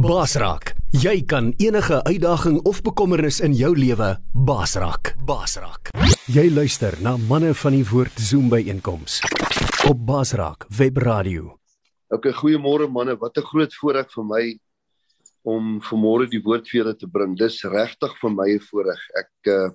Basraak, 0.00 0.70
jy 0.96 1.18
kan 1.28 1.50
enige 1.60 1.98
uitdaging 2.06 2.60
of 2.64 2.78
bekommernis 2.80 3.40
in 3.44 3.52
jou 3.52 3.74
lewe 3.76 4.14
basraak. 4.32 5.10
Basraak. 5.28 5.90
Jy 6.32 6.46
luister 6.54 6.94
na 7.04 7.18
manne 7.28 7.50
van 7.52 7.76
die 7.76 7.84
woord 7.84 8.16
Zoom 8.16 8.48
by 8.48 8.62
einkoms 8.72 9.18
op 9.90 10.00
Basraak 10.08 10.64
Webradio. 10.78 11.58
Ok, 12.08 12.30
goeiemôre 12.38 12.88
manne. 12.88 13.18
Wat 13.20 13.36
'n 13.36 13.44
groot 13.50 13.74
voorreg 13.74 14.08
vir 14.14 14.24
my 14.24 14.44
om 15.44 15.82
vanmôre 15.82 16.30
die 16.30 16.40
woord 16.40 16.64
vir 16.68 16.80
julle 16.80 16.96
te 16.96 17.06
bring. 17.06 17.36
Dis 17.36 17.60
regtig 17.64 18.16
vir 18.22 18.30
my 18.30 18.48
'n 18.54 18.64
voorreg. 18.70 19.02
Ek 19.14 19.52
uh, 19.52 19.70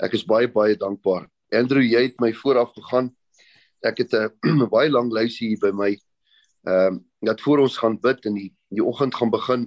ek 0.00 0.14
is 0.14 0.24
baie 0.24 0.48
baie 0.48 0.76
dankbaar. 0.76 1.28
Andrew, 1.52 1.82
jy 1.82 2.02
het 2.08 2.20
my 2.20 2.32
vooraf 2.32 2.72
gegaan. 2.72 3.12
Ek 3.84 3.98
het 3.98 4.14
'n 4.14 4.64
baie 4.76 4.88
lang 4.88 5.12
lysie 5.12 5.48
hier 5.48 5.60
by 5.60 5.76
my. 5.76 5.98
Ehm 6.64 6.94
um, 6.94 7.04
dat 7.20 7.40
voor 7.40 7.58
ons 7.58 7.76
gaan 7.76 8.00
bid 8.00 8.26
en 8.26 8.34
die 8.34 8.52
die 8.72 8.84
oggend 8.84 9.14
gaan 9.14 9.30
begin, 9.32 9.66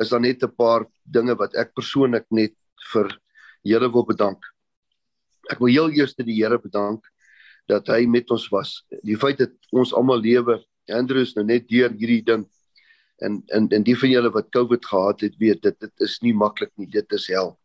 is 0.00 0.08
daar 0.08 0.20
net 0.20 0.42
'n 0.42 0.54
paar 0.56 0.86
dinge 1.04 1.36
wat 1.36 1.54
ek 1.54 1.74
persoonlik 1.74 2.26
net 2.30 2.54
vir 2.92 3.18
Here 3.62 3.92
wil 3.92 4.06
bedank. 4.08 4.40
Ek 5.50 5.58
wil 5.58 5.68
heel 5.68 5.90
eers 5.90 6.14
die 6.14 6.40
Here 6.40 6.58
bedank 6.58 7.04
dat 7.68 7.86
hy 7.88 8.06
met 8.06 8.30
ons 8.30 8.48
was. 8.48 8.86
Die 9.04 9.16
feit 9.16 9.38
dat 9.38 9.52
ons 9.70 9.92
almal 9.92 10.20
lewe, 10.20 10.64
Andrew 10.88 11.20
is 11.20 11.34
nou 11.36 11.44
net 11.44 11.68
deur 11.68 11.90
hierdie 11.90 12.24
ding 12.24 12.46
en 13.20 13.42
en 13.52 13.68
en 13.68 13.82
die 13.82 13.96
van 13.96 14.10
julle 14.10 14.30
wat 14.32 14.48
COVID 14.50 14.86
gehad 14.86 15.20
het, 15.20 15.36
weet 15.38 15.62
dit 15.62 15.80
dit 15.80 16.00
is 16.00 16.18
nie 16.22 16.32
maklik 16.32 16.72
nie, 16.76 16.86
dit 16.86 17.12
is 17.12 17.26
hel. 17.28 17.58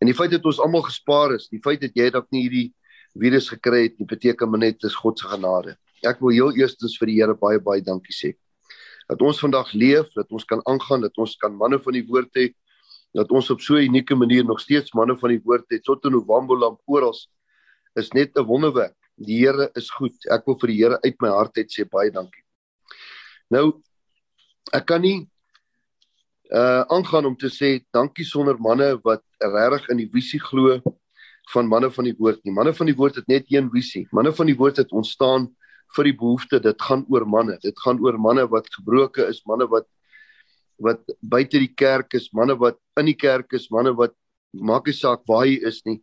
En 0.00 0.06
die 0.06 0.14
feit 0.14 0.30
dat 0.30 0.44
ons 0.44 0.60
almal 0.60 0.82
gespaar 0.82 1.34
is, 1.34 1.48
die 1.48 1.60
feit 1.60 1.80
dat 1.80 1.90
jy 1.94 2.10
dalk 2.10 2.30
nie 2.30 2.46
hierdie 2.46 2.72
virus 3.18 3.48
gekry 3.48 3.82
het, 3.88 3.98
beteken 3.98 4.50
maar 4.50 4.60
net 4.60 4.80
dis 4.80 4.94
God 4.94 5.18
se 5.18 5.26
genade. 5.26 5.76
Ek 6.06 6.20
wil 6.20 6.30
heel 6.30 6.52
eerstens 6.56 6.96
vir 6.98 7.06
die 7.10 7.18
Here 7.18 7.34
baie 7.34 7.58
baie 7.58 7.82
dankie 7.82 8.14
sê 8.14 8.36
dat 9.10 9.22
ons 9.26 9.42
vandag 9.42 9.72
leef, 9.74 10.12
dat 10.14 10.30
ons 10.30 10.44
kan 10.46 10.60
aangaan, 10.70 11.02
dat 11.02 11.16
ons 11.18 11.34
kan 11.40 11.54
manne 11.56 11.80
van 11.82 11.96
die 11.96 12.06
woord 12.06 12.30
hê, 12.38 12.50
dat 13.16 13.30
ons 13.34 13.50
op 13.50 13.60
so 13.60 13.74
'n 13.74 13.90
unieke 13.90 14.14
manier 14.14 14.44
nog 14.44 14.60
steeds 14.60 14.94
manne 14.94 15.18
van 15.18 15.30
die 15.30 15.42
woord 15.42 15.66
het 15.70 15.82
tot 15.82 16.04
in 16.04 16.12
November 16.12 16.76
oral 16.86 17.16
is 17.94 18.12
net 18.12 18.36
'n 18.36 18.46
wonderwerk. 18.46 18.96
Die 19.16 19.38
Here 19.44 19.70
is 19.74 19.90
goed. 19.90 20.14
Ek 20.30 20.46
wil 20.46 20.58
vir 20.58 20.68
die 20.68 20.76
Here 20.76 20.98
uit 21.02 21.16
my 21.20 21.28
hart 21.28 21.56
uit 21.56 21.70
sê 21.70 21.84
baie 21.84 22.10
dankie. 22.10 22.44
Nou 23.50 23.82
ek 24.72 24.86
kan 24.86 25.00
nie 25.00 25.28
uh 26.52 26.84
aangaan 26.88 27.26
om 27.26 27.36
te 27.36 27.48
sê 27.48 27.84
dankie 27.92 28.24
sonder 28.24 28.58
manne 28.58 29.00
wat 29.04 29.22
regtig 29.38 29.88
in 29.90 29.96
die 29.96 30.10
visie 30.12 30.40
glo 30.40 30.80
van 31.52 31.66
manne 31.66 31.90
van 31.90 32.04
die 32.04 32.14
woord 32.18 32.44
nie. 32.44 32.52
Manne 32.52 32.74
van 32.74 32.86
die 32.86 32.96
woord 32.96 33.16
het 33.16 33.28
net 33.28 33.44
een 33.48 33.70
visie. 33.70 34.06
Manne 34.12 34.32
van 34.32 34.46
die 34.46 34.56
woord 34.56 34.76
het 34.76 34.92
ontstaan 34.92 35.56
vir 35.96 36.10
die 36.10 36.16
behoefte 36.16 36.60
dit 36.62 36.82
gaan 36.82 37.04
oor 37.10 37.26
manne. 37.26 37.58
Dit 37.62 37.78
gaan 37.84 38.00
oor 38.04 38.18
manne 38.18 38.46
wat 38.50 38.68
gebroke 38.74 39.26
is 39.28 39.42
manne 39.46 39.68
wat 39.70 39.88
wat 40.80 41.02
buite 41.20 41.58
die 41.60 41.74
kerk 41.76 42.14
is 42.16 42.30
manne 42.32 42.56
wat 42.56 42.78
in 42.96 43.10
die 43.10 43.18
kerk 43.18 43.52
is 43.52 43.68
manne 43.70 43.92
wat 43.96 44.14
maak 44.56 44.86
nie 44.88 44.96
saak 44.96 45.26
waar 45.28 45.44
hy 45.44 45.58
is 45.68 45.82
nie. 45.84 46.00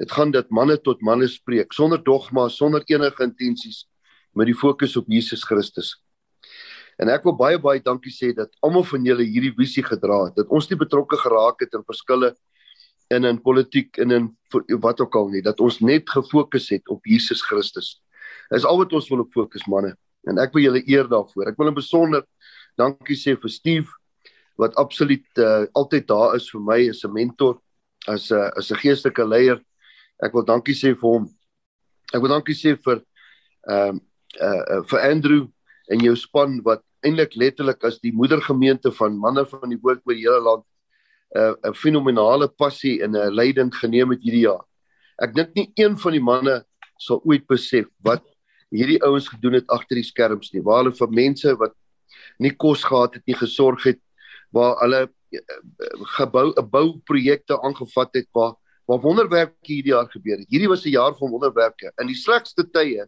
Dit 0.00 0.12
gaan 0.14 0.30
dat 0.32 0.52
manne 0.54 0.78
tot 0.78 1.02
manne 1.02 1.28
spreek 1.28 1.74
sonder 1.74 1.98
dogma 1.98 2.48
sonder 2.48 2.84
enige 2.88 3.24
intensies 3.26 3.86
met 4.34 4.46
die 4.46 4.54
fokus 4.54 4.94
op 4.96 5.10
Jesus 5.10 5.42
Christus. 5.44 5.96
En 7.00 7.10
ek 7.10 7.24
wil 7.26 7.34
baie 7.36 7.58
baie 7.58 7.82
dankie 7.82 8.12
sê 8.12 8.30
dat 8.36 8.52
almal 8.62 8.84
van 8.86 9.04
julle 9.08 9.24
hierdie 9.24 9.54
visie 9.56 9.84
gedra 9.84 10.26
het 10.28 10.38
dat 10.38 10.52
ons 10.52 10.68
nie 10.70 10.78
betrokke 10.78 11.18
geraak 11.20 11.64
het 11.64 11.74
in 11.76 11.84
verskille 11.88 12.34
in 13.10 13.26
in 13.26 13.40
politiek 13.42 13.98
en 13.98 14.12
in 14.16 14.28
wat 14.84 15.00
ook 15.00 15.16
al 15.16 15.30
nie 15.32 15.42
dat 15.42 15.60
ons 15.60 15.80
net 15.80 16.08
gefokus 16.08 16.68
het 16.70 16.88
op 16.92 17.06
Jesus 17.08 17.42
Christus 17.42 17.96
Dis 18.50 18.64
al 18.64 18.78
wat 18.78 18.92
ons 18.92 19.08
wil 19.10 19.24
op 19.24 19.32
fokus 19.32 19.66
manne. 19.66 19.94
En 20.28 20.38
ek 20.38 20.52
wil 20.54 20.62
julle 20.62 20.82
eer 20.86 21.08
daarvoor. 21.08 21.48
Ek 21.48 21.58
wil 21.58 21.70
in 21.70 21.78
besonder 21.78 22.24
dankie 22.78 23.16
sê 23.16 23.36
vir 23.40 23.50
Steve 23.50 23.88
wat 24.60 24.76
absoluut 24.76 25.40
uh, 25.40 25.64
altyd 25.78 26.06
daar 26.08 26.34
is 26.36 26.50
vir 26.52 26.60
my 26.60 26.80
as 26.90 27.04
'n 27.04 27.12
mentor, 27.12 27.60
as 28.06 28.30
'n 28.30 28.36
uh, 28.36 28.50
as 28.56 28.70
'n 28.70 28.80
geestelike 28.82 29.24
leier. 29.24 29.60
Ek 30.22 30.32
wil 30.32 30.44
dankie 30.44 30.74
sê 30.74 30.92
vir 30.94 31.08
hom. 31.08 31.28
Ek 32.12 32.20
wil 32.20 32.28
dankie 32.36 32.54
sê 32.54 32.76
vir 32.76 33.00
ehm 33.68 33.96
uh, 33.96 34.00
uh, 34.40 34.62
uh, 34.76 34.82
vir 34.90 35.00
Andrew 35.00 35.46
en 35.90 36.00
jou 36.00 36.16
span 36.16 36.60
wat 36.64 36.82
eintlik 37.06 37.34
letterlik 37.34 37.84
as 37.84 37.98
die 38.00 38.12
moedergemeente 38.12 38.92
van 38.92 39.18
manne 39.18 39.46
van 39.48 39.72
die 39.72 39.80
woord 39.80 40.04
oor 40.04 40.14
die 40.14 40.26
hele 40.26 40.40
land 40.40 40.64
'n 41.30 41.56
uh, 41.64 41.72
fenominale 41.74 42.48
passie 42.48 43.02
en 43.02 43.16
'n 43.16 43.34
leiding 43.34 43.72
geneem 43.74 44.10
het 44.10 44.22
hierdie 44.22 44.46
jaar. 44.46 44.64
Ek 45.22 45.34
dink 45.34 45.54
nie 45.54 45.72
een 45.76 45.96
van 45.98 46.12
die 46.12 46.22
manne 46.22 46.64
sal 47.00 47.22
ooit 47.24 47.46
besef 47.48 47.88
wat 48.04 48.24
hierdie 48.70 49.00
ouens 49.02 49.28
gedoen 49.32 49.58
het 49.58 49.72
agter 49.72 49.98
die 49.98 50.06
skerms 50.06 50.52
nie. 50.54 50.62
Waar 50.62 50.84
hulle 50.84 50.94
vir 50.96 51.14
mense 51.16 51.54
wat 51.58 51.74
nie 52.42 52.52
kos 52.52 52.84
gehad 52.86 53.16
het 53.18 53.26
nie 53.26 53.38
gesorg 53.38 53.86
het 53.88 54.00
waar 54.54 54.76
hulle 54.82 55.06
eh, 55.06 55.60
gebou 56.16 56.50
'n 56.52 56.70
bouprojekte 56.70 57.58
aangevat 57.62 58.14
het 58.14 58.28
waar 58.34 58.54
waar 58.90 58.98
wonderwerke 58.98 59.54
hierdie 59.70 59.92
jaar 59.92 60.08
gebeur 60.10 60.38
het. 60.38 60.50
Hierdie 60.50 60.68
was 60.68 60.84
'n 60.84 60.90
jaar 60.90 61.14
van 61.14 61.30
wonderwerke. 61.30 61.92
In 62.00 62.06
die 62.06 62.18
slegste 62.18 62.64
tye 62.64 63.06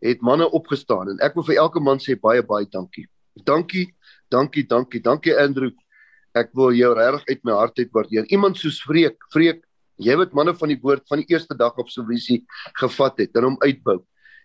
het 0.00 0.20
manne 0.20 0.50
opgestaan 0.50 1.08
en 1.08 1.18
ek 1.20 1.34
wil 1.34 1.44
vir 1.44 1.56
elke 1.56 1.80
man 1.80 1.98
sê 1.98 2.16
baie 2.20 2.42
baie 2.42 2.66
dankie. 2.66 3.06
Dankie 3.44 3.94
dankie 4.30 4.66
dankie. 4.66 5.00
Dankie 5.00 5.36
Andrew. 5.36 5.70
Ek 6.34 6.50
wil 6.52 6.72
jou 6.72 6.94
regtig 6.94 7.28
uit 7.28 7.44
my 7.44 7.52
hart 7.52 7.78
uit 7.78 7.92
waardeer. 7.92 8.24
Iemand 8.26 8.56
soos 8.56 8.82
Freek 8.82 9.16
Freek 9.30 9.64
jy 10.02 10.16
wat 10.18 10.34
manne 10.34 10.54
van 10.58 10.72
die 10.72 10.80
woord 10.80 11.04
van 11.08 11.22
die 11.22 11.28
eerste 11.32 11.54
dag 11.58 11.76
op 11.78 11.90
so 11.90 12.04
visie 12.08 12.42
gevat 12.80 13.22
het 13.22 13.36
en 13.36 13.50
hom 13.50 13.58
uitbou 13.62 14.00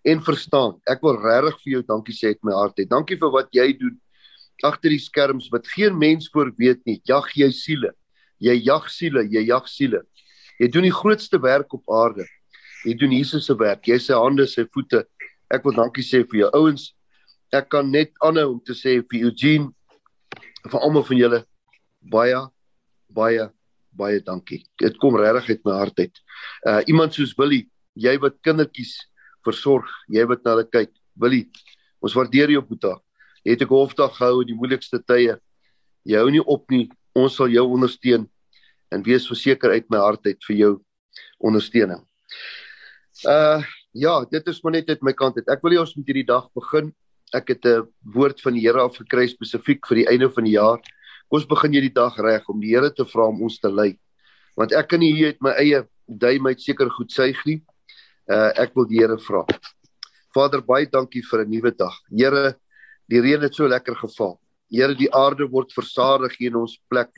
en 0.08 0.22
verstaan. 0.24 0.78
Ek 0.88 1.02
wil 1.04 1.18
regtig 1.20 1.58
vir 1.64 1.72
jou 1.74 1.82
dankie 1.88 2.16
sê 2.16 2.34
uit 2.34 2.44
my 2.48 2.54
hart. 2.56 2.78
Het. 2.80 2.90
Dankie 2.90 3.18
vir 3.20 3.34
wat 3.34 3.50
jy 3.56 3.72
doen 3.80 3.98
agter 4.64 4.92
die 4.92 5.00
skerms 5.00 5.48
wat 5.54 5.68
geen 5.72 5.96
mens 5.98 6.30
voor 6.32 6.52
weet 6.58 6.84
nie. 6.88 7.00
Jag 7.08 7.32
jy 7.36 7.50
siele. 7.56 7.94
Jy 8.40 8.56
jag 8.64 8.90
siele, 8.92 9.24
jy 9.28 9.44
jag 9.48 9.68
siele. 9.68 10.04
Jy 10.60 10.68
doen 10.72 10.88
die 10.88 10.96
grootste 10.96 11.40
werk 11.44 11.74
op 11.76 11.84
aarde. 11.92 12.26
Jy 12.86 12.96
doen 13.00 13.12
Jesus 13.16 13.48
se 13.48 13.56
werk. 13.60 13.88
Jy 13.88 14.00
sy 14.04 14.16
hande, 14.16 14.48
sy 14.48 14.66
voete. 14.72 15.04
Ek 15.52 15.64
wil 15.68 15.76
dankie 15.76 16.04
sê 16.04 16.24
vir 16.24 16.46
jou 16.46 16.52
ouens. 16.56 16.92
Ek 17.52 17.70
kan 17.72 17.88
net 17.92 18.14
aanhou 18.24 18.54
om 18.56 18.60
te 18.64 18.76
sê 18.78 19.00
vir 19.02 19.28
Eugene 19.28 19.72
vir 20.68 20.80
almal 20.84 21.06
van 21.08 21.18
julle 21.18 21.40
baie 22.00 22.40
baie 23.10 23.48
baie 23.92 24.22
dankie. 24.24 24.64
Dit 24.78 24.98
kom 24.98 25.18
regtig 25.18 25.50
uit 25.50 25.66
my 25.66 25.78
hart 25.80 26.00
uit. 26.00 26.22
Uh 26.68 26.82
iemand 26.88 27.14
soos 27.14 27.36
Willie, 27.38 27.68
jy 27.96 28.18
wat 28.20 28.40
kindertjies 28.46 28.96
versorg, 29.46 29.90
jy 30.08 30.26
wat 30.30 30.44
na 30.44 30.56
hulle 30.56 30.68
kyk. 30.70 30.92
Willie, 31.20 31.50
ons 32.04 32.16
waardeer 32.16 32.52
jou 32.56 32.62
boeta. 32.62 32.98
Jy 33.44 33.56
het 33.56 33.62
'n 33.62 33.72
hofdag 33.72 34.16
gehou 34.18 34.42
in 34.42 34.48
die 34.48 34.56
moeilikste 34.56 35.00
tye. 35.00 35.40
Jy 36.06 36.18
hou 36.18 36.30
nie 36.32 36.44
op 36.46 36.70
nie. 36.72 36.90
Ons 37.16 37.36
sal 37.36 37.48
jou 37.48 37.66
ondersteun 37.66 38.30
en 38.92 39.04
wees 39.04 39.28
verseker 39.28 39.72
uit 39.72 39.90
my 39.90 39.98
hart 39.98 40.26
uit 40.26 40.44
vir 40.48 40.56
jou 40.56 40.74
ondersteuning. 41.40 42.06
Uh 43.28 43.62
ja, 43.92 44.24
dit 44.30 44.48
is 44.48 44.62
maar 44.64 44.72
net 44.72 44.90
uit 44.90 45.02
my 45.02 45.14
kant 45.14 45.38
uit. 45.38 45.48
Ek 45.50 45.62
wil 45.64 45.72
hê 45.72 45.80
ons 45.80 45.96
moet 45.96 46.06
hierdie 46.06 46.28
dag 46.28 46.50
begin. 46.54 46.94
Ek 47.34 47.50
het 47.50 47.66
'n 47.66 47.88
woord 48.14 48.42
van 48.42 48.54
die 48.54 48.62
Here 48.62 48.82
af 48.82 48.98
gekry 48.98 49.28
spesifiek 49.28 49.86
vir 49.88 49.96
die 49.96 50.08
einde 50.08 50.30
van 50.30 50.44
die 50.44 50.58
jaar. 50.58 50.80
Ons 51.30 51.46
begin 51.46 51.76
hierdie 51.76 51.94
dag 51.94 52.16
reg 52.18 52.48
om 52.50 52.58
die 52.58 52.72
Here 52.74 52.90
te 52.90 53.06
vra 53.06 53.28
om 53.30 53.44
ons 53.46 53.60
te 53.62 53.70
lei. 53.70 53.92
Want 54.58 54.74
ek 54.74 54.88
kan 54.90 55.02
nie 55.02 55.12
hier 55.14 55.36
uit 55.36 55.44
my 55.46 55.52
eie 55.62 55.84
duim 56.10 56.48
uit 56.50 56.62
seker 56.62 56.90
goed 56.96 57.14
suig 57.14 57.38
nie. 57.46 57.60
Uh 58.26 58.50
ek 58.58 58.74
wil 58.74 58.88
die 58.90 58.98
Here 58.98 59.18
vra. 59.22 59.44
Vader, 60.34 60.64
baie 60.66 60.88
dankie 60.90 61.22
vir 61.22 61.46
'n 61.46 61.52
nuwe 61.52 61.72
dag. 61.78 61.94
Here, 62.10 62.56
die 63.08 63.22
reën 63.22 63.42
het 63.42 63.54
so 63.54 63.68
lekker 63.68 63.96
geval. 63.96 64.40
Here, 64.72 64.96
die 64.96 65.10
aarde 65.14 65.46
word 65.46 65.72
versadig 65.74 66.34
hier 66.40 66.50
in 66.50 66.62
ons 66.66 66.80
plek. 66.90 67.14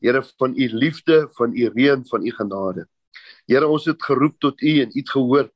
Here, 0.00 0.22
van 0.40 0.56
u 0.56 0.68
liefde, 0.68 1.28
van 1.36 1.52
u 1.52 1.68
reën, 1.68 2.04
van 2.08 2.24
u 2.26 2.30
genade. 2.30 2.86
Here, 3.46 3.68
ons 3.68 3.84
het 3.84 4.02
geroep 4.02 4.40
tot 4.40 4.60
u 4.62 4.80
en 4.80 4.88
u 4.88 5.00
het 5.00 5.10
gehoor. 5.10 5.50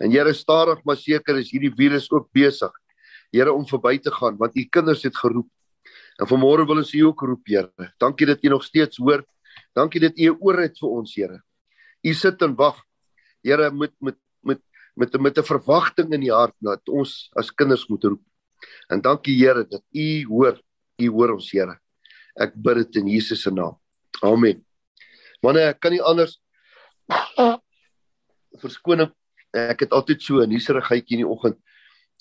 En 0.00 0.10
Here, 0.10 0.34
stadig 0.34 0.82
maar 0.84 0.96
seker 0.96 1.38
is 1.38 1.50
hierdie 1.50 1.74
virus 1.74 2.10
ook 2.10 2.32
besig. 2.32 2.72
Here 3.30 3.52
om 3.52 3.66
verby 3.66 3.98
te 3.98 4.10
gaan 4.10 4.36
want 4.36 4.56
u 4.56 4.64
kinders 4.64 5.02
het 5.02 5.16
geroep. 5.16 5.48
En 6.18 6.26
vanmôre 6.26 6.66
wil 6.66 6.82
ons 6.82 6.94
u 6.94 7.00
ook 7.06 7.20
roep, 7.20 7.46
Here. 7.46 7.92
Dankie 7.98 8.26
dat 8.26 8.42
u 8.42 8.48
nog 8.48 8.64
steeds 8.64 8.96
hoor. 8.96 9.24
Dankie 9.72 10.00
dat 10.00 10.18
u 10.18 10.30
'n 10.30 10.36
oor 10.40 10.58
het 10.58 10.78
vir 10.78 10.88
ons, 10.88 11.14
Here. 11.14 11.42
U 12.02 12.12
sit 12.12 12.42
en 12.42 12.54
wag. 12.54 12.82
Here, 13.42 13.70
moet 13.70 13.94
met 14.00 14.16
met 14.98 15.20
met 15.20 15.38
'n 15.38 15.46
verwagting 15.46 16.12
in 16.12 16.20
die 16.20 16.32
hart 16.32 16.54
dat 16.58 16.88
ons 16.88 17.30
as 17.36 17.54
kinders 17.54 17.86
moet 17.86 18.04
roep. 18.04 18.22
En 18.88 19.00
dankie 19.00 19.36
Here 19.38 19.66
dat 19.68 19.82
U 19.92 20.24
hoor, 20.26 20.60
U 20.98 21.08
hoor 21.08 21.32
ons 21.32 21.50
Here. 21.52 21.78
Ek 22.34 22.54
bid 22.54 22.76
dit 22.76 22.96
in 22.96 23.08
Jesus 23.08 23.42
se 23.42 23.50
naam. 23.50 23.78
Amen. 24.22 24.64
Wanneer 25.40 25.68
ek 25.74 25.80
kan 25.80 25.92
nie 25.92 26.02
anders 26.02 26.40
verskoning 28.58 29.12
ek 29.54 29.80
het 29.80 29.92
altyd 29.92 30.22
so 30.22 30.42
'n 30.42 30.50
nuuserigheidjie 30.50 31.18
in 31.18 31.24
die 31.24 31.30
oggend. 31.30 31.58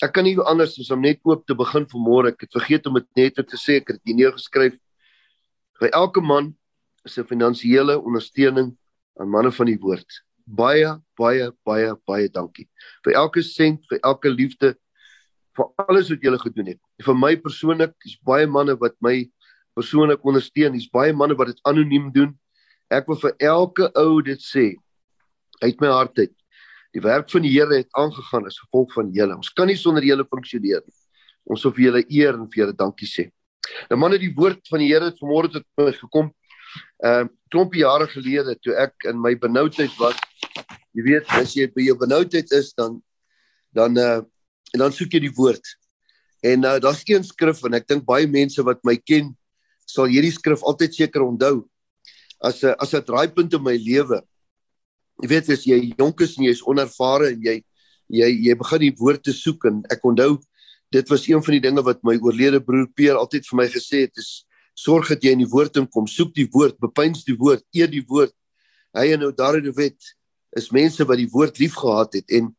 Ek 0.04 0.14
kan 0.14 0.24
nie 0.24 0.38
anders 0.38 0.78
as 0.80 0.92
om 0.94 1.02
net 1.02 1.20
oop 1.26 1.48
te 1.48 1.56
begin 1.58 1.88
vanmôre. 1.90 2.34
Ek 2.34 2.46
het 2.46 2.54
vergeet 2.54 2.86
om 2.88 3.00
dit 3.00 3.08
net 3.18 3.36
te 3.36 3.58
sê 3.58 3.80
ek 3.82 3.94
het 3.94 4.04
dit 4.04 4.16
neergeskryf. 4.16 4.78
Vir 5.80 5.90
elke 5.94 6.22
man 6.22 6.56
is 7.06 7.18
'n 7.18 7.26
finansiële 7.26 8.00
ondersteuning 8.00 8.78
aan 9.20 9.30
manne 9.30 9.52
van 9.52 9.66
die 9.66 9.80
woord 9.80 10.28
baie 10.48 10.96
baie 11.20 11.52
baie 11.68 11.92
baie 12.08 12.28
dankie 12.32 12.68
vir 13.04 13.18
elke 13.20 13.44
sent, 13.44 13.84
vir 13.92 14.00
elke 14.04 14.32
liefde, 14.32 14.74
vir 15.58 15.68
alles 15.84 16.10
wat 16.14 16.24
julle 16.24 16.40
gedoen 16.40 16.72
het. 16.74 16.80
Vir 17.04 17.18
my 17.18 17.36
persoonlik 17.36 17.94
is 18.06 18.18
baie 18.24 18.48
manne 18.48 18.78
wat 18.80 18.96
my 19.02 19.28
persoonlik 19.78 20.24
ondersteun. 20.26 20.74
Hier's 20.78 20.90
baie 20.90 21.14
manne 21.14 21.38
wat 21.38 21.52
dit 21.52 21.62
anoniem 21.68 22.12
doen. 22.14 22.36
Ek 22.94 23.08
wil 23.10 23.20
vir 23.20 23.34
elke 23.44 23.90
ou 23.98 24.22
dit 24.22 24.42
sê 24.42 24.76
uit 25.64 25.82
my 25.82 25.90
hart 25.92 26.20
uit. 26.22 26.37
Die 26.98 27.04
werk 27.06 27.30
van 27.30 27.44
die 27.46 27.54
Here 27.54 27.78
het 27.78 27.94
aangegaan 27.94 28.48
as 28.50 28.58
gevolg 28.58 28.90
van 28.96 29.12
julle. 29.14 29.36
Ons 29.38 29.52
kan 29.54 29.70
nie 29.70 29.78
sonder 29.78 30.02
julle 30.02 30.26
funksioneer 30.26 30.82
nie. 30.82 30.96
Ons 31.46 31.66
wil 31.68 31.74
vir 31.76 31.84
julle 31.84 32.02
eer 32.10 32.34
en 32.34 32.48
vir 32.50 32.64
julle 32.64 32.74
dankie 32.74 33.10
sê. 33.10 33.28
Nou 33.92 34.00
manne, 34.02 34.18
die 34.18 34.32
woord 34.34 34.64
van 34.72 34.82
die 34.82 34.88
Here 34.90 35.12
het 35.12 35.20
vanmôre 35.22 35.52
tot 35.54 35.66
my 35.78 35.92
gekom. 35.94 36.32
Ehm 37.06 37.28
uh, 37.28 37.34
klompie 37.48 37.80
jare 37.80 38.10
gelede 38.12 38.58
toe 38.60 38.74
ek 38.76 39.06
in 39.08 39.22
my 39.24 39.32
benoudheid 39.40 39.94
was. 40.02 40.18
Jy 40.98 41.04
weet, 41.06 41.30
as 41.38 41.54
jy 41.56 41.70
by 41.72 41.86
jou 41.86 41.94
benoudheid 42.02 42.50
is 42.58 42.74
dan 42.76 42.98
dan 43.78 43.96
uh 44.02 44.18
en 44.74 44.84
dan 44.84 44.92
soek 44.92 45.14
jy 45.16 45.22
die 45.30 45.36
woord. 45.38 45.64
En 46.44 46.66
uh 46.66 46.76
daar's 46.84 47.06
een 47.08 47.24
skrif 47.24 47.62
en 47.64 47.78
ek 47.78 47.88
dink 47.88 48.04
baie 48.10 48.28
mense 48.28 48.66
wat 48.68 48.82
my 48.84 48.98
ken 48.98 49.30
sal 49.88 50.10
hierdie 50.12 50.34
skrif 50.34 50.66
altyd 50.66 50.98
seker 50.98 51.24
onthou 51.24 51.62
as 52.44 52.64
'n 52.64 52.76
as 52.82 52.94
'n 52.94 53.06
draaipunt 53.06 53.54
in 53.54 53.64
my 53.64 53.78
lewe. 53.78 54.20
Jy 55.24 55.30
weet 55.32 55.50
as 55.54 55.66
jy 55.66 55.80
jonk 55.98 56.22
is 56.22 56.36
en 56.38 56.48
jy's 56.48 56.64
onervare 56.66 57.32
en 57.34 57.42
jy 57.44 57.62
jy 58.08 58.28
jy 58.48 58.54
begin 58.56 58.84
die 58.86 58.96
woord 59.00 59.24
te 59.26 59.34
soek 59.36 59.66
en 59.68 59.82
ek 59.92 60.06
onthou 60.08 60.38
dit 60.96 61.10
was 61.12 61.26
een 61.28 61.42
van 61.44 61.58
die 61.58 61.64
dinge 61.64 61.84
wat 61.84 62.00
my 62.08 62.16
oorlede 62.24 62.62
broer 62.64 62.88
Peer 62.96 63.18
altyd 63.20 63.48
vir 63.50 63.58
my 63.60 63.66
gesê 63.72 64.06
het 64.06 64.22
is 64.22 64.46
sorg 64.78 65.10
dat 65.10 65.24
jy 65.26 65.34
in 65.34 65.42
die 65.42 65.50
woord 65.50 65.76
inkom, 65.82 66.06
soek 66.08 66.36
die 66.38 66.46
woord, 66.54 66.78
bepeins 66.80 67.26
die 67.26 67.36
woord, 67.36 67.64
eer 67.74 67.90
die 67.90 68.04
woord. 68.08 68.32
Hy 68.94 69.08
en 69.16 69.24
nou 69.26 69.32
daar 69.34 69.58
in 69.58 69.66
die 69.66 69.74
wet 69.76 69.98
is 70.56 70.70
mense 70.72 71.04
wat 71.10 71.18
die 71.18 71.32
woord 71.34 71.58
liefgehad 71.60 72.14
het 72.22 72.38
en 72.38 72.54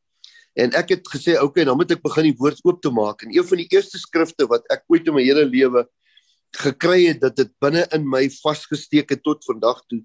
En 0.58 0.74
ek 0.74 0.90
het 0.96 1.06
gesê, 1.06 1.36
okay, 1.38 1.62
dan 1.62 1.78
moet 1.78 1.92
ek 1.94 2.02
begin 2.02 2.32
die 2.32 2.38
woord 2.38 2.58
oop 2.66 2.80
te 2.82 2.90
maak. 2.90 3.22
En 3.22 3.30
een 3.30 3.46
van 3.46 3.60
die 3.60 3.68
eerste 3.70 4.00
skrifte 4.02 4.48
wat 4.50 4.64
ek 4.74 4.82
ooit 4.90 5.06
in 5.06 5.14
my 5.14 5.22
hele 5.22 5.44
lewe 5.46 5.84
gekry 6.58 7.04
het, 7.04 7.20
dat 7.22 7.36
dit 7.38 7.52
binne 7.62 7.84
in 7.94 8.06
my 8.08 8.24
vasgesteek 8.40 9.14
het 9.14 9.22
tot 9.22 9.46
vandag 9.46 9.84
toe. 9.86 10.00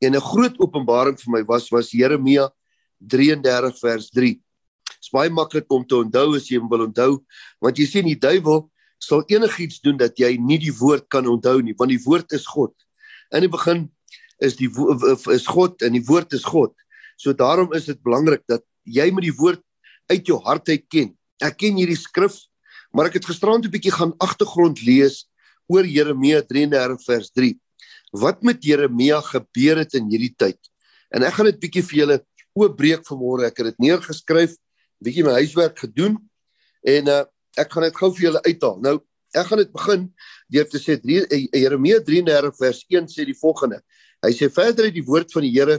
En 0.00 0.16
'n 0.16 0.20
groot 0.20 0.56
openbaring 0.58 1.18
vir 1.20 1.30
my 1.32 1.42
was 1.44 1.68
was 1.70 1.92
Jeremia 1.92 2.50
33 2.98 3.78
vers 3.78 4.10
3. 4.10 4.34
Dit 4.34 5.02
is 5.02 5.10
baie 5.12 5.30
maklik 5.30 5.70
om 5.72 5.84
te 5.86 5.96
onthou 5.96 6.36
as 6.36 6.48
jy 6.48 6.58
hom 6.58 6.68
wil 6.68 6.86
onthou, 6.86 7.24
want 7.60 7.76
jy 7.76 7.86
sien 7.86 8.04
die 8.04 8.18
duiwel 8.18 8.70
sal 8.98 9.24
enigiets 9.28 9.80
doen 9.80 9.96
dat 9.96 10.16
jy 10.16 10.36
nie 10.36 10.58
die 10.58 10.72
woord 10.72 11.08
kan 11.08 11.26
onthou 11.26 11.60
nie, 11.62 11.74
want 11.76 11.90
die 11.90 12.02
woord 12.04 12.32
is 12.32 12.46
God. 12.46 12.72
In 13.32 13.40
die 13.40 13.52
begin 13.52 13.88
is 14.40 14.56
die 14.56 14.68
is 15.32 15.46
God 15.46 15.82
en 15.82 15.92
die 15.92 16.04
woord 16.04 16.32
is 16.32 16.44
God. 16.44 16.72
So 17.16 17.32
daarom 17.32 17.72
is 17.76 17.84
dit 17.84 18.00
belangrik 18.02 18.44
dat 18.48 18.64
jy 18.84 19.10
met 19.12 19.24
die 19.24 19.36
woord 19.36 19.60
uit 20.10 20.26
jou 20.26 20.40
hart 20.44 20.68
uit 20.68 20.84
ken. 20.88 21.12
Ek 21.40 21.56
ken 21.60 21.76
hierdie 21.76 21.98
skrif, 21.98 22.36
maar 22.92 23.08
ek 23.08 23.20
het 23.20 23.28
gisterand 23.28 23.64
'n 23.64 23.70
bietjie 23.70 23.92
gaan 23.92 24.16
agtergrond 24.18 24.80
lees 24.82 25.28
oor 25.68 25.84
Jeremia 25.84 26.42
33 26.42 27.04
vers 27.04 27.30
3. 27.30 27.54
Wat 28.10 28.42
met 28.42 28.64
Jeremia 28.64 29.20
gebeur 29.22 29.78
het 29.82 29.94
in 29.94 30.08
hierdie 30.10 30.34
tyd? 30.34 30.58
En 31.14 31.22
ek 31.26 31.36
gaan 31.36 31.50
dit 31.50 31.60
bietjie 31.62 31.84
vir 31.86 31.98
julle 32.00 32.16
oopbreek 32.58 33.04
vanmôre. 33.06 33.46
Ek 33.46 33.60
het 33.62 33.70
dit 33.70 33.84
neergeskryf, 33.86 34.56
bietjie 35.02 35.24
my 35.26 35.36
huiswerk 35.38 35.78
gedoen 35.78 36.18
en 36.90 37.10
uh, 37.12 37.22
ek 37.60 37.70
gaan 37.72 37.86
dit 37.86 37.96
gou 37.96 38.10
vir 38.16 38.26
julle 38.28 38.42
uithaal. 38.46 38.80
Nou, 38.82 38.96
ek 39.36 39.46
gaan 39.46 39.62
dit 39.62 39.72
begin 39.72 40.08
deur 40.50 40.66
te 40.70 40.80
sê 40.82 40.96
3 40.98 41.22
eh, 41.30 41.46
Jeremia 41.62 42.00
33 42.06 42.58
vers 42.58 42.82
1 42.90 43.10
sê 43.12 43.26
die 43.28 43.36
volgende. 43.38 43.80
Hy 44.24 44.32
sê 44.36 44.50
verder 44.52 44.88
het 44.88 44.96
die 44.96 45.06
woord 45.06 45.30
van 45.32 45.46
die 45.46 45.52
Here 45.54 45.78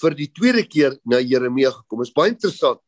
vir 0.00 0.16
die 0.16 0.28
tweede 0.30 0.62
keer 0.68 0.96
na 1.08 1.18
Jeremia 1.18 1.72
gekom. 1.74 2.04
Dit 2.04 2.10
is 2.10 2.16
baie 2.16 2.34
interessant 2.34 2.82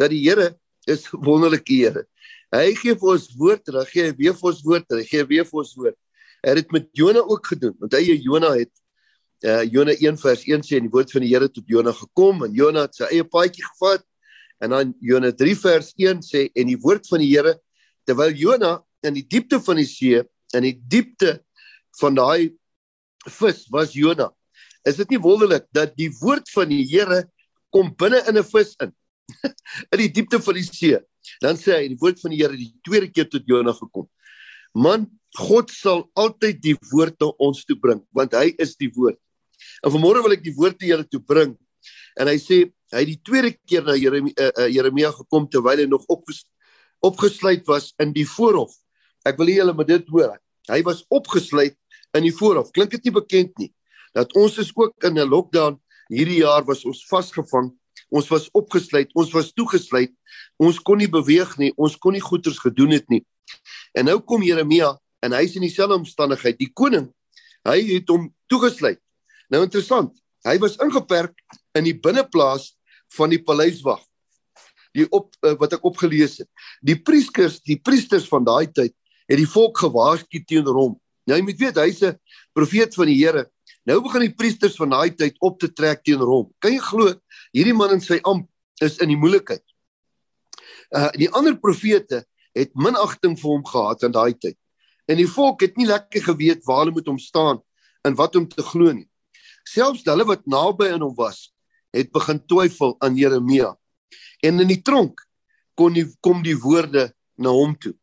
dat 0.00 0.10
die 0.12 0.22
Here 0.24 0.54
is 0.88 1.06
wonderlike 1.12 1.68
Here. 1.70 2.06
Hy 2.50 2.72
gee 2.74 2.96
vir 2.98 3.12
ons 3.12 3.28
woord, 3.38 3.68
dan 3.68 3.86
gee 3.86 4.08
hy 4.08 4.14
weer 4.18 4.34
vir 4.34 4.48
ons 4.50 4.62
woord, 4.66 4.96
hy 4.96 5.04
gee 5.06 5.26
weer 5.28 5.46
vir 5.46 5.60
ons 5.62 5.74
woord. 5.78 5.98
Hy 6.40 6.52
het 6.52 6.62
dit 6.62 6.72
met 6.72 6.88
Jona 6.96 7.20
ook 7.20 7.46
gedoen, 7.52 7.74
want 7.80 7.96
hy 7.96 8.16
Jona 8.16 8.54
het 8.56 8.72
uh 9.40 9.62
Jona 9.64 9.94
1 9.96 10.18
vers 10.20 10.42
1 10.44 10.64
sê 10.66 10.76
en 10.76 10.84
die 10.84 10.92
woord 10.92 11.12
van 11.14 11.24
die 11.24 11.30
Here 11.32 11.48
tot 11.48 11.64
Jona 11.68 11.94
gekom 11.96 12.44
en 12.44 12.52
Jona 12.56 12.84
het 12.84 12.98
sy 12.98 13.08
eie 13.08 13.24
paadjie 13.24 13.64
gevat. 13.64 14.04
En 14.60 14.74
dan 14.74 14.92
Jona 15.00 15.30
3 15.32 15.54
vers 15.56 15.94
1 15.96 16.20
sê 16.26 16.48
en 16.52 16.68
die 16.68 16.76
woord 16.80 17.08
van 17.08 17.24
die 17.24 17.30
Here 17.30 17.54
terwyl 18.08 18.36
Jona 18.36 18.74
in 19.06 19.16
die 19.16 19.24
diepte 19.24 19.60
van 19.64 19.80
die 19.80 19.88
see, 19.88 20.20
in 20.56 20.66
die 20.66 20.76
diepte 20.76 21.38
van 22.00 22.18
daai 22.18 22.52
vis 23.28 23.64
was 23.72 23.96
Jona. 23.96 24.28
Is 24.84 25.00
dit 25.00 25.16
nie 25.16 25.20
wonderlik 25.20 25.68
dat 25.76 25.96
die 25.96 26.10
woord 26.20 26.48
van 26.52 26.68
die 26.72 26.84
Here 26.88 27.24
kom 27.72 27.94
binne 27.96 28.20
in 28.28 28.36
'n 28.36 28.44
vis 28.44 28.76
in? 28.80 28.92
in 29.92 29.98
die 30.04 30.12
diepte 30.12 30.40
van 30.42 30.54
die 30.54 30.66
see. 30.66 30.98
Dan 31.40 31.56
sê 31.56 31.80
hy 31.80 31.88
die 31.92 32.00
woord 32.00 32.20
van 32.20 32.32
die 32.32 32.40
Here 32.42 32.56
die 32.56 32.74
tweede 32.84 33.08
keer 33.08 33.28
tot 33.28 33.46
Jona 33.48 33.72
gekom. 33.72 34.08
Man, 34.74 35.06
God 35.38 35.70
sal 35.70 36.04
altyd 36.18 36.60
die 36.62 36.76
woord 36.90 37.16
na 37.22 37.30
ons 37.42 37.64
toe 37.66 37.76
bring, 37.78 38.02
want 38.16 38.34
hy 38.34 38.50
is 38.62 38.76
die 38.80 38.90
woord. 38.96 39.18
En 39.84 39.92
vanmôre 39.94 40.22
wil 40.24 40.34
ek 40.34 40.44
die 40.44 40.54
woord 40.56 40.78
te 40.80 40.88
julle 40.90 41.06
toe 41.06 41.22
bring. 41.22 41.54
En 42.18 42.30
hy 42.30 42.36
sê 42.42 42.64
hy 42.90 43.02
het 43.04 43.10
die 43.10 43.20
tweede 43.22 43.52
keer 43.70 43.84
na 43.86 43.94
Jeremia, 43.94 44.34
uh, 44.34 44.50
uh, 44.50 44.68
Jeremia 44.70 45.12
gekom 45.14 45.46
terwyl 45.50 45.84
hy 45.84 45.86
nog 45.86 46.06
opges, 46.10 46.42
opgesluit 47.06 47.62
was 47.70 47.92
in 48.02 48.14
die 48.16 48.26
voorhof. 48.26 48.72
Ek 49.26 49.38
wil 49.38 49.52
julle 49.52 49.74
met 49.76 49.88
dit 49.90 50.08
hoor. 50.10 50.34
Hy 50.70 50.80
was 50.86 51.04
opgesluit 51.12 51.76
in 52.18 52.26
die 52.26 52.34
voorhof. 52.34 52.72
Klink 52.74 52.90
dit 52.96 53.06
nie 53.06 53.14
bekend 53.14 53.54
nie? 53.62 53.70
Dat 54.16 54.34
ons 54.38 54.58
is 54.58 54.72
ook 54.74 55.06
in 55.06 55.18
'n 55.18 55.30
lockdown 55.30 55.78
hierdie 56.10 56.42
jaar 56.42 56.66
was 56.66 56.84
ons 56.84 57.06
vasgevang 57.06 57.70
Ons 58.10 58.28
was 58.30 58.48
opgesluit, 58.58 59.10
ons 59.14 59.30
was 59.34 59.52
toegesluit. 59.54 60.12
Ons 60.60 60.80
kon 60.82 60.98
nie 60.98 61.08
beweeg 61.10 61.52
nie, 61.62 61.70
ons 61.78 61.94
kon 61.98 62.14
nie 62.14 62.22
goeders 62.22 62.58
gedoen 62.62 62.96
het 62.96 63.06
nie. 63.12 63.22
En 63.96 64.08
nou 64.08 64.18
kom 64.20 64.44
Jeremia 64.44 64.92
en 65.24 65.36
hy's 65.36 65.56
in 65.58 65.66
dieselfde 65.66 65.98
omstandigheid. 66.00 66.58
Die 66.60 66.70
koning, 66.72 67.08
hy 67.68 67.78
het 67.92 68.10
hom 68.12 68.28
toegesluit. 68.50 69.00
Nou 69.50 69.62
interessant, 69.66 70.14
hy 70.46 70.56
was 70.62 70.78
ingeperk 70.80 71.34
in 71.76 71.84
die 71.88 71.96
binneplaas 71.96 72.72
van 73.16 73.32
die 73.32 73.42
paleiswag. 73.42 74.00
Die 74.96 75.06
op 75.14 75.34
uh, 75.46 75.54
wat 75.58 75.76
ek 75.76 75.84
opgelees 75.86 76.40
het. 76.42 76.48
Die 76.82 76.98
priesters, 76.98 77.60
die 77.62 77.78
priesters 77.78 78.26
van 78.30 78.46
daai 78.46 78.66
tyd 78.70 78.94
het 79.30 79.38
die 79.38 79.46
volk 79.46 79.78
gewaarsku 79.78 80.42
teenoor 80.42 80.78
hom. 80.78 80.94
Nou 81.28 81.36
jy 81.38 81.44
moet 81.46 81.60
weet 81.60 81.78
hy's 81.78 82.02
'n 82.02 82.16
profeet 82.56 82.94
van 82.98 83.06
die 83.06 83.20
Here 83.20 83.46
Nou 83.88 84.00
begin 84.04 84.26
die 84.26 84.36
priesters 84.36 84.76
van 84.78 84.92
daai 84.92 85.10
tyd 85.16 85.38
op 85.42 85.58
te 85.60 85.70
trek 85.72 86.02
teenoor 86.04 86.30
hom. 86.30 86.48
Kan 86.60 86.74
jy 86.74 86.82
glo 86.84 87.14
hierdie 87.56 87.76
man 87.76 87.96
in 87.96 88.02
sy 88.04 88.20
amp 88.28 88.48
is 88.84 88.98
in 89.00 89.12
die 89.12 89.18
moeilikheid. 89.18 89.64
Uh 90.94 91.08
die 91.16 91.30
ander 91.36 91.56
profete 91.58 92.24
het 92.60 92.74
minagting 92.76 93.36
vir 93.40 93.50
hom 93.50 93.64
gehad 93.66 94.04
in 94.06 94.14
daai 94.14 94.34
tyd. 94.36 94.58
En 95.10 95.18
die 95.18 95.28
volk 95.28 95.64
het 95.64 95.78
nie 95.80 95.88
lekker 95.88 96.22
geweet 96.30 96.66
waar 96.68 96.84
hulle 96.84 96.94
moet 96.98 97.08
hom 97.10 97.18
staan 97.18 97.62
en 98.06 98.16
wat 98.18 98.36
om 98.36 98.46
te 98.48 98.62
glo 98.62 98.92
nie. 98.92 99.08
Selfs 99.68 100.04
hulle 100.06 100.26
wat 100.28 100.46
naby 100.50 100.90
aan 100.94 101.02
hom 101.04 101.14
was, 101.16 101.50
het 101.94 102.12
begin 102.12 102.40
twyfel 102.46 102.96
aan 103.04 103.16
Jeremia. 103.18 103.74
En 104.44 104.62
in 104.62 104.70
die 104.70 104.80
tronk 104.82 105.20
kon 105.74 105.94
die 105.96 106.06
kom 106.24 106.44
die 106.44 106.56
woorde 106.58 107.10
na 107.40 107.52
hom 107.54 107.74
toe. 107.80 107.94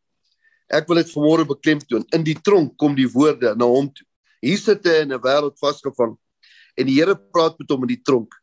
Ek 0.68 0.88
wil 0.88 1.00
dit 1.00 1.10
vanmôre 1.14 1.46
beklemtoon. 1.48 2.04
In 2.14 2.24
die 2.26 2.36
tronk 2.44 2.74
kom 2.80 2.96
die 2.98 3.08
woorde 3.08 3.54
na 3.56 3.68
hom 3.68 3.88
toe. 3.88 4.04
Hier 4.44 4.60
sit 4.60 4.84
hy 4.86 5.02
in 5.04 5.12
'n 5.12 5.22
wêreld 5.22 5.56
vasgevang 5.58 6.16
en 6.78 6.86
die 6.86 6.98
Here 6.98 7.16
praat 7.16 7.58
met 7.58 7.70
hom 7.70 7.82
in 7.82 7.94
die 7.94 8.02
tronk. 8.02 8.34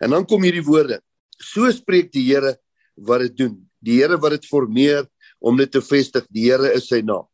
En 0.00 0.10
dan 0.10 0.26
kom 0.26 0.42
hierdie 0.42 0.64
woorde: 0.64 1.00
So 1.38 1.70
spreek 1.70 2.10
die 2.12 2.24
Here 2.26 2.56
wat 2.96 3.20
dit 3.20 3.36
doen. 3.36 3.70
Die 3.78 4.00
Here 4.00 4.18
wat 4.18 4.30
dit 4.30 4.46
formeer 4.46 5.06
om 5.38 5.58
dit 5.58 5.70
te 5.70 5.82
vestig. 5.84 6.26
Die 6.34 6.48
Here 6.48 6.72
is 6.74 6.88
sy 6.90 7.00
naam. 7.04 7.26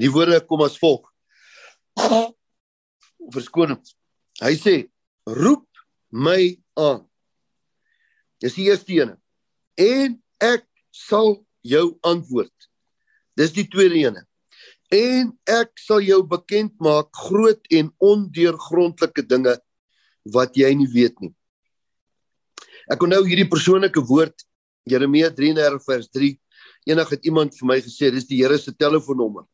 Die 0.00 0.10
woorde 0.10 0.40
kom 0.46 0.64
as 0.66 0.78
volg. 0.80 1.06
Verskoning. 3.34 3.80
Hy 4.42 4.54
sê: 4.58 4.76
Roep 5.30 5.66
my 6.10 6.54
aan. 6.78 7.04
Dis 8.42 8.58
die 8.58 8.68
eerste 8.68 8.92
een. 8.92 9.14
En 9.80 10.18
ek 10.42 10.66
sal 10.94 11.38
jou 11.64 11.86
antwoord. 12.06 12.70
Dis 13.38 13.54
die 13.54 13.66
tweede 13.70 13.98
een 14.02 14.22
en 14.94 15.30
ek 15.50 15.72
sal 15.80 16.02
jou 16.04 16.20
bekend 16.28 16.74
maak 16.82 17.08
groot 17.26 17.60
en 17.72 17.90
ondeurgrondelike 18.04 19.24
dinge 19.26 19.56
wat 20.34 20.56
jy 20.56 20.70
nie 20.76 20.88
weet 20.92 21.16
nie. 21.20 21.32
Ek 22.90 23.02
onthou 23.02 23.24
hierdie 23.24 23.48
persoonlike 23.48 24.02
woord 24.08 24.44
Jeremia 24.88 25.30
33 25.32 25.80
vers 25.86 26.08
3. 26.12 26.34
Eendag 26.84 27.14
het 27.14 27.24
iemand 27.24 27.54
vir 27.56 27.68
my 27.68 27.78
gesê 27.80 28.10
dis 28.12 28.26
die 28.28 28.42
Here 28.42 28.58
se 28.58 28.72
telefoonnommer. 28.72 29.44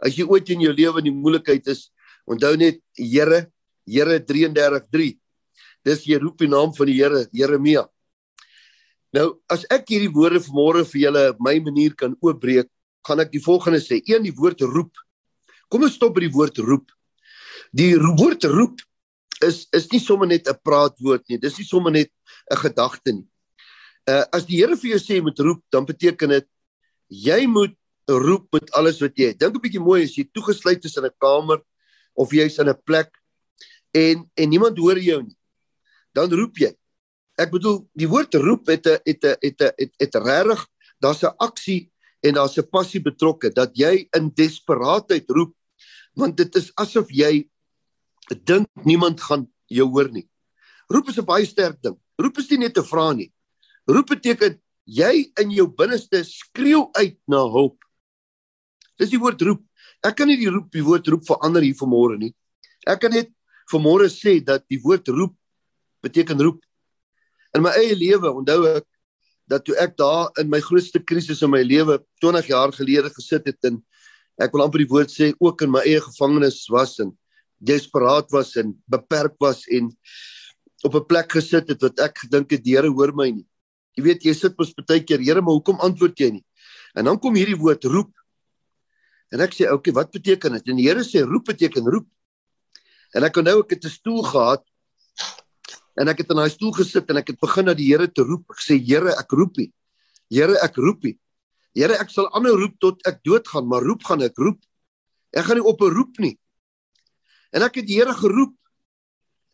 As 0.00 0.16
jy 0.16 0.24
ooit 0.24 0.48
in 0.50 0.64
jou 0.64 0.72
lewe 0.72 1.02
in 1.02 1.10
die 1.10 1.14
moeilikheid 1.14 1.66
is, 1.68 1.90
onthou 2.26 2.54
net 2.56 2.80
Here, 2.96 3.46
Here 3.86 4.18
333. 4.20 5.18
Dis 5.84 6.06
jy 6.08 6.18
roep 6.22 6.40
die 6.40 6.48
naam 6.48 6.72
van 6.76 6.88
die 6.88 6.96
Here, 6.96 7.26
Jeremia. 7.32 7.84
Nou, 9.14 9.28
as 9.52 9.62
ek 9.70 9.92
hierdie 9.92 10.10
woorde 10.10 10.40
vanmôre 10.42 10.82
vir 10.90 11.04
julle 11.04 11.24
my 11.44 11.58
manier 11.62 11.92
kan 11.94 12.16
oopbreek, 12.18 12.70
gaan 13.06 13.20
ek 13.22 13.30
die 13.34 13.42
volgende 13.44 13.78
sê. 13.84 14.00
Een 14.08 14.24
die 14.26 14.34
woord 14.34 14.64
roep. 14.66 14.96
Kom 15.70 15.84
ons 15.86 15.94
stop 15.98 16.16
by 16.16 16.24
die 16.24 16.32
woord 16.34 16.58
roep. 16.64 16.88
Die 17.76 17.92
woord 17.98 18.48
roep 18.50 18.82
is 19.44 19.64
is 19.76 19.86
nie 19.92 20.00
sommer 20.00 20.26
net 20.26 20.48
'n 20.48 20.58
praatwoord 20.64 21.28
nie. 21.28 21.38
Dis 21.38 21.58
nie 21.58 21.66
sommer 21.66 21.92
net 21.92 22.10
'n 22.50 22.56
gedagte 22.56 23.12
nie. 23.12 23.28
Uh 24.08 24.24
as 24.32 24.46
die 24.46 24.56
Here 24.56 24.76
vir 24.76 24.90
jou 24.90 24.98
sê 24.98 25.14
jy 25.16 25.22
moet 25.22 25.38
roep, 25.38 25.62
dan 25.70 25.84
beteken 25.84 26.28
dit 26.28 26.48
jy 27.08 27.46
moet 27.46 27.74
roep 28.06 28.52
met 28.52 28.70
alles 28.72 29.00
wat 29.00 29.16
jy 29.16 29.32
het. 29.32 29.38
Dink 29.38 29.56
'n 29.56 29.60
bietjie 29.60 29.80
mooi 29.80 30.04
as 30.04 30.16
jy 30.16 30.28
toegesluit 30.32 30.84
is 30.84 30.96
in 30.96 31.04
'n 31.04 31.18
kamer 31.20 31.62
of 32.14 32.32
jy's 32.32 32.58
in 32.58 32.68
'n 32.68 32.82
plek 32.84 33.10
en 33.92 34.30
en 34.36 34.48
niemand 34.48 34.78
hoor 34.78 34.98
jou 34.98 35.22
nie. 35.22 35.36
Dan 36.12 36.30
roep 36.30 36.56
jy. 36.58 36.74
Ek 37.38 37.50
bedoel, 37.50 37.88
die 37.94 38.08
woord 38.08 38.34
roep 38.34 38.66
het 38.66 38.86
'n 38.86 38.98
het 39.04 39.24
'n 39.24 39.36
het 39.40 39.60
'n 39.60 39.72
het, 39.76 39.92
het 39.98 40.14
regtig 40.14 40.66
daar's 41.00 41.22
'n 41.22 41.34
aksie 41.38 41.90
en 42.22 42.34
daar's 42.34 42.58
'n 42.58 42.68
passie 42.70 43.00
betrokke 43.00 43.50
dat 43.50 43.70
jy 43.74 44.08
in 44.16 44.30
desperaatheid 44.34 45.24
roep 45.30 45.54
want 46.14 46.36
dit 46.36 46.56
is 46.56 46.72
asof 46.74 47.10
jy 47.10 47.48
dink 48.44 48.68
niemand 48.84 49.20
gaan 49.20 49.48
jou 49.66 49.88
hoor 49.88 50.10
nie. 50.10 50.28
Roep 50.88 51.08
is 51.08 51.18
'n 51.18 51.24
baie 51.24 51.46
sterk 51.46 51.82
ding. 51.82 51.98
Roep 52.16 52.38
is 52.38 52.50
nie 52.50 52.58
net 52.58 52.78
'n 52.78 52.84
vraag 52.84 53.16
nie. 53.16 53.32
Roep 53.86 54.06
beteken 54.06 54.60
jy 54.84 55.30
in 55.40 55.52
jou 55.54 55.66
binneste 55.68 56.22
skreeu 56.28 56.88
uit 56.98 57.16
na 57.30 57.42
hulp. 57.48 57.76
Dis 59.00 59.10
die 59.10 59.20
woord 59.20 59.42
roep. 59.42 59.62
Ek 60.04 60.16
kan 60.18 60.28
nie 60.28 60.38
die 60.38 60.50
roep 60.52 60.70
die 60.72 60.84
woord 60.84 61.08
roep 61.08 61.24
verander 61.26 61.64
hier 61.64 61.76
vanmôre 61.78 62.18
nie. 62.20 62.32
Ek 62.86 63.00
kan 63.00 63.12
net 63.14 63.32
vanmôre 63.72 64.10
sê 64.12 64.38
dat 64.44 64.66
die 64.68 64.80
woord 64.82 65.08
roep 65.08 65.34
beteken 66.04 66.40
roep. 66.40 66.60
In 67.56 67.64
my 67.64 67.72
eie 67.78 67.96
lewe 67.96 68.30
onthou 68.30 68.64
ek 68.76 68.86
dat 69.50 69.64
toe 69.64 69.76
ek 69.80 69.96
daar 70.00 70.30
in 70.40 70.48
my 70.52 70.60
grootste 70.64 71.00
krisis 71.04 71.42
in 71.44 71.52
my 71.52 71.60
lewe 71.64 71.98
20 72.24 72.48
jaar 72.48 72.72
gelede 72.72 73.10
gesit 73.12 73.48
het 73.48 73.68
en 73.68 73.80
ek 74.40 74.54
wil 74.54 74.64
amper 74.64 74.82
die 74.82 74.90
woord 74.90 75.12
sê 75.12 75.32
ook 75.36 75.64
in 75.66 75.72
my 75.72 75.82
eie 75.84 76.00
gevangenis 76.00 76.64
was 76.72 76.96
en 77.04 77.12
desperaat 77.64 78.32
was 78.32 78.54
en 78.60 78.72
beperk 78.90 79.36
was 79.40 79.64
en 79.68 79.90
op 80.84 80.94
'n 80.94 81.08
plek 81.08 81.32
gesit 81.32 81.68
het 81.68 81.80
wat 81.82 82.00
ek 82.00 82.18
gedink 82.24 82.50
het 82.50 82.64
die 82.64 82.76
Here 82.76 82.88
hoor 82.88 83.12
my 83.14 83.30
nie. 83.30 83.46
Jy 83.96 84.02
weet 84.02 84.24
jy 84.24 84.34
sit 84.34 84.58
mos 84.58 84.74
baie 84.74 85.00
keer 85.00 85.20
Here 85.20 85.40
maar 85.40 85.54
hoekom 85.54 85.80
antwoord 85.80 86.18
jy 86.18 86.30
nie? 86.30 86.44
En 86.94 87.04
dan 87.04 87.18
kom 87.18 87.34
hierdie 87.34 87.58
woord 87.58 87.84
roep 87.84 88.10
En 89.34 89.42
ek 89.42 89.50
sê, 89.50 89.66
"Oké, 89.66 89.90
okay, 89.90 89.92
wat 89.92 90.10
beteken 90.12 90.52
dit?" 90.52 90.68
En 90.68 90.76
die 90.76 90.86
Here 90.86 91.02
sê, 91.02 91.26
"Roep 91.26 91.44
beteken 91.44 91.84
roep." 91.90 92.06
En 93.14 93.24
ek 93.24 93.36
onthou 93.36 93.60
ek 93.62 93.70
het 93.70 93.84
'n 93.84 93.90
stoel 93.90 94.22
gehad 94.22 94.62
en 95.96 96.08
ek 96.08 96.18
het 96.18 96.30
in 96.30 96.36
daai 96.36 96.50
stoel 96.50 96.72
gesit 96.72 97.10
en 97.10 97.16
ek 97.16 97.28
het 97.28 97.40
begin 97.40 97.64
na 97.64 97.74
die 97.74 97.86
Here 97.86 98.06
te 98.06 98.22
roep. 98.22 98.44
Ek 98.50 98.62
sê, 98.62 98.78
"Here, 98.78 99.10
ek 99.10 99.30
roep 99.32 99.58
U. 99.58 99.72
Here, 100.30 100.56
ek 100.62 100.76
roep 100.76 101.04
U. 101.04 101.18
Here, 101.74 101.94
ek 101.94 102.10
sal 102.10 102.28
aanhou 102.32 102.56
roep 102.56 102.78
tot 102.78 103.06
ek 103.06 103.22
doodgaan, 103.24 103.66
maar 103.66 103.82
roep 103.82 104.04
gaan 104.04 104.22
ek 104.22 104.36
roep. 104.36 104.60
Ek 105.32 105.44
gaan 105.44 105.56
nie 105.56 105.64
op 105.64 105.80
'n 105.80 105.94
roep 105.94 106.18
nie." 106.18 106.38
En 107.52 107.62
ek 107.62 107.74
het 107.74 107.86
die 107.86 107.96
Here 107.96 108.12
geroep 108.12 108.54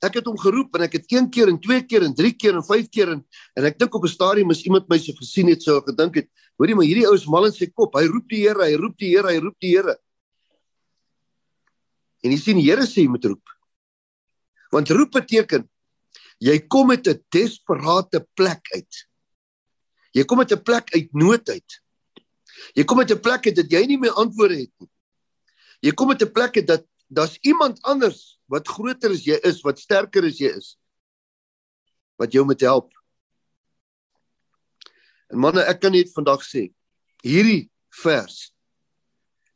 ek 0.01 0.17
het 0.21 0.29
hom 0.29 0.39
geroep 0.41 0.77
en 0.77 0.87
ek 0.87 0.97
het 0.97 1.13
een 1.13 1.29
keer 1.33 1.51
en 1.53 1.59
twee 1.61 1.83
keer 1.85 2.05
en 2.07 2.15
drie 2.17 2.33
keer 2.33 2.57
en 2.57 2.65
vyf 2.65 2.89
keer 2.89 3.13
en 3.15 3.21
en 3.59 3.67
ek 3.69 3.79
dink 3.79 3.95
op 3.95 4.05
'n 4.05 4.13
stadium 4.13 4.51
is 4.51 4.65
iemand 4.65 4.89
my 4.89 4.99
so 4.99 5.13
gesien 5.13 5.49
het 5.49 5.63
so 5.63 5.81
gedink 5.81 6.15
het 6.17 6.29
hoorie 6.57 6.75
maar 6.75 6.89
hierdie 6.89 7.07
ou 7.07 7.15
is 7.15 7.27
mal 7.27 7.47
in 7.47 7.53
sy 7.53 7.67
kop. 7.67 7.95
Hy 7.95 8.07
roep 8.07 8.29
die 8.29 8.43
Here 8.47 8.65
hy 8.65 8.77
roep 8.77 8.97
die 8.99 9.11
Here 9.13 9.29
hy 9.29 9.39
roep 9.41 9.57
die 9.61 9.77
Here. 9.77 9.97
En 12.25 12.31
jy 12.31 12.39
sien 12.39 12.57
die 12.57 12.69
Here 12.69 12.87
sê 12.87 13.05
jy 13.05 13.09
moet 13.09 13.25
roep. 13.25 13.45
Want 14.73 14.91
roep 14.91 15.13
beteken 15.13 15.69
jy 16.41 16.59
kom 16.69 16.89
met 16.89 17.07
'n 17.07 17.21
desperate 17.31 18.27
plek 18.35 18.65
uit. 18.75 19.07
Jy 20.15 20.25
kom 20.25 20.39
met 20.39 20.53
'n 20.53 20.63
plek 20.63 20.95
uit 20.95 21.13
nood 21.13 21.49
uit. 21.49 21.71
Jy 22.75 22.85
kom 22.85 22.99
met 22.99 23.11
'n 23.11 23.21
plek 23.21 23.47
uit 23.47 23.57
dat 23.57 23.71
jy 23.71 23.87
nie 23.87 23.99
meer 23.99 24.13
antwoorde 24.13 24.57
het 24.57 24.73
nie. 24.79 24.91
Jy 25.83 25.93
kom 25.93 26.09
met 26.09 26.23
'n 26.23 26.33
plek 26.33 26.57
uit 26.57 26.67
dat 26.67 26.85
daar's 27.09 27.39
iemand 27.43 27.83
anders 27.83 28.40
wat 28.51 28.69
groter 28.69 29.15
as 29.15 29.23
jy 29.27 29.39
is, 29.47 29.63
wat 29.63 29.79
sterker 29.79 30.27
as 30.27 30.41
jy 30.43 30.51
is, 30.59 30.75
wat 32.19 32.35
jou 32.35 32.45
moet 32.45 32.61
help. 32.67 32.91
En 35.31 35.39
manne, 35.39 35.63
ek 35.71 35.79
kan 35.85 35.95
net 35.95 36.11
vandag 36.15 36.43
sê, 36.43 36.69
hierdie 37.23 37.69
vers 38.03 38.49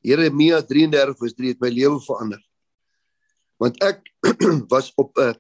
Jeremia 0.05 0.61
33 0.61 1.17
vers 1.17 1.35
3 1.39 1.55
het 1.55 1.63
my 1.65 1.71
lewe 1.73 1.99
verander. 2.05 2.41
Want 3.63 3.81
ek 3.83 4.05
was 4.73 4.93
op 5.01 5.17
'n 5.19 5.35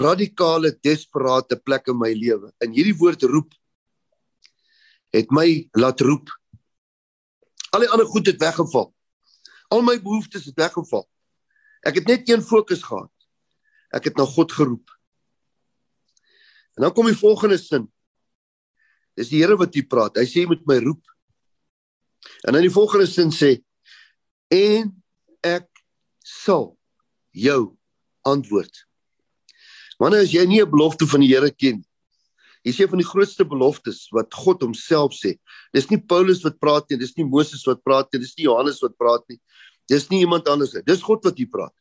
radikale 0.00 0.72
desperate 0.82 1.56
plek 1.62 1.86
in 1.92 1.98
my 1.98 2.12
lewe. 2.12 2.50
En 2.58 2.72
hierdie 2.72 2.96
woord 2.96 3.22
roep 3.22 3.52
het 5.12 5.30
my 5.30 5.68
laat 5.72 6.00
roep. 6.00 6.32
Al 7.70 7.84
die 7.84 7.90
ander 7.92 8.06
goed 8.06 8.26
het 8.26 8.40
weggeval. 8.40 8.90
Al 9.68 9.82
my 9.82 10.00
behoeftes 10.00 10.44
het 10.48 10.56
weggeval. 10.56 11.06
Ek 11.86 12.00
het 12.00 12.08
net 12.10 12.28
een 12.28 12.42
fokus 12.42 12.82
gehad. 12.82 13.12
Ek 13.94 14.10
het 14.10 14.18
na 14.18 14.26
God 14.26 14.52
geroep. 14.52 14.90
En 16.76 16.86
dan 16.86 16.92
kom 16.92 17.08
die 17.08 17.16
volgende 17.16 17.58
sin. 17.60 17.86
Dis 19.16 19.30
die 19.32 19.40
Here 19.40 19.56
wat 19.56 19.74
hier 19.74 19.86
praat. 19.88 20.18
Hy 20.18 20.26
sê 20.28 20.42
jy 20.42 20.50
moet 20.50 20.66
my 20.68 20.80
roep. 20.84 21.02
En 22.44 22.56
dan 22.56 22.64
die 22.64 22.72
volgende 22.72 23.06
sin 23.08 23.30
sê 23.32 23.56
en 24.52 24.92
ek 25.46 25.66
sal 26.22 26.74
jou 27.34 27.76
antwoord. 28.26 28.84
Wanneer 29.98 30.26
as 30.26 30.34
jy 30.34 30.44
nie 30.46 30.62
'n 30.62 30.70
belofte 30.70 31.06
van 31.06 31.20
die 31.20 31.32
Here 31.32 31.50
ken 31.50 31.86
Jy 32.66 32.72
sê 32.74 32.86
van 32.90 32.98
die 32.98 33.06
grootste 33.06 33.44
beloftes 33.46 34.08
wat 34.14 34.34
God 34.34 34.64
homself 34.64 35.14
sê. 35.14 35.36
Dis 35.74 35.86
nie 35.86 36.00
Paulus 36.02 36.40
wat 36.42 36.56
praat 36.58 36.88
nie, 36.90 36.98
dis 36.98 37.14
nie 37.14 37.26
Moses 37.26 37.62
wat 37.68 37.78
praat 37.86 38.10
nie, 38.10 38.24
dis 38.24 38.34
nie 38.34 38.48
Johannes 38.48 38.80
wat 38.82 38.96
praat 38.98 39.22
nie. 39.30 39.38
Dis 39.90 40.08
nie 40.10 40.20
iemand 40.24 40.48
anders 40.48 40.74
nie. 40.74 40.82
Dis 40.86 41.02
God 41.02 41.24
wat 41.24 41.38
hier 41.38 41.50
praat. 41.50 41.74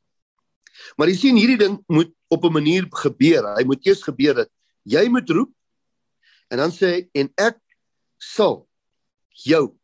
Maar 0.97 1.09
jy 1.09 1.17
sien 1.17 1.39
hierdie 1.39 1.59
ding 1.59 1.79
moet 1.88 2.12
op 2.29 2.45
'n 2.45 2.53
manier 2.53 2.88
gebeur. 2.91 3.55
Hy 3.57 3.63
moet 3.63 3.85
eers 3.85 4.03
gebeur 4.03 4.35
dat 4.35 4.50
jy 4.83 5.07
moet 5.09 5.29
roep 5.29 5.51
en 6.51 6.57
dan 6.57 6.71
sê 6.71 7.09
en 7.13 7.31
ek 7.38 7.57
sal 8.17 8.67
jou 9.29 9.75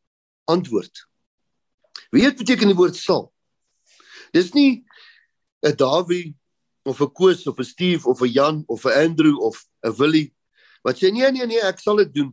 antwoord. 0.45 1.07
Wie 2.11 2.23
het 2.23 2.37
beteken 2.37 2.67
die 2.67 2.75
woord 2.75 2.95
sal? 2.95 3.33
Dis 4.33 4.53
nie 4.53 4.85
'n 5.63 5.75
Dawie 5.75 6.35
of 6.83 7.01
'n 7.01 7.11
Koos 7.13 7.47
of 7.47 7.59
'n 7.59 7.63
Steve 7.63 8.07
of 8.07 8.21
'n 8.21 8.31
Jan 8.31 8.63
of 8.67 8.85
'n 8.85 9.09
Andrew 9.09 9.37
of 9.39 9.65
'n 9.83 9.95
Willie 9.97 10.33
wat 10.83 10.97
sê 10.97 11.11
nee 11.11 11.31
nee 11.31 11.45
nee 11.45 11.61
ek 11.61 11.79
sal 11.79 11.95
dit 12.01 12.13
doen 12.13 12.31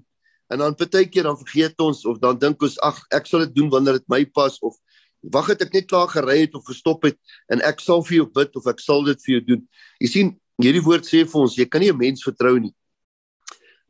en 0.49 0.59
dan 0.59 0.75
partykeer 0.75 1.23
dan 1.29 1.37
vergeet 1.37 1.81
ons 1.81 2.05
of 2.09 2.19
dan 2.19 2.39
dink 2.39 2.63
ons 2.63 2.79
ag 2.81 3.01
ek 3.13 3.27
sal 3.29 3.45
dit 3.45 3.55
doen 3.55 3.69
wanneer 3.71 4.01
dit 4.01 4.09
my 4.09 4.25
pas 4.25 4.59
of 4.65 4.77
wag 5.23 5.51
het 5.53 5.63
ek 5.63 5.73
net 5.75 5.89
klaar 5.91 6.09
gery 6.09 6.41
het 6.45 6.55
of 6.55 6.67
gestop 6.69 7.05
het 7.05 7.19
en 7.51 7.63
ek 7.67 7.81
sal 7.81 8.03
vir 8.07 8.21
jou 8.21 8.29
bid 8.35 8.57
of 8.57 8.67
ek 8.71 8.81
sal 8.81 9.05
dit 9.05 9.21
vir 9.25 9.35
jou 9.35 9.43
doen. 9.53 9.63
Jy 10.01 10.09
sien, 10.09 10.33
hierdie 10.63 10.83
woord 10.85 11.07
sê 11.07 11.25
vir 11.27 11.41
ons 11.41 11.57
jy 11.59 11.67
kan 11.67 11.81
nie 11.81 11.91
'n 11.91 11.99
mens 11.99 12.23
vertrou 12.23 12.59
nie. 12.59 12.75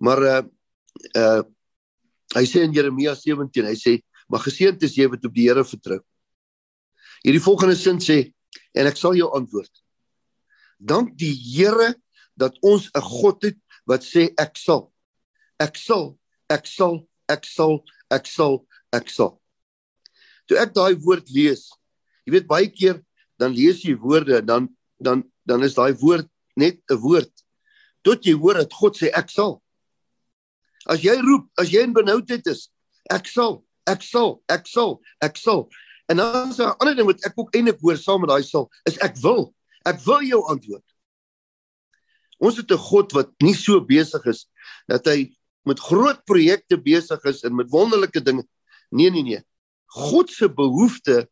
Maar 0.01 0.23
uh 0.23 0.43
uh 1.15 1.43
hy 2.37 2.45
sê 2.45 2.63
in 2.65 2.73
Jeremia 2.73 3.15
17, 3.15 3.65
hy 3.65 3.75
sê, 3.75 4.03
"Maar 4.29 4.41
geseënd 4.41 4.83
is 4.83 4.95
jy 4.95 5.09
wat 5.09 5.25
op 5.25 5.35
die 5.35 5.49
Here 5.49 5.65
vertrou." 5.65 6.01
Hierdie 7.25 7.41
volgende 7.41 7.77
sin 7.77 7.99
sê, 7.99 8.33
"En 8.75 8.87
ek 8.87 8.97
sal 8.97 9.15
jou 9.15 9.31
antwoord." 9.33 9.73
Dank 10.79 11.17
die 11.17 11.35
Here 11.35 11.95
dat 12.37 12.59
ons 12.63 12.91
'n 12.95 13.01
God 13.01 13.43
het 13.43 13.57
wat 13.87 14.03
sê 14.03 14.33
ek 14.39 14.57
sal. 14.57 14.93
Ek 15.59 15.77
sal, 15.77 16.19
ek 16.49 16.67
sal, 16.67 17.09
ek 17.29 17.45
sal, 17.45 17.85
ek 18.11 18.27
sal, 18.27 18.67
ek 18.93 19.11
sal. 19.11 19.38
Toe 20.49 20.59
ek 20.59 20.75
daai 20.75 20.97
woord 21.05 21.29
lees, 21.31 21.69
jy 22.27 22.33
weet 22.33 22.49
baie 22.49 22.69
keer 22.69 23.03
dan 23.39 23.55
lees 23.55 23.85
jy 23.85 23.95
woorde 23.97 24.41
dan 24.45 24.69
dan 24.99 25.23
dan 25.47 25.63
is 25.63 25.77
daai 25.77 25.95
woord 26.01 26.29
net 26.57 26.81
'n 26.91 26.99
woord 26.99 27.33
tot 28.03 28.25
jy 28.25 28.35
hoor 28.35 28.55
dat 28.55 28.73
God 28.73 28.97
sê 28.97 29.11
ek 29.13 29.31
sal. 29.31 29.59
As 30.89 31.03
jy 31.05 31.19
roep, 31.21 31.49
as 31.61 31.69
jy 31.73 31.85
in 31.85 31.93
benoudheid 31.93 32.47
is, 32.49 32.69
ek 33.13 33.29
sal, 33.29 33.63
ek 33.89 34.03
sal, 34.03 34.41
ek 34.49 34.67
sal, 34.67 35.01
ek 35.25 35.37
sal. 35.37 35.67
En 36.09 36.17
dan 36.17 36.49
is 36.49 36.59
'n 36.59 36.73
ander 36.81 36.95
ding 36.97 37.07
wat 37.07 37.25
ek 37.27 37.37
ook 37.37 37.55
eintlik 37.55 37.81
hoor 37.81 37.97
saam 37.97 38.21
met 38.21 38.31
daai 38.31 38.43
sal, 38.43 38.71
is 38.87 38.97
ek 38.99 39.17
wil. 39.21 39.53
Ek 39.85 40.01
wil 40.07 40.23
jou 40.23 40.43
antwoord. 40.49 40.85
Ons 42.41 42.57
het 42.57 42.71
'n 42.71 42.79
God 42.79 43.13
wat 43.13 43.31
nie 43.43 43.55
so 43.55 43.81
besig 43.81 44.25
is 44.27 44.47
dat 44.89 45.05
hy 45.07 45.37
met 45.65 45.81
groot 45.81 46.25
projekte 46.25 46.77
besig 46.77 47.21
is 47.25 47.45
en 47.45 47.55
met 47.55 47.71
wonderlike 47.71 48.21
dinge. 48.21 48.45
Nee 48.91 49.11
nee 49.11 49.23
nee. 49.23 49.43
God 49.95 50.31
se 50.31 50.49
behoefte 50.49 51.29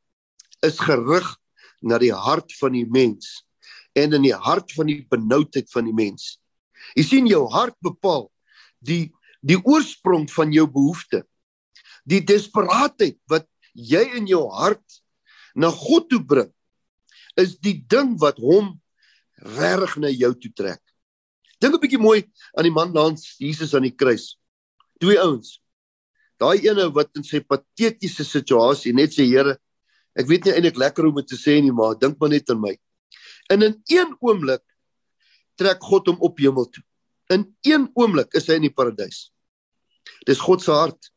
is 0.65 0.79
gerig 0.81 1.27
na 1.85 1.99
die 2.01 2.15
hart 2.15 2.53
van 2.61 2.73
die 2.73 2.87
mens 2.89 3.43
en 3.97 4.17
in 4.17 4.25
die 4.25 4.37
hart 4.37 4.73
van 4.77 4.89
die 4.89 5.03
benoudheid 5.09 5.69
van 5.73 5.89
die 5.89 5.97
mens. 5.97 6.37
Jy 6.97 7.05
sien 7.05 7.29
jou 7.29 7.45
hart 7.53 7.77
bepaal 7.85 8.29
die 8.81 9.13
die 9.47 9.59
oorsprong 9.61 10.25
van 10.33 10.51
jou 10.51 10.65
behoefte. 10.67 11.21
Die 12.09 12.19
desperaatheid 12.25 13.19
wat 13.31 13.47
jy 13.77 14.03
in 14.19 14.27
jou 14.27 14.43
hart 14.51 14.83
na 15.55 15.71
God 15.71 16.09
toe 16.11 16.19
bring 16.19 16.51
is 17.39 17.55
die 17.63 17.77
ding 17.79 18.17
wat 18.19 18.41
hom 18.43 18.75
reg 19.57 19.93
na 20.01 20.11
jou 20.11 20.33
toe 20.41 20.51
trek. 20.57 20.81
Dink 21.61 21.75
'n 21.75 21.81
bietjie 21.81 22.01
mooi 22.01 22.25
aan 22.57 22.65
die 22.65 22.75
man 22.75 22.93
langs 22.93 23.37
Jesus 23.39 23.75
aan 23.75 23.87
die 23.87 23.95
kruis. 23.95 24.37
Twee 24.99 25.21
ouens 25.21 25.61
daai 26.41 26.67
ene 26.67 26.89
wat 26.95 27.13
in 27.17 27.25
sy 27.27 27.41
patetiese 27.41 28.25
situasie 28.27 28.95
net 28.97 29.15
sê 29.15 29.27
Here, 29.29 29.57
ek 30.17 30.29
weet 30.29 30.47
nie 30.47 30.55
eintlik 30.57 30.81
lekker 30.81 31.07
hoe 31.07 31.15
om 31.15 31.25
te 31.25 31.39
sê 31.39 31.59
nie, 31.61 31.73
maar 31.73 31.97
dink 32.01 32.21
maar 32.21 32.33
net 32.33 32.51
aan 32.51 32.61
my. 32.63 32.75
En 33.53 33.63
in 33.63 33.77
een 33.89 34.15
oomblik 34.21 34.63
trek 35.57 35.83
God 35.83 36.11
hom 36.11 36.21
op 36.25 36.39
hemel 36.41 36.69
toe. 36.69 36.85
In 37.33 37.47
een 37.67 37.89
oomblik 37.95 38.35
is 38.39 38.49
hy 38.51 38.59
in 38.61 38.69
die 38.69 38.75
paradys. 38.75 39.31
Dis 40.27 40.43
God 40.43 40.63
se 40.63 40.75
hart. 40.75 41.11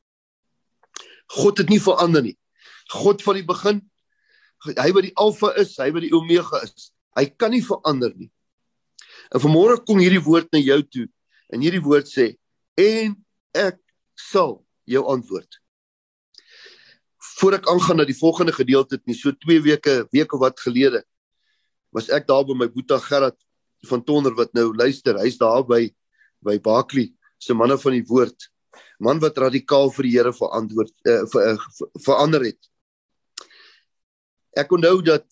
God 1.39 1.61
het 1.61 1.69
nie 1.69 1.81
verander 1.81 2.23
nie. 2.25 2.37
God 2.89 3.21
van 3.21 3.37
die 3.37 3.45
begin, 3.45 3.83
hy 4.65 4.89
wat 4.95 5.05
die 5.05 5.15
alfa 5.21 5.51
is, 5.61 5.75
hy 5.77 5.91
wat 5.93 6.05
die 6.05 6.13
omega 6.15 6.63
is. 6.65 6.89
Hy 7.17 7.27
kan 7.37 7.53
nie 7.53 7.63
verander 7.65 8.13
nie. 8.17 8.31
En 9.29 9.41
vanmôre 9.43 9.77
kom 9.85 10.01
hierdie 10.01 10.23
woord 10.25 10.49
na 10.53 10.61
jou 10.61 10.79
toe 10.89 11.05
en 11.53 11.61
hierdie 11.61 11.83
woord 11.83 12.09
sê 12.09 12.31
en 12.79 13.15
ek 13.57 13.77
sal 14.17 14.59
jou 14.89 15.05
antwoord. 15.11 15.59
Voordat 17.39 17.63
ek 17.63 17.69
aangaan 17.71 18.01
na 18.01 18.07
die 18.07 18.17
volgende 18.17 18.53
gedeelte, 18.55 18.99
nie 19.07 19.15
so 19.17 19.31
2 19.31 19.61
weke, 19.63 20.01
week 20.11 20.33
of 20.35 20.43
wat 20.43 20.59
gelede, 20.59 21.03
was 21.95 22.09
ek 22.13 22.27
daar 22.27 22.45
by 22.45 22.57
my 22.57 22.67
boetie 22.71 22.99
Gerard 23.05 23.37
van 23.89 24.03
Tonder 24.03 24.35
wat 24.35 24.53
nou 24.53 24.69
luister. 24.75 25.17
Hy's 25.21 25.39
daar 25.39 25.63
by 25.67 25.87
by 26.45 26.55
Bakli 26.63 27.09
se 27.39 27.53
manne 27.53 27.75
van 27.79 27.95
die 27.95 28.05
woord. 28.07 28.47
Man 28.99 29.19
wat 29.19 29.37
radikaal 29.39 29.91
vir 29.91 30.07
die 30.07 30.13
Here 30.13 30.31
verantwoord 30.35 30.93
uh, 31.07 31.23
ver, 31.31 31.55
uh, 31.55 31.87
verander 32.05 32.45
het. 32.47 32.59
Ek 34.59 34.71
onthou 34.75 35.01
dat 35.03 35.25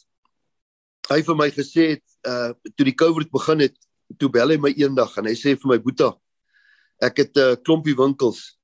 hy 1.12 1.22
vir 1.24 1.38
my 1.40 1.50
gesê 1.56 1.92
het 1.96 2.06
uh 2.28 2.52
toe 2.76 2.88
die 2.88 2.96
COVID 2.98 3.32
begin 3.32 3.64
het, 3.64 3.76
toe 4.20 4.32
bel 4.32 4.52
hy 4.52 4.58
my 4.60 4.74
eendag 4.76 5.16
en 5.20 5.30
hy 5.30 5.36
sê 5.40 5.56
vir 5.56 5.76
my 5.76 5.80
boetie 5.84 6.12
ek 7.00 7.18
het 7.18 7.38
'n 7.38 7.40
uh, 7.40 7.56
klompie 7.64 7.96
winkels. 7.96 8.57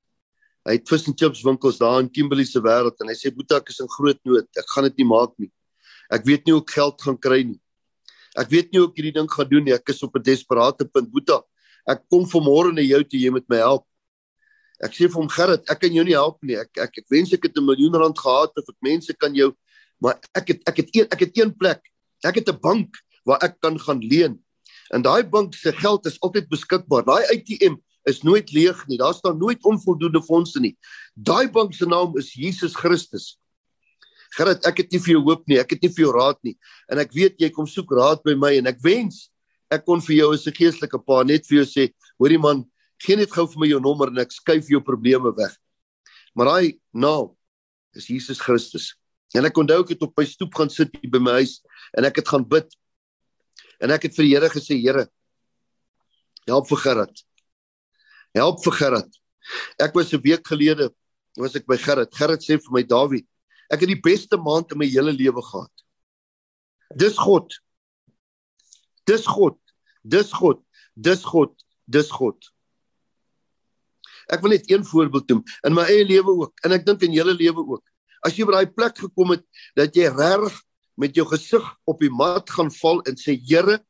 Hy 0.64 0.78
het 0.78 0.88
fish 0.88 1.08
and 1.08 1.18
chips 1.18 1.42
winkels 1.44 1.78
daar 1.78 2.00
in 2.00 2.08
Kimberley 2.08 2.46
se 2.48 2.60
wêreld 2.60 2.96
en 3.00 3.08
hy 3.12 3.16
sê 3.18 3.32
boetie 3.34 3.56
ek 3.56 3.68
is 3.68 3.80
in 3.80 3.88
groot 3.88 4.20
nood. 4.24 4.48
Ek 4.56 4.68
gaan 4.72 4.88
dit 4.88 5.02
nie 5.02 5.08
maak 5.08 5.34
nie. 5.38 5.50
Ek 6.12 6.24
weet 6.24 6.46
nie 6.46 6.54
hoe 6.56 6.62
ek 6.62 6.76
geld 6.76 7.02
gaan 7.04 7.18
kry 7.20 7.42
nie. 7.44 7.60
Ek 8.36 8.48
weet 8.50 8.72
nie 8.72 8.80
hoe 8.80 8.88
ek 8.88 8.96
hierdie 8.96 9.16
ding 9.18 9.28
gaan 9.30 9.50
doen 9.50 9.64
nie. 9.64 9.74
Ek 9.76 9.88
is 9.92 10.02
op 10.02 10.16
'n 10.16 10.22
desperate 10.22 10.84
punt, 10.92 11.10
Boeta. 11.10 11.42
Ek 11.86 12.00
kom 12.08 12.24
vanmôre 12.24 12.72
na 12.72 12.80
jou 12.80 13.02
toe, 13.04 13.20
jy 13.20 13.30
moet 13.30 13.48
my 13.48 13.56
help. 13.56 13.84
Ek 14.82 14.92
sê 14.92 15.06
vir 15.06 15.20
hom 15.20 15.28
Gerrit, 15.28 15.62
ek 15.70 15.80
kan 15.80 15.92
jou 15.92 16.04
nie 16.04 16.16
help 16.16 16.38
nie. 16.42 16.56
Ek 16.56 16.70
ek 16.78 16.98
ek 16.98 17.06
wens 17.10 17.32
ek 17.32 17.44
het 17.44 17.56
'n 17.56 17.66
miljoen 17.66 17.94
rand 17.94 18.18
gehad 18.18 18.52
of 18.56 18.64
ek 18.68 18.80
mense 18.80 19.12
kan 19.14 19.34
jou 19.34 19.54
maar 20.00 20.20
ek 20.36 20.48
het 20.52 20.60
ek 20.68 20.76
het 20.82 20.88
een 20.92 21.06
ek 21.08 21.20
het 21.20 21.38
een 21.38 21.52
plek. 21.56 21.80
Ek 22.24 22.36
het 22.36 22.48
'n 22.48 22.60
bank 22.60 22.96
waar 23.24 23.38
ek 23.42 23.60
kan 23.60 23.78
gaan 23.78 24.00
leen. 24.00 24.40
En 24.92 25.02
daai 25.02 25.24
bank 25.24 25.54
se 25.54 25.72
geld 25.72 26.06
is 26.06 26.20
altyd 26.20 26.48
beskikbaar. 26.48 27.04
Daai 27.04 27.24
ATM 27.32 27.76
is 28.08 28.22
nooit 28.22 28.52
leeg 28.52 28.86
nie. 28.88 28.98
Daar 28.98 29.14
staan 29.14 29.38
nooit 29.38 29.64
onvoldoende 29.64 30.22
fondse 30.22 30.60
nie. 30.60 30.74
Daai 31.14 31.48
bank 31.50 31.74
se 31.74 31.86
naam 31.86 32.16
is 32.20 32.32
Jesus 32.34 32.76
Christus. 32.76 33.34
Gerrit, 34.34 34.64
ek 34.66 34.82
het 34.82 34.92
nie 34.92 35.00
vir 35.00 35.14
jou 35.14 35.22
hoop 35.28 35.44
nie. 35.50 35.60
Ek 35.62 35.76
het 35.76 35.82
nie 35.84 35.92
vir 35.94 36.06
jou 36.06 36.14
raad 36.14 36.40
nie. 36.42 36.56
En 36.90 36.98
ek 36.98 37.14
weet 37.14 37.38
jy 37.40 37.50
kom 37.54 37.68
soek 37.70 37.92
raad 37.94 38.22
by 38.26 38.34
my 38.38 38.56
en 38.58 38.70
ek 38.72 38.82
wens 38.82 39.28
ek 39.72 39.84
kon 39.86 40.02
vir 40.04 40.16
jou 40.16 40.32
as 40.34 40.46
'n 40.46 40.54
geestelike 40.54 40.98
pa 41.06 41.22
net 41.24 41.46
vir 41.46 41.62
jou 41.62 41.66
sê, 41.66 41.92
hoorie 42.20 42.38
man, 42.38 42.64
gee 43.00 43.16
net 43.16 43.30
gou 43.30 43.46
vir 43.46 43.58
my 43.58 43.66
jou 43.66 43.80
nommer 43.80 44.08
en 44.08 44.18
ek 44.18 44.30
skuif 44.30 44.68
jou 44.68 44.80
probleme 44.80 45.34
weg. 45.34 45.56
Maar 46.34 46.46
daai 46.46 46.80
naam 46.92 47.34
is 47.94 48.06
Jesus 48.06 48.38
Christus. 48.38 48.94
En 49.34 49.44
ek 49.44 49.56
onthou 49.58 49.82
ek 49.82 49.94
het 49.94 50.02
op 50.02 50.14
my 50.16 50.24
stoep 50.24 50.54
gaan 50.54 50.70
sit 50.70 50.90
by 51.10 51.18
my 51.18 51.32
huis 51.42 51.60
en 51.96 52.04
ek 52.04 52.16
het 52.16 52.28
gaan 52.28 52.44
bid. 52.44 52.68
En 53.80 53.90
ek 53.90 54.02
het 54.02 54.14
vir 54.14 54.24
die 54.24 54.34
Here 54.34 54.48
gesê, 54.48 54.78
Here, 54.78 55.08
help 56.46 56.68
vir 56.68 56.78
Gerrit. 56.78 57.24
Help 58.34 58.64
vir 58.64 58.72
Gerrit. 58.72 59.20
Ek 59.78 59.94
was 59.94 60.12
'n 60.12 60.22
week 60.22 60.46
gelede 60.46 60.90
was 61.36 61.54
ek 61.56 61.66
by 61.66 61.76
Gerrit. 61.76 62.14
Gerrit 62.14 62.40
sê 62.40 62.58
vir 62.58 62.72
my 62.72 62.82
Dawie, 62.82 63.26
Ek 63.72 63.80
het 63.80 63.90
die 63.90 64.00
beste 64.00 64.36
maand 64.36 64.72
in 64.74 64.80
my 64.80 64.88
hele 64.88 65.12
lewe 65.14 65.42
gehad. 65.42 65.84
Dis 66.94 67.16
God. 67.18 67.54
Dis 69.08 69.24
God. 69.26 69.56
Dis 70.04 70.32
God. 70.36 70.60
Dis 70.94 71.24
God. 71.24 71.54
Dis 71.88 72.10
God. 72.12 72.50
Ek 74.32 74.44
wil 74.44 74.54
net 74.54 74.68
een 74.70 74.84
voorbeeld 74.88 75.28
noem 75.28 75.42
in 75.68 75.74
my 75.76 75.84
eie 75.92 76.04
lewe 76.08 76.32
ook 76.44 76.62
en 76.64 76.72
ek 76.76 76.86
dink 76.86 77.02
in 77.04 77.12
julle 77.12 77.34
lewe 77.36 77.64
ook. 77.74 77.82
As 78.24 78.36
jy 78.36 78.46
by 78.48 78.56
daai 78.56 78.72
plek 78.72 78.96
gekom 79.02 79.34
het 79.34 79.42
dat 79.76 79.96
jy 79.96 80.08
reg 80.12 80.54
met 81.00 81.16
jou 81.16 81.26
gesig 81.28 81.64
op 81.90 82.00
die 82.00 82.12
mat 82.12 82.48
gaan 82.54 82.70
val 82.72 83.02
en 83.08 83.18
sê 83.20 83.34
Here, 83.36 83.80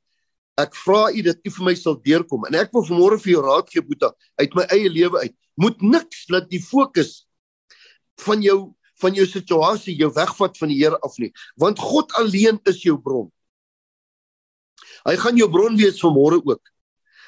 ek 0.61 0.76
vra 0.84 1.08
U 1.11 1.23
dat 1.26 1.40
U 1.42 1.52
vir 1.56 1.66
my 1.66 1.74
sal 1.79 1.96
deurkom 2.05 2.46
en 2.48 2.59
ek 2.59 2.72
wil 2.74 2.87
vanmôre 2.87 3.18
vir 3.22 3.35
jou 3.35 3.42
raad 3.44 3.70
gee 3.70 3.83
Boeta 3.83 4.12
uit 4.40 4.55
my 4.55 4.66
eie 4.74 4.90
lewe 4.90 5.24
uit. 5.26 5.35
Moet 5.61 5.83
niks 5.83 6.26
laat 6.31 6.48
die 6.50 6.62
fokus 6.62 7.24
van 8.24 8.42
jou 8.42 8.74
van 9.02 9.16
jou 9.18 9.24
situasie 9.26 9.96
jou 9.98 10.09
wegvat 10.14 10.55
van 10.57 10.70
die 10.70 10.79
Here 10.79 10.98
af 11.02 11.16
nie, 11.18 11.33
want 11.59 11.81
God 11.83 12.12
alleen 12.20 12.61
is 12.70 12.79
jou 12.87 12.94
bron. 13.02 13.26
Hy 15.05 15.16
gaan 15.20 15.37
jou 15.37 15.48
bron 15.50 15.74
wees 15.76 15.98
vir 16.00 16.12
môre 16.14 16.38
ook. 16.38 16.62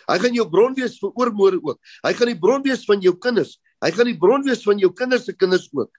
Hy 0.06 0.16
gaan 0.22 0.36
jou 0.38 0.46
bron 0.48 0.76
wees 0.78 0.94
vir 1.02 1.10
oormôre 1.18 1.58
ook. 1.58 1.80
Hy 2.06 2.12
gaan 2.16 2.30
die 2.30 2.38
bron 2.38 2.62
wees 2.64 2.84
van 2.86 3.02
jou 3.02 3.16
kinders. 3.18 3.56
Hy 3.82 3.90
gaan 3.92 4.08
die 4.08 4.18
bron 4.18 4.44
wees 4.46 4.62
van 4.64 4.78
jou 4.80 4.92
kinders 4.94 5.26
se 5.26 5.34
kinders 5.34 5.66
ook. 5.74 5.90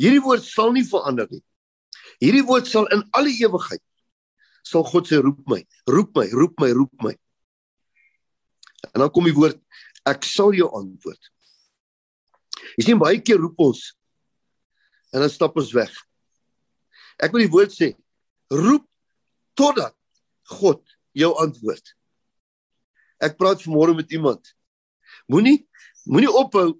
Hierdie 0.00 0.22
woord 0.24 0.44
sal 0.48 0.72
nie 0.72 0.86
verander 0.88 1.28
nie. 1.30 1.42
Hierdie 2.24 2.44
woord 2.48 2.66
sal 2.70 2.88
in 2.96 3.04
alle 3.16 3.34
ewigheid 3.36 3.82
sal 4.66 4.84
God 4.86 5.06
sê 5.06 5.20
roep 5.22 5.44
my, 5.46 5.60
roep 5.86 6.16
my, 6.18 6.26
roep 6.34 6.58
my, 6.62 6.70
roep 6.74 7.06
my. 7.06 7.14
En 8.94 9.04
dan 9.04 9.12
kom 9.14 9.28
die 9.28 9.36
woord 9.36 9.60
ek 10.06 10.26
sal 10.26 10.54
jou 10.54 10.68
antwoord. 10.78 11.30
Jy 12.78 12.88
sien 12.88 13.00
baie 13.00 13.18
keer 13.22 13.40
roep 13.42 13.58
ons 13.62 13.82
en 15.14 15.22
dan 15.22 15.32
stap 15.32 15.56
ons 15.58 15.72
weg. 15.74 15.92
Ek 17.22 17.32
wil 17.32 17.46
die 17.46 17.52
woord 17.52 17.72
sê, 17.72 17.92
roep 18.52 18.84
totdat 19.56 19.94
God 20.58 20.82
jou 21.16 21.32
antwoord. 21.40 21.94
Ek 23.22 23.38
praat 23.40 23.62
vanmôre 23.64 23.96
met 23.96 24.12
iemand. 24.12 24.42
Moenie 25.30 25.62
moenie 26.06 26.30
ophou 26.30 26.76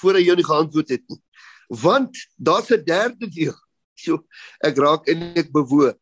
voor 0.00 0.16
hy 0.16 0.26
jou 0.28 0.36
nie 0.38 0.46
geantwoord 0.46 0.92
het 0.94 1.02
nie. 1.10 1.20
Want 1.68 2.16
daar's 2.36 2.70
'n 2.70 2.84
derde 2.84 3.28
deel. 3.28 3.56
So 3.96 4.24
ek 4.60 4.76
raak 4.78 5.08
en 5.08 5.34
ek 5.36 5.52
bewoe. 5.52 5.96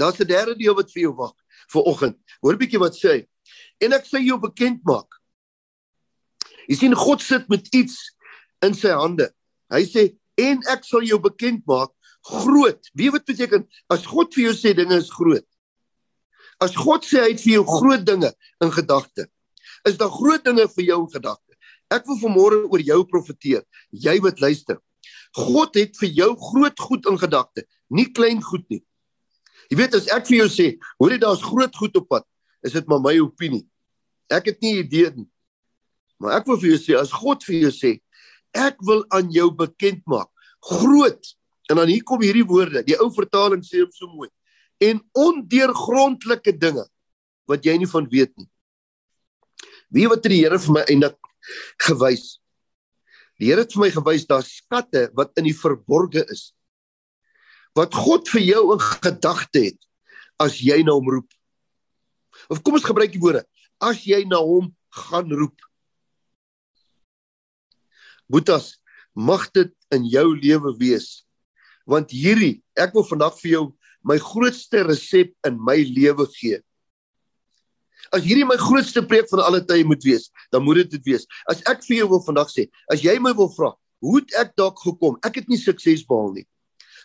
Daar's 0.00 0.20
'n 0.20 0.26
derde 0.26 0.56
deel 0.56 0.74
wat 0.74 0.90
vir 0.92 1.02
jou 1.02 1.14
wag 1.14 1.34
vir 1.72 1.82
oggend. 1.82 2.16
Hoor 2.40 2.54
'n 2.54 2.62
bietjie 2.62 2.80
wat 2.80 2.96
sê 2.96 3.08
hy. 3.12 3.28
En 3.84 3.92
ek 3.92 4.04
sê 4.04 4.18
jou 4.24 4.38
bekend 4.38 4.80
maak. 4.84 5.20
Jy 6.68 6.76
sien 6.76 6.94
God 6.94 7.20
sit 7.20 7.48
met 7.48 7.68
iets 7.74 8.16
in 8.62 8.74
sy 8.74 8.88
hande. 8.88 9.30
Hy 9.70 9.84
sê 9.84 10.16
en 10.38 10.62
ek 10.68 10.84
sal 10.84 11.02
jou 11.02 11.18
bekend 11.18 11.66
maak 11.66 11.90
groot. 12.22 12.80
Wie 12.94 13.10
wat 13.10 13.24
beteken 13.24 13.68
as 13.90 14.06
God 14.06 14.34
vir 14.34 14.44
jou 14.44 14.54
sê 14.54 14.74
dinge 14.74 14.96
is 14.96 15.10
groot? 15.10 15.46
As 16.60 16.74
God 16.76 17.04
sê 17.04 17.20
hy 17.20 17.30
het 17.32 17.40
vir 17.40 17.52
jou 17.60 17.64
groot 17.64 18.04
dinge 18.04 18.32
in 18.60 18.70
gedagte. 18.70 19.28
Is 19.84 19.96
daar 19.96 20.12
groot 20.12 20.44
dinge 20.44 20.68
vir 20.68 20.84
jou 20.84 21.00
in 21.04 21.12
gedagte? 21.12 21.56
Ek 21.90 22.06
wil 22.06 22.20
vanmôre 22.20 22.68
oor 22.70 22.80
jou 22.80 23.04
profeteer. 23.04 23.64
Jy 23.90 24.20
wat 24.20 24.40
luister. 24.40 24.78
God 25.34 25.74
het 25.74 25.96
vir 25.98 26.08
jou 26.08 26.36
groot 26.36 26.78
goed 26.78 27.06
in 27.06 27.18
gedagte, 27.18 27.64
nie 27.88 28.06
klein 28.12 28.42
goed 28.42 28.66
nie. 28.70 28.82
Jy 29.70 29.78
weet 29.78 29.94
as 29.94 30.10
ek 30.10 30.26
vir 30.26 30.42
jou 30.42 30.50
sê, 30.50 30.68
hoor 30.98 31.14
jy 31.14 31.20
daar's 31.22 31.42
groot 31.46 31.76
goed 31.78 31.96
op 32.00 32.08
pad, 32.10 32.26
is 32.66 32.74
dit 32.74 32.86
maar 32.90 33.02
my 33.02 33.14
opinie. 33.22 33.64
Ek 34.30 34.50
het 34.50 34.58
nie 34.62 34.80
idee 34.82 35.12
nie. 35.14 35.28
Maar 36.20 36.40
ek 36.40 36.50
wil 36.50 36.58
vir 36.60 36.74
jou 36.74 36.80
sê 36.82 36.96
as 36.98 37.14
God 37.14 37.46
vir 37.46 37.68
jou 37.68 37.74
sê, 37.74 37.92
ek 38.56 38.82
wil 38.86 39.04
aan 39.14 39.30
jou 39.32 39.48
bekend 39.54 40.02
maak 40.10 40.28
groot 40.60 41.32
en 41.70 41.78
dan 41.78 41.88
hier 41.88 42.04
kom 42.04 42.22
hierdie 42.22 42.46
woorde 42.46 42.82
die 42.86 42.98
ou 42.98 43.08
vertaling 43.14 43.62
sê 43.64 43.82
hom 43.82 43.92
so 43.94 44.10
mooi 44.10 44.28
en 44.82 45.00
ondeurgrondelike 45.16 46.54
dinge 46.58 46.84
wat 47.50 47.64
jy 47.66 47.76
nie 47.78 47.90
van 47.90 48.08
weet 48.10 48.32
nie 48.36 48.48
wie 49.94 50.06
wat 50.10 50.24
die 50.26 50.42
Here 50.42 50.58
vir 50.60 50.76
my 50.76 50.84
eindig 50.86 51.16
gewys 51.86 52.38
die 53.40 53.50
Here 53.50 53.64
het 53.64 53.74
vir 53.74 53.86
my 53.86 53.92
gewys 53.94 54.26
daar 54.28 54.46
skatte 54.46 55.08
wat 55.16 55.32
in 55.40 55.48
die 55.48 55.56
verborge 55.56 56.26
is 56.28 56.50
wat 57.78 57.94
God 57.94 58.28
vir 58.32 58.44
jou 58.48 58.64
in 58.74 58.82
gedagte 58.82 59.64
het 59.70 59.80
as 60.42 60.58
jy 60.62 60.80
na 60.86 60.96
hom 60.96 61.10
roep 61.16 61.28
of 62.50 62.62
kom 62.62 62.78
ons 62.78 62.86
gebruik 62.86 63.12
die 63.14 63.22
woorde 63.22 63.44
as 63.80 64.04
jy 64.06 64.24
na 64.28 64.40
hom 64.44 64.72
gaan 65.06 65.30
roep 65.30 65.56
Boetas, 68.30 68.78
mag 69.14 69.48
dit 69.50 69.72
in 69.90 70.06
jou 70.06 70.28
lewe 70.38 70.72
wees. 70.78 71.24
Want 71.88 72.12
hierdie, 72.14 72.60
ek 72.78 72.94
wil 72.94 73.06
vandag 73.08 73.34
vir 73.40 73.50
jou 73.56 73.62
my 74.06 74.16
grootste 74.22 74.84
resep 74.86 75.32
in 75.48 75.58
my 75.58 75.80
lewe 75.82 76.28
gee. 76.36 76.60
As 78.14 78.22
hierdie 78.24 78.46
my 78.46 78.56
grootste 78.60 79.02
preek 79.06 79.26
van 79.32 79.42
alle 79.42 79.60
tye 79.66 79.84
moet 79.86 80.06
wees, 80.06 80.28
dan 80.54 80.62
moet 80.64 80.84
dit 80.84 80.94
dit 80.94 81.10
wees. 81.12 81.26
As 81.50 81.60
ek 81.70 81.82
vir 81.88 82.00
jou 82.00 82.08
wil 82.14 82.22
vandag 82.24 82.52
sê, 82.54 82.68
as 82.90 83.02
jy 83.02 83.16
my 83.22 83.34
wil 83.36 83.50
vra, 83.56 83.74
hoe 84.00 84.20
het 84.20 84.36
ek 84.40 84.54
dalk 84.58 84.78
gekom? 84.80 85.18
Ek 85.26 85.42
het 85.42 85.50
nie 85.50 85.58
sukses 85.60 86.06
behaal 86.06 86.32
nie. 86.38 86.46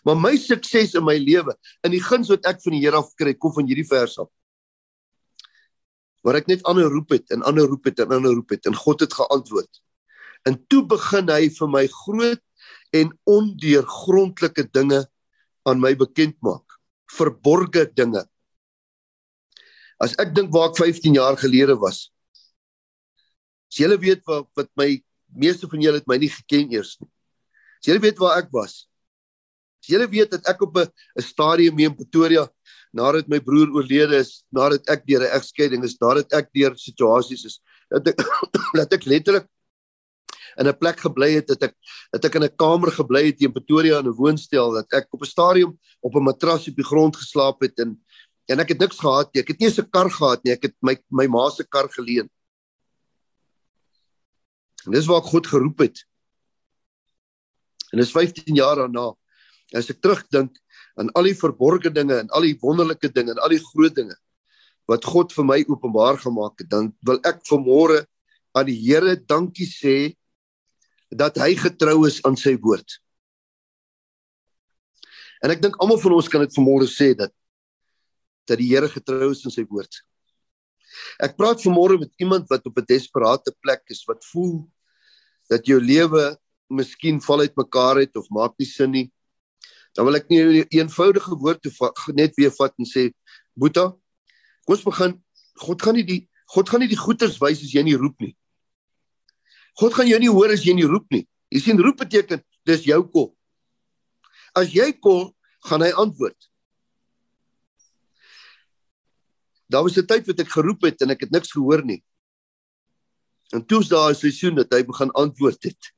Maar 0.05 0.17
my 0.21 0.35
sukses 0.37 0.93
in 0.93 1.05
my 1.05 1.17
lewe, 1.17 1.55
in 1.85 1.93
die 1.95 2.03
guns 2.03 2.29
wat 2.29 2.45
ek 2.45 2.61
van 2.61 2.75
die 2.75 2.83
Here 2.83 2.99
af 3.01 3.09
kry, 3.17 3.33
kom 3.33 3.55
van 3.55 3.65
hierdie 3.65 3.87
vers 3.89 4.19
af. 4.21 4.29
Waar 6.25 6.39
ek 6.41 6.49
net 6.49 6.65
ander 6.69 6.89
roep 6.93 7.15
het 7.15 7.33
en 7.33 7.45
ander 7.45 7.65
roep 7.69 7.89
het 7.89 8.03
en 8.05 8.13
ander 8.13 8.33
roep 8.37 8.53
het 8.53 8.69
en 8.69 8.77
God 8.77 9.01
het 9.05 9.17
geantwoord. 9.17 9.81
En 10.45 10.59
toe 10.69 10.83
begin 10.85 11.29
hy 11.33 11.49
vir 11.53 11.71
my 11.73 11.83
groot 11.89 12.41
en 12.93 13.11
ondeurgrondelike 13.29 14.67
dinge 14.77 15.01
aan 15.65 15.81
my 15.81 15.95
bekend 15.97 16.37
maak. 16.45 16.77
Verborgde 17.17 17.87
dinge. 17.97 18.25
As 20.01 20.13
ek 20.21 20.35
dink 20.37 20.53
waar 20.53 20.69
ek 20.69 20.81
15 20.81 21.17
jaar 21.17 21.37
gelede 21.39 21.77
was. 21.81 22.09
As 23.71 23.81
julle 23.81 23.97
weet 24.01 24.21
wat 24.29 24.49
wat 24.57 24.69
my 24.77 24.91
meeste 25.33 25.69
van 25.71 25.81
julle 25.81 26.01
het 26.01 26.09
my 26.09 26.19
nie 26.21 26.29
geken 26.29 26.73
eers 26.77 26.97
nie. 27.01 27.09
As 27.81 27.89
julle 27.89 28.03
weet 28.05 28.21
waar 28.21 28.43
ek 28.43 28.53
was. 28.53 28.85
As 29.85 29.91
julle 29.93 30.07
weet 30.09 30.31
dat 30.33 30.47
ek 30.49 30.61
op 30.65 30.77
'n 30.81 31.21
stadium 31.21 31.77
in 31.79 31.93
Pretoria 31.93 32.49
nadat 32.91 33.27
my 33.27 33.39
broer 33.39 33.69
oorlede 33.69 34.17
is, 34.17 34.43
nadat 34.49 34.81
ek 34.89 35.05
deur 35.05 35.21
'n 35.21 35.35
egskeiding 35.37 35.83
is, 35.83 35.97
nadat 36.01 36.33
ek 36.33 36.49
deur 36.53 36.73
situasies 36.73 37.45
is, 37.45 37.61
dat 37.91 38.07
ek 38.07 38.17
dat 38.81 38.93
ek 38.93 39.05
letterlik 39.05 39.45
in 40.57 40.67
'n 40.67 40.77
plek 40.77 40.99
gebly 40.99 41.35
het 41.37 41.47
dat 41.47 41.69
ek 41.69 41.75
dat 42.11 42.25
ek 42.25 42.35
in 42.35 42.43
'n 42.49 42.55
kamer 42.57 42.91
gebly 42.91 43.25
het 43.29 43.41
in 43.41 43.53
Pretoria 43.53 43.99
in 43.99 44.09
'n 44.09 44.17
woonstel 44.17 44.73
dat 44.73 44.89
ek 44.93 45.13
op 45.13 45.21
'n 45.21 45.29
stadium 45.29 45.77
op 46.01 46.15
'n 46.15 46.23
matras 46.23 46.67
op 46.67 46.75
die 46.75 46.89
grond 46.91 47.15
geslaap 47.15 47.61
het 47.61 47.77
en 47.79 48.01
en 48.49 48.59
ek 48.59 48.69
het 48.69 48.79
niks 48.79 48.99
gehad 48.99 49.33
nie. 49.33 49.41
Ek 49.41 49.47
het 49.47 49.59
nie 49.59 49.67
eens 49.69 49.79
'n 49.79 49.89
kar 49.89 50.09
gehad 50.09 50.43
nie. 50.43 50.53
Ek 50.53 50.63
het 50.63 50.75
my 50.81 50.97
my 51.09 51.27
ma 51.27 51.49
se 51.49 51.63
kar 51.63 51.89
geleen. 51.89 52.29
En 54.85 54.91
dis 54.91 55.05
waar 55.05 55.21
ek 55.21 55.29
God 55.29 55.47
geroep 55.47 55.79
het. 55.79 56.05
En 57.91 57.99
dis 57.99 58.11
15 58.11 58.55
jaar 58.55 58.75
daarna. 58.75 59.15
As 59.73 59.89
ek 59.89 60.01
terugdink 60.03 60.57
aan 60.99 61.09
al 61.17 61.29
die 61.29 61.37
verborgde 61.37 61.89
dinge 61.93 62.19
en 62.21 62.29
al 62.35 62.45
die 62.45 62.57
wonderlike 62.61 63.09
dinge 63.13 63.33
en 63.33 63.41
al 63.41 63.55
die 63.55 63.63
groot 63.63 63.95
dinge 63.95 64.15
wat 64.85 65.05
God 65.09 65.33
vir 65.33 65.47
my 65.49 65.57
openbaar 65.65 66.19
gemaak 66.21 66.61
het, 66.61 66.69
dan 66.69 66.91
wil 67.01 67.17
ek 67.25 67.41
vanmôre 67.49 68.03
aan 68.53 68.67
die 68.69 68.77
Here 68.77 69.15
dankie 69.17 69.65
sê 69.65 70.13
dat 71.09 71.39
hy 71.41 71.55
getrou 71.57 72.05
is 72.05 72.19
aan 72.27 72.37
sy 72.37 72.53
woord. 72.61 72.99
En 75.41 75.49
ek 75.53 75.63
dink 75.63 75.79
almal 75.81 75.97
van 76.01 76.15
ons 76.17 76.29
kan 76.29 76.43
dit 76.45 76.53
vanmôre 76.53 76.87
sê 76.89 77.13
dat 77.17 77.33
dat 78.45 78.61
die 78.61 78.69
Here 78.69 78.85
getrou 78.93 79.31
is 79.33 79.41
aan 79.41 79.53
sy 79.53 79.65
woord. 79.65 79.89
Ek 81.17 81.33
praat 81.33 81.63
vanmôre 81.65 81.97
met 81.99 82.13
iemand 82.21 82.45
wat 82.51 82.65
op 82.69 82.77
'n 82.77 82.85
desperaatte 82.85 83.51
plek 83.61 83.81
is, 83.89 84.05
wat 84.05 84.21
voel 84.31 84.69
dat 85.49 85.65
jou 85.65 85.79
lewe 85.81 86.37
miskien 86.69 87.19
val 87.21 87.41
uitmekaar 87.41 88.05
het 88.05 88.15
of 88.17 88.29
maak 88.29 88.53
nie 88.59 88.69
sin 88.69 88.91
nie. 88.91 89.11
Dan 89.95 90.05
wil 90.05 90.15
ek 90.15 90.29
nie 90.29 90.43
'n 90.43 90.67
eenvoudige 90.69 91.35
woord 91.39 91.61
te 91.61 91.71
net 92.13 92.35
weer 92.35 92.51
vat 92.51 92.73
en 92.77 92.85
sê, 92.85 93.11
Boeta, 93.55 93.95
kom 94.65 94.75
ons 94.75 94.83
begin. 94.83 95.23
God 95.55 95.81
gaan 95.81 95.95
nie 95.95 96.03
die 96.03 96.29
God 96.51 96.69
gaan 96.69 96.79
nie 96.79 96.91
die 96.91 96.99
goeters 96.99 97.39
wys 97.41 97.63
as 97.63 97.73
jy 97.73 97.81
nie 97.83 97.97
roep 97.97 98.19
nie. 98.21 98.35
God 99.79 99.93
gaan 99.93 100.07
jou 100.07 100.19
nie 100.19 100.29
hoor 100.29 100.51
as 100.53 100.63
jy 100.63 100.73
nie 100.73 100.87
roep 100.87 101.07
nie. 101.11 101.27
Jy 101.51 101.59
sien 101.59 101.81
roep 101.81 101.97
beteken 101.97 102.43
dis 102.65 102.85
jou 102.85 103.01
kol. 103.11 103.35
As 104.55 104.71
jy 104.71 104.91
kol, 104.93 105.35
gaan 105.65 105.81
hy 105.81 105.91
antwoord. 105.91 106.37
Daar 109.69 109.83
was 109.83 109.97
'n 109.97 110.05
tyd 110.05 110.27
wat 110.27 110.39
ek 110.39 110.49
geroep 110.49 110.83
het 110.83 111.01
en 111.01 111.11
ek 111.11 111.21
het 111.21 111.31
niks 111.31 111.51
gehoor 111.51 111.83
nie. 111.83 112.03
En 113.53 113.65
toe 113.65 113.81
is 113.81 113.89
daar 113.89 114.11
'n 114.11 114.15
seisoen 114.15 114.55
dat 114.55 114.71
hy 114.71 114.83
begin 114.83 115.11
antwoord 115.11 115.63
het. 115.63 115.91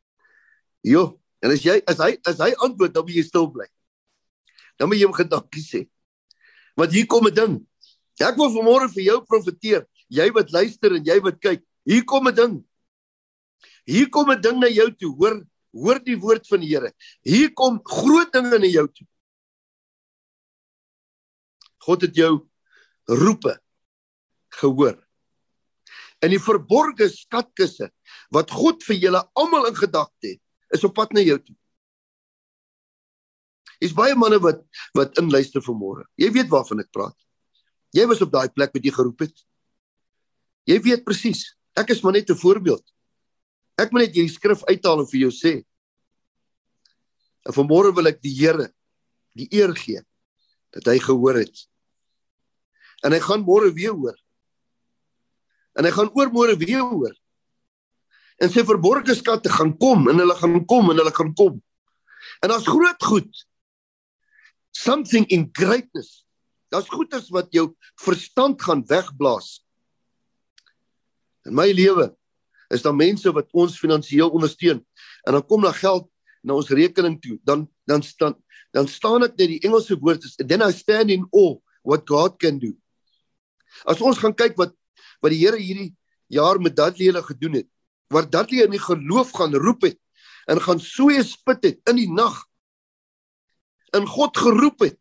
Jo, 0.81 1.19
en 1.41 1.51
as 1.51 1.63
jy 1.63 1.81
as 1.85 1.97
hy 1.97 2.17
as 2.23 2.37
hy 2.37 2.53
antwoord, 2.55 2.93
dan 2.93 3.03
moet 3.03 3.15
jy 3.15 3.23
stil 3.23 3.51
bly. 3.51 3.67
Dan 4.77 4.89
moet 4.89 5.01
jy 5.01 5.09
hom 5.09 5.17
gedankie 5.17 5.63
sê. 5.63 5.81
Want 6.77 6.93
hier 6.93 7.07
kom 7.07 7.27
'n 7.27 7.33
ding. 7.33 7.67
Ek 8.19 8.37
wil 8.37 8.49
vanmôre 8.49 8.89
vir 8.93 9.03
jou 9.03 9.21
profeteer, 9.25 9.85
jy 10.09 10.31
wat 10.33 10.51
luister 10.51 10.95
en 10.95 11.03
jy 11.05 11.19
wat 11.21 11.39
kyk. 11.41 11.61
Hier 11.85 12.03
kom 12.05 12.27
'n 12.27 12.35
ding. 12.35 12.65
Hier 13.85 14.09
kom 14.09 14.31
'n 14.31 14.41
ding 14.41 14.59
na 14.59 14.67
jou 14.67 14.89
toe. 14.91 15.15
Hoor, 15.15 15.45
hoor 15.73 15.99
die 15.99 16.17
woord 16.17 16.47
van 16.47 16.59
die 16.59 16.69
Here. 16.73 16.91
Hier 17.23 17.53
kom 17.53 17.79
groot 17.83 18.31
dinge 18.31 18.59
na 18.59 18.67
jou 18.67 18.87
toe. 18.87 19.07
God 21.79 22.01
het 22.01 22.15
jou 22.15 22.47
roepe 23.07 23.59
gehoor. 24.59 24.97
In 26.21 26.33
die 26.33 26.41
verborgde 26.41 27.07
skatkisse 27.09 27.91
wat 28.33 28.51
God 28.51 28.83
vir 28.83 28.97
julle 28.97 29.21
almal 29.37 29.69
in 29.69 29.77
gedagte 29.77 30.33
het, 30.33 30.41
is 30.73 30.83
op 30.83 30.95
pad 30.97 31.13
na 31.13 31.21
jou 31.21 31.37
toe. 31.39 31.55
Is 33.81 33.93
baie 33.93 34.15
manne 34.15 34.39
wat 34.41 34.63
wat 34.97 35.17
inluister 35.21 35.61
vanmôre. 35.61 36.05
Jy 36.17 36.31
weet 36.33 36.49
waarvan 36.49 36.81
ek 36.81 36.91
praat. 36.91 37.15
Jy 37.93 38.05
was 38.09 38.21
op 38.21 38.31
daai 38.33 38.49
plek 38.49 38.73
wat 38.73 38.83
jy 38.83 38.93
geroep 38.93 39.25
het. 39.25 39.35
Jy 40.67 40.79
weet 40.83 41.05
presies. 41.05 41.45
Ek 41.77 41.89
is 41.93 42.01
maar 42.03 42.13
net 42.13 42.29
'n 42.29 42.35
voorbeeld. 42.35 42.83
Ek 43.77 43.91
moet 43.91 44.07
net 44.07 44.15
hierdie 44.15 44.33
skrif 44.33 44.63
uithaal 44.65 44.99
en 44.99 45.07
vir 45.07 45.19
jou 45.19 45.31
sê. 45.31 45.63
En 47.45 47.53
vanmôre 47.53 47.93
wil 47.95 48.07
ek 48.07 48.21
die 48.21 48.33
Here 48.33 48.73
die 49.37 49.47
eer 49.53 49.73
gee 49.77 50.01
dat 50.73 50.89
hy 50.89 50.97
gehoor 50.99 51.37
het. 51.37 51.67
En 53.05 53.13
hy 53.13 53.19
gaan 53.21 53.45
môre 53.45 53.69
weer 53.73 53.93
hoor. 53.93 54.17
En 55.77 55.85
hy 55.85 55.91
gaan 55.93 56.09
oor 56.17 56.31
môre 56.33 56.57
weer 56.57 56.81
hoor. 56.81 57.13
En 58.41 58.49
sy 58.49 58.63
verborgde 58.65 59.15
skatte 59.17 59.49
gaan 59.49 59.75
kom 59.77 60.09
en 60.09 60.21
hulle 60.21 60.35
gaan 60.37 60.65
kom 60.65 60.91
en 60.91 60.97
hulle 60.97 61.13
gaan 61.13 61.33
kom. 61.37 61.61
En 62.41 62.49
daar's 62.49 62.67
groot 62.67 63.03
goed. 63.03 63.46
Something 64.77 65.25
in 65.33 65.49
greatness. 65.51 66.25
Daar's 66.69 66.89
goeders 66.91 67.29
wat 67.33 67.49
jou 67.55 67.71
verstand 68.03 68.61
gaan 68.61 68.83
wegblaas. 68.85 69.63
In 71.47 71.55
my 71.57 71.71
lewe 71.71 72.11
is 72.73 72.83
daar 72.83 72.95
mense 72.95 73.31
wat 73.31 73.47
ons 73.55 73.79
finansiëel 73.79 74.29
ondersteun 74.29 74.81
en 75.23 75.37
dan 75.37 75.45
kom 75.47 75.63
daar 75.63 75.77
geld 75.77 76.09
na 76.43 76.57
ons 76.59 76.69
rekening 76.69 77.15
toe 77.23 77.37
dan 77.47 77.63
dan 77.87 78.03
staan 78.03 78.35
dan 78.75 78.89
staan 78.91 79.23
ek 79.23 79.37
net 79.39 79.53
die 79.53 79.61
Engelse 79.63 79.95
woord 80.01 80.27
is 80.27 80.35
then 80.35 80.61
I 80.61 80.73
stand 80.75 81.13
in 81.15 81.23
awe 81.31 81.55
what 81.87 82.03
God 82.03 82.35
can 82.43 82.59
do. 82.59 82.75
As 83.87 84.03
ons 84.03 84.19
gaan 84.19 84.35
kyk 84.35 84.59
wat 84.59 84.75
wat 85.23 85.33
die 85.33 85.39
Here 85.39 85.57
hierdie 85.57 85.93
jaar 86.27 86.59
met 86.61 86.75
Dudley 86.75 87.15
gedoen 87.23 87.63
het, 87.63 87.69
wat 88.13 88.29
Dudley 88.31 88.67
in 88.67 88.75
die 88.75 88.83
geloof 88.83 89.31
gaan 89.31 89.55
roep 89.55 89.87
het 89.87 89.97
en 90.51 90.59
gaan 90.61 90.83
soe 90.83 91.23
spit 91.23 91.63
het 91.63 91.79
in 91.89 92.03
die 92.03 92.11
nag 92.11 92.43
in 93.95 94.07
God 94.07 94.37
geroep 94.37 94.79
het. 94.79 94.99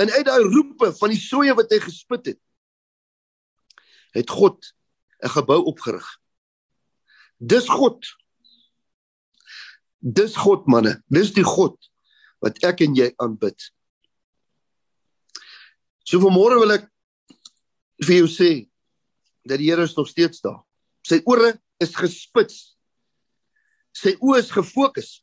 En 0.00 0.10
uit 0.10 0.24
daai 0.26 0.42
roepe 0.42 0.92
van 0.96 1.12
die 1.12 1.20
soe 1.20 1.54
wat 1.54 1.70
hy 1.70 1.80
gespit 1.82 2.32
het, 2.32 2.40
het 4.16 4.30
God 4.30 4.72
'n 5.22 5.28
gebou 5.28 5.60
opgerig. 5.64 6.06
Dis 7.36 7.68
God. 7.68 8.04
Dis 9.98 10.36
God 10.36 10.66
manne. 10.66 11.02
Dis 11.08 11.32
die 11.32 11.44
God 11.44 11.76
wat 12.40 12.58
ek 12.64 12.80
en 12.80 12.94
jy 12.96 13.12
aanbid. 13.20 13.70
So 16.04 16.20
vanmôre 16.20 16.58
wil 16.58 16.72
ek 16.72 16.88
vir 18.02 18.16
jou 18.22 18.28
sê 18.28 18.50
dat 19.44 19.60
die 19.60 19.70
Here 19.70 19.84
is 19.84 19.96
nog 19.96 20.08
steeds 20.08 20.40
daar. 20.40 20.62
Sy 21.06 21.20
ore 21.24 21.54
is 21.80 21.94
gespits. 21.96 22.76
Sy 23.96 24.16
oë 24.20 24.40
is 24.40 24.50
gefokus. 24.50 25.20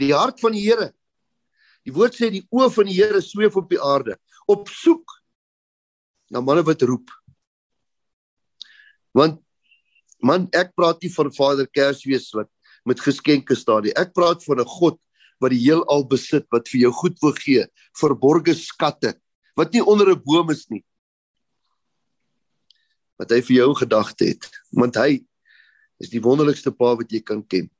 Die 0.00 0.12
hart 0.14 0.40
van 0.40 0.52
die 0.52 0.64
Here. 0.66 0.90
Die 1.86 1.92
woord 1.92 2.14
sê 2.14 2.30
die 2.30 2.46
oë 2.52 2.70
van 2.74 2.86
die 2.86 2.98
Here 2.98 3.20
sweef 3.22 3.56
op 3.56 3.70
die 3.70 3.80
aarde 3.80 4.18
op 4.50 4.68
soek 4.68 5.12
na 6.30 6.40
manne 6.40 6.62
wat 6.66 6.82
roep. 6.82 7.10
Want 9.14 9.40
Man, 10.20 10.48
ek 10.52 10.74
praat 10.76 11.00
nie 11.00 11.10
van 11.14 11.32
Vader 11.32 11.68
Kersfees 11.72 12.28
wat 12.36 12.50
met 12.88 13.00
geskenke 13.00 13.56
staan 13.56 13.86
nie. 13.86 13.94
Ek 13.96 14.12
praat 14.16 14.44
van 14.44 14.60
'n 14.60 14.68
God 14.68 15.00
wat 15.40 15.50
die 15.50 15.64
heelal 15.64 16.04
besit, 16.04 16.46
wat 16.52 16.68
vir 16.68 16.80
jou 16.80 16.92
goed 16.92 17.16
wil 17.22 17.32
gee, 17.32 17.64
verborgde 17.96 18.54
skatte 18.54 19.14
wat 19.56 19.72
nie 19.72 19.80
onder 19.80 20.12
'n 20.12 20.22
boom 20.24 20.50
is 20.50 20.68
nie. 20.70 20.84
Wat 23.18 23.30
hy 23.30 23.40
vir 23.40 23.56
jou 23.56 23.74
gedagte 23.74 24.24
het, 24.24 24.50
want 24.72 24.96
hy 24.96 25.24
is 26.00 26.10
die 26.10 26.20
wonderlikste 26.20 26.70
pa 26.70 26.96
wat 26.96 27.10
jy 27.10 27.20
kan 27.20 27.42
ken. 27.46 27.70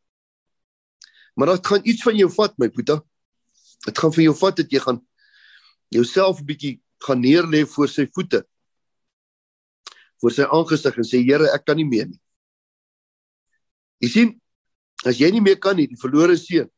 Maar 1.37 1.57
dit 1.57 1.67
gaan 1.67 1.83
iets 1.85 2.03
van 2.03 2.17
jou 2.17 2.29
vat, 2.29 2.59
my 2.59 2.69
puta. 2.69 3.03
Dit 3.87 3.99
gaan 3.99 4.13
van 4.13 4.25
jou 4.25 4.37
vat 4.37 4.57
dat 4.57 4.73
jy 4.73 4.81
gaan 4.81 5.01
jouself 5.89 6.41
'n 6.41 6.47
bietjie 6.47 6.81
gaan 7.01 7.21
neerlê 7.21 7.67
voor 7.67 7.89
sy 7.89 8.07
voete. 8.07 8.45
voor 10.21 10.33
sy 10.37 10.47
aangesig 10.53 10.97
en 11.01 11.07
sê 11.09 11.23
Here, 11.25 11.49
ek 11.55 11.65
kan 11.65 11.77
nie 11.77 11.89
meer 11.89 12.09
nie. 12.11 12.21
Jy 14.05 14.09
sien, 14.13 14.33
as 15.05 15.21
jy 15.21 15.31
nie 15.33 15.41
meer 15.41 15.57
kan 15.61 15.77
nie, 15.77 15.89
die 15.89 16.01
verlore 16.01 16.37
seun, 16.37 16.69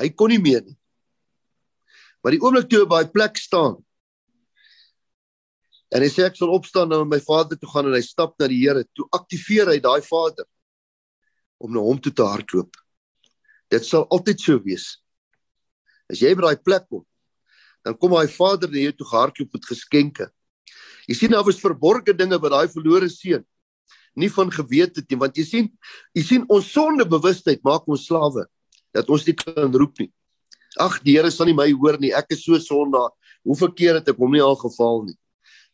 hy 0.00 0.08
kon 0.16 0.32
nie 0.32 0.40
meer 0.40 0.62
nie. 0.64 0.76
Maar 2.22 2.36
die 2.36 2.40
oomblik 2.40 2.70
toe 2.70 2.84
hy 2.84 2.88
by 2.88 3.02
plek 3.12 3.40
staan 3.40 3.80
en 5.92 6.00
hy 6.00 6.08
sê 6.08 6.24
ek 6.24 6.38
sal 6.38 6.54
opstaan 6.54 6.88
en 6.88 7.02
na 7.02 7.04
my 7.04 7.18
vader 7.20 7.58
toe 7.60 7.68
gaan 7.68 7.90
en 7.90 7.96
hy 7.98 8.04
stap 8.04 8.32
na 8.40 8.46
die 8.48 8.62
Here, 8.62 8.86
toe 8.96 9.04
aktiveer 9.12 9.74
hy 9.74 9.76
daai 9.84 10.00
vader 10.06 10.46
om 11.60 11.74
na 11.74 11.82
hom 11.84 12.00
toe 12.00 12.14
te 12.16 12.24
hardloop. 12.24 12.78
Dit 13.68 13.84
sal 13.84 14.06
altyd 14.08 14.40
so 14.40 14.56
wees. 14.64 15.01
As 16.12 16.20
jy 16.20 16.34
by 16.36 16.44
daai 16.44 16.60
plek 16.60 16.84
kom, 16.90 17.06
dan 17.86 17.96
kom 17.96 18.12
daai 18.12 18.28
vader 18.30 18.70
na 18.70 18.84
jou 18.84 18.92
toe 19.00 19.08
gehardloop 19.08 19.56
met 19.56 19.70
geskenke. 19.70 20.28
Jy 21.08 21.16
sien 21.18 21.32
daar 21.32 21.46
was 21.46 21.60
verborgde 21.60 22.14
dinge 22.14 22.38
by 22.38 22.52
daai 22.52 22.68
verlore 22.70 23.08
seun 23.10 23.46
nie 24.14 24.28
van 24.28 24.50
geweet 24.52 24.96
het 24.96 25.08
nie 25.10 25.18
want 25.20 25.38
jy 25.38 25.44
sien 25.46 25.68
jy 26.16 26.24
sien 26.26 26.42
ons 26.52 26.68
sondebewustheid 26.74 27.62
maak 27.64 27.86
ons 27.88 28.04
slawe 28.08 28.44
dat 28.92 29.08
ons 29.08 29.24
nie 29.24 29.34
kan 29.36 29.72
roep 29.72 30.02
nie. 30.02 30.10
Ag 30.80 30.98
die 31.04 31.16
Here 31.16 31.30
sal 31.32 31.48
nie 31.48 31.56
my 31.56 31.70
hoor 31.72 31.96
nie. 32.00 32.12
Ek 32.12 32.32
is 32.32 32.42
so 32.44 32.58
sondaar. 32.60 33.08
Hoeveel 33.44 33.72
keer 33.72 33.96
het 33.96 34.08
ek 34.08 34.20
hom 34.20 34.32
nie 34.32 34.42
al 34.44 34.56
geval 34.60 35.06
nie? 35.06 35.16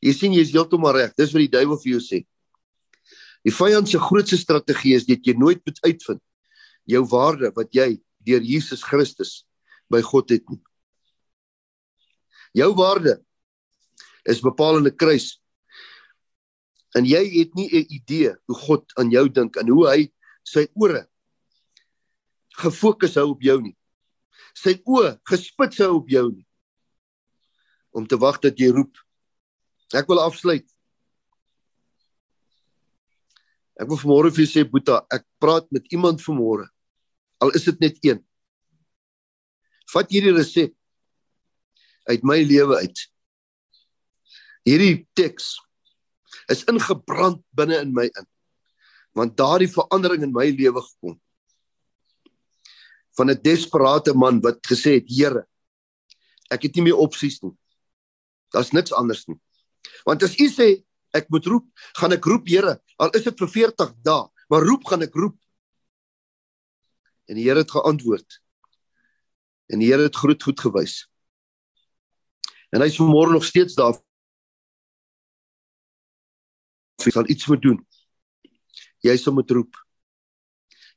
Jy 0.02 0.12
sien 0.14 0.34
jy 0.34 0.44
is 0.46 0.52
heeltemal 0.54 0.94
reg. 0.94 1.16
Dis 1.18 1.32
wat 1.34 1.42
die 1.42 1.50
duiwel 1.50 1.78
vir 1.82 1.92
jou 1.96 2.02
sê. 2.02 2.20
Die 3.46 3.54
vyand 3.54 3.90
se 3.90 3.98
grootste 3.98 4.38
strategie 4.38 4.94
is 4.94 5.06
dit 5.06 5.18
jy 5.26 5.34
nooit 5.38 5.58
moet 5.66 5.78
uitvind 5.82 6.22
jou 6.88 7.02
waarde 7.10 7.50
wat 7.56 7.74
jy 7.74 7.98
deur 8.26 8.42
Jesus 8.42 8.84
Christus 8.86 9.42
by 9.90 10.00
God 10.04 10.30
het 10.30 10.44
nie. 10.48 10.62
Jou 12.56 12.72
waarde 12.74 13.18
is 14.24 14.40
bepaal 14.44 14.78
in 14.78 14.86
'n 14.86 14.96
kruis. 14.96 15.40
En 16.96 17.04
jy 17.04 17.22
het 17.38 17.54
nie 17.54 17.68
'n 17.68 17.86
idee 17.88 18.36
hoe 18.46 18.56
God 18.56 18.92
aan 18.96 19.10
jou 19.10 19.28
dink 19.28 19.56
en 19.56 19.68
hoe 19.68 19.88
hy 19.88 20.12
sy 20.44 20.68
ore 20.74 21.08
gefokus 22.58 23.14
hou 23.14 23.30
op 23.30 23.42
jou 23.42 23.60
nie. 23.62 23.76
Sy 24.54 24.78
oë 24.86 25.18
gespits 25.28 25.78
hou 25.78 25.98
op 26.00 26.08
jou 26.10 26.30
nie. 26.32 26.46
Om 27.94 28.06
te 28.06 28.18
wag 28.18 28.40
dat 28.40 28.58
jy 28.58 28.72
roep. 28.74 28.96
Ek 29.94 30.08
wil 30.08 30.20
afsluit. 30.20 30.66
Ek 33.78 33.86
wil 33.86 34.00
vanmôre 34.00 34.32
vir 34.34 34.44
jou 34.44 34.50
sê 34.50 34.64
Boeta, 34.66 35.04
ek 35.14 35.24
praat 35.38 35.68
met 35.70 35.86
iemand 35.94 36.22
vanmôre. 36.24 36.66
Al 37.38 37.54
is 37.54 37.64
dit 37.64 37.78
net 37.80 37.98
een. 38.02 38.24
Vat 39.92 40.10
hierdie 40.12 40.34
resep 40.36 40.74
uit 42.08 42.24
my 42.24 42.40
lewe 42.44 42.80
uit. 42.82 43.04
Hierdie 44.68 45.06
teks 45.16 45.56
is 46.52 46.64
ingebrand 46.68 47.42
binne 47.56 47.80
in 47.84 47.92
my 47.96 48.08
in. 48.08 48.28
Want 49.16 49.36
daardie 49.36 49.70
verandering 49.72 50.24
in 50.26 50.34
my 50.34 50.48
lewe 50.52 50.82
gekom. 50.84 51.16
Van 53.16 53.30
'n 53.30 53.42
desperate 53.42 54.14
man 54.14 54.40
wat 54.40 54.60
gesê 54.66 55.00
het, 55.00 55.08
Here, 55.08 55.46
ek 56.50 56.62
het 56.62 56.74
nie 56.76 56.84
meer 56.84 56.96
opsies 56.96 57.42
nie. 57.42 57.56
Daar's 58.52 58.72
niks 58.72 58.92
anders 58.92 59.26
nie. 59.26 59.40
Want 60.04 60.22
as 60.22 60.36
u 60.38 60.48
sê 60.48 60.84
ek 61.12 61.28
moet 61.28 61.46
roep, 61.46 61.66
gaan 61.96 62.12
ek 62.12 62.24
roep, 62.24 62.48
Here, 62.48 62.80
al 62.98 63.10
is 63.10 63.24
dit 63.24 63.38
vir 63.38 63.48
40 63.48 63.94
dae, 64.02 64.28
maar 64.48 64.62
roep 64.62 64.84
gaan 64.84 65.02
ek 65.02 65.14
roep. 65.14 65.36
En 67.28 67.36
die 67.36 67.44
Here 67.44 67.58
het 67.58 67.70
geantwoord. 67.70 68.40
En 69.68 69.82
die 69.82 69.90
Here 69.90 70.08
het 70.08 70.16
groot 70.16 70.42
goed 70.42 70.60
gewys. 70.60 71.02
En 72.72 72.82
hy 72.84 72.88
is 72.90 72.98
vanmôre 73.00 73.32
nog 73.32 73.44
steeds 73.44 73.76
daar. 73.78 73.96
Hy 77.04 77.12
sal 77.14 77.28
iets 77.30 77.46
moet 77.48 77.62
doen. 77.62 77.78
Jy 79.04 79.14
sal 79.20 79.36
moet 79.36 79.50
roep. 79.54 79.76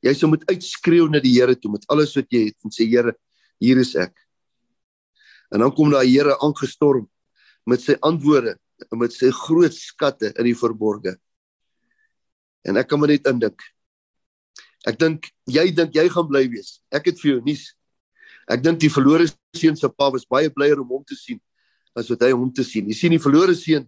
Jy 0.01 0.13
sal 0.17 0.31
moet 0.31 0.43
uitskreeu 0.49 1.07
na 1.11 1.21
die 1.21 1.35
Here 1.37 1.55
toe 1.55 1.71
met 1.75 1.85
alles 1.93 2.15
wat 2.17 2.31
jy 2.33 2.47
het 2.49 2.65
en 2.65 2.73
sê 2.73 2.87
Here, 2.89 3.13
hier 3.61 3.79
is 3.81 3.93
ek. 3.99 4.15
En 5.53 5.61
dan 5.61 5.73
kom 5.75 5.91
daai 5.93 6.07
Here 6.09 6.37
aangestorm 6.41 7.05
met 7.69 7.83
sy 7.83 7.97
antwoorde 8.01 8.55
en 8.89 9.01
met 9.03 9.13
sy 9.13 9.29
groot 9.43 9.75
skatte 9.75 10.31
in 10.33 10.47
die 10.49 10.57
verborge. 10.57 11.13
En 12.65 12.79
ek 12.81 12.89
kan 12.89 13.01
maar 13.01 13.11
net 13.13 13.27
indink. 13.29 13.61
Ek 14.89 14.97
dink 14.97 15.29
jy 15.49 15.67
dink 15.77 15.93
jy 15.93 16.07
gaan 16.09 16.27
bly 16.29 16.47
wees. 16.49 16.79
Ek 16.89 17.11
het 17.11 17.21
vir 17.21 17.35
jou 17.35 17.41
nuus. 17.45 17.67
Ek 18.51 18.63
dink 18.63 18.81
die 18.81 18.91
verlore 18.91 19.29
seun 19.55 19.77
se 19.79 19.87
pa 19.87 20.09
was 20.11 20.27
baie 20.27 20.51
blyer 20.51 20.81
om 20.81 20.89
hom 20.97 21.03
te 21.07 21.15
sien 21.15 21.39
as 21.95 22.09
wat 22.11 22.23
hy 22.25 22.31
hom 22.33 22.51
te 22.51 22.65
sien. 22.67 22.87
Jy 22.87 22.97
sien 22.97 23.15
die 23.15 23.21
verlore 23.21 23.55
seun 23.55 23.87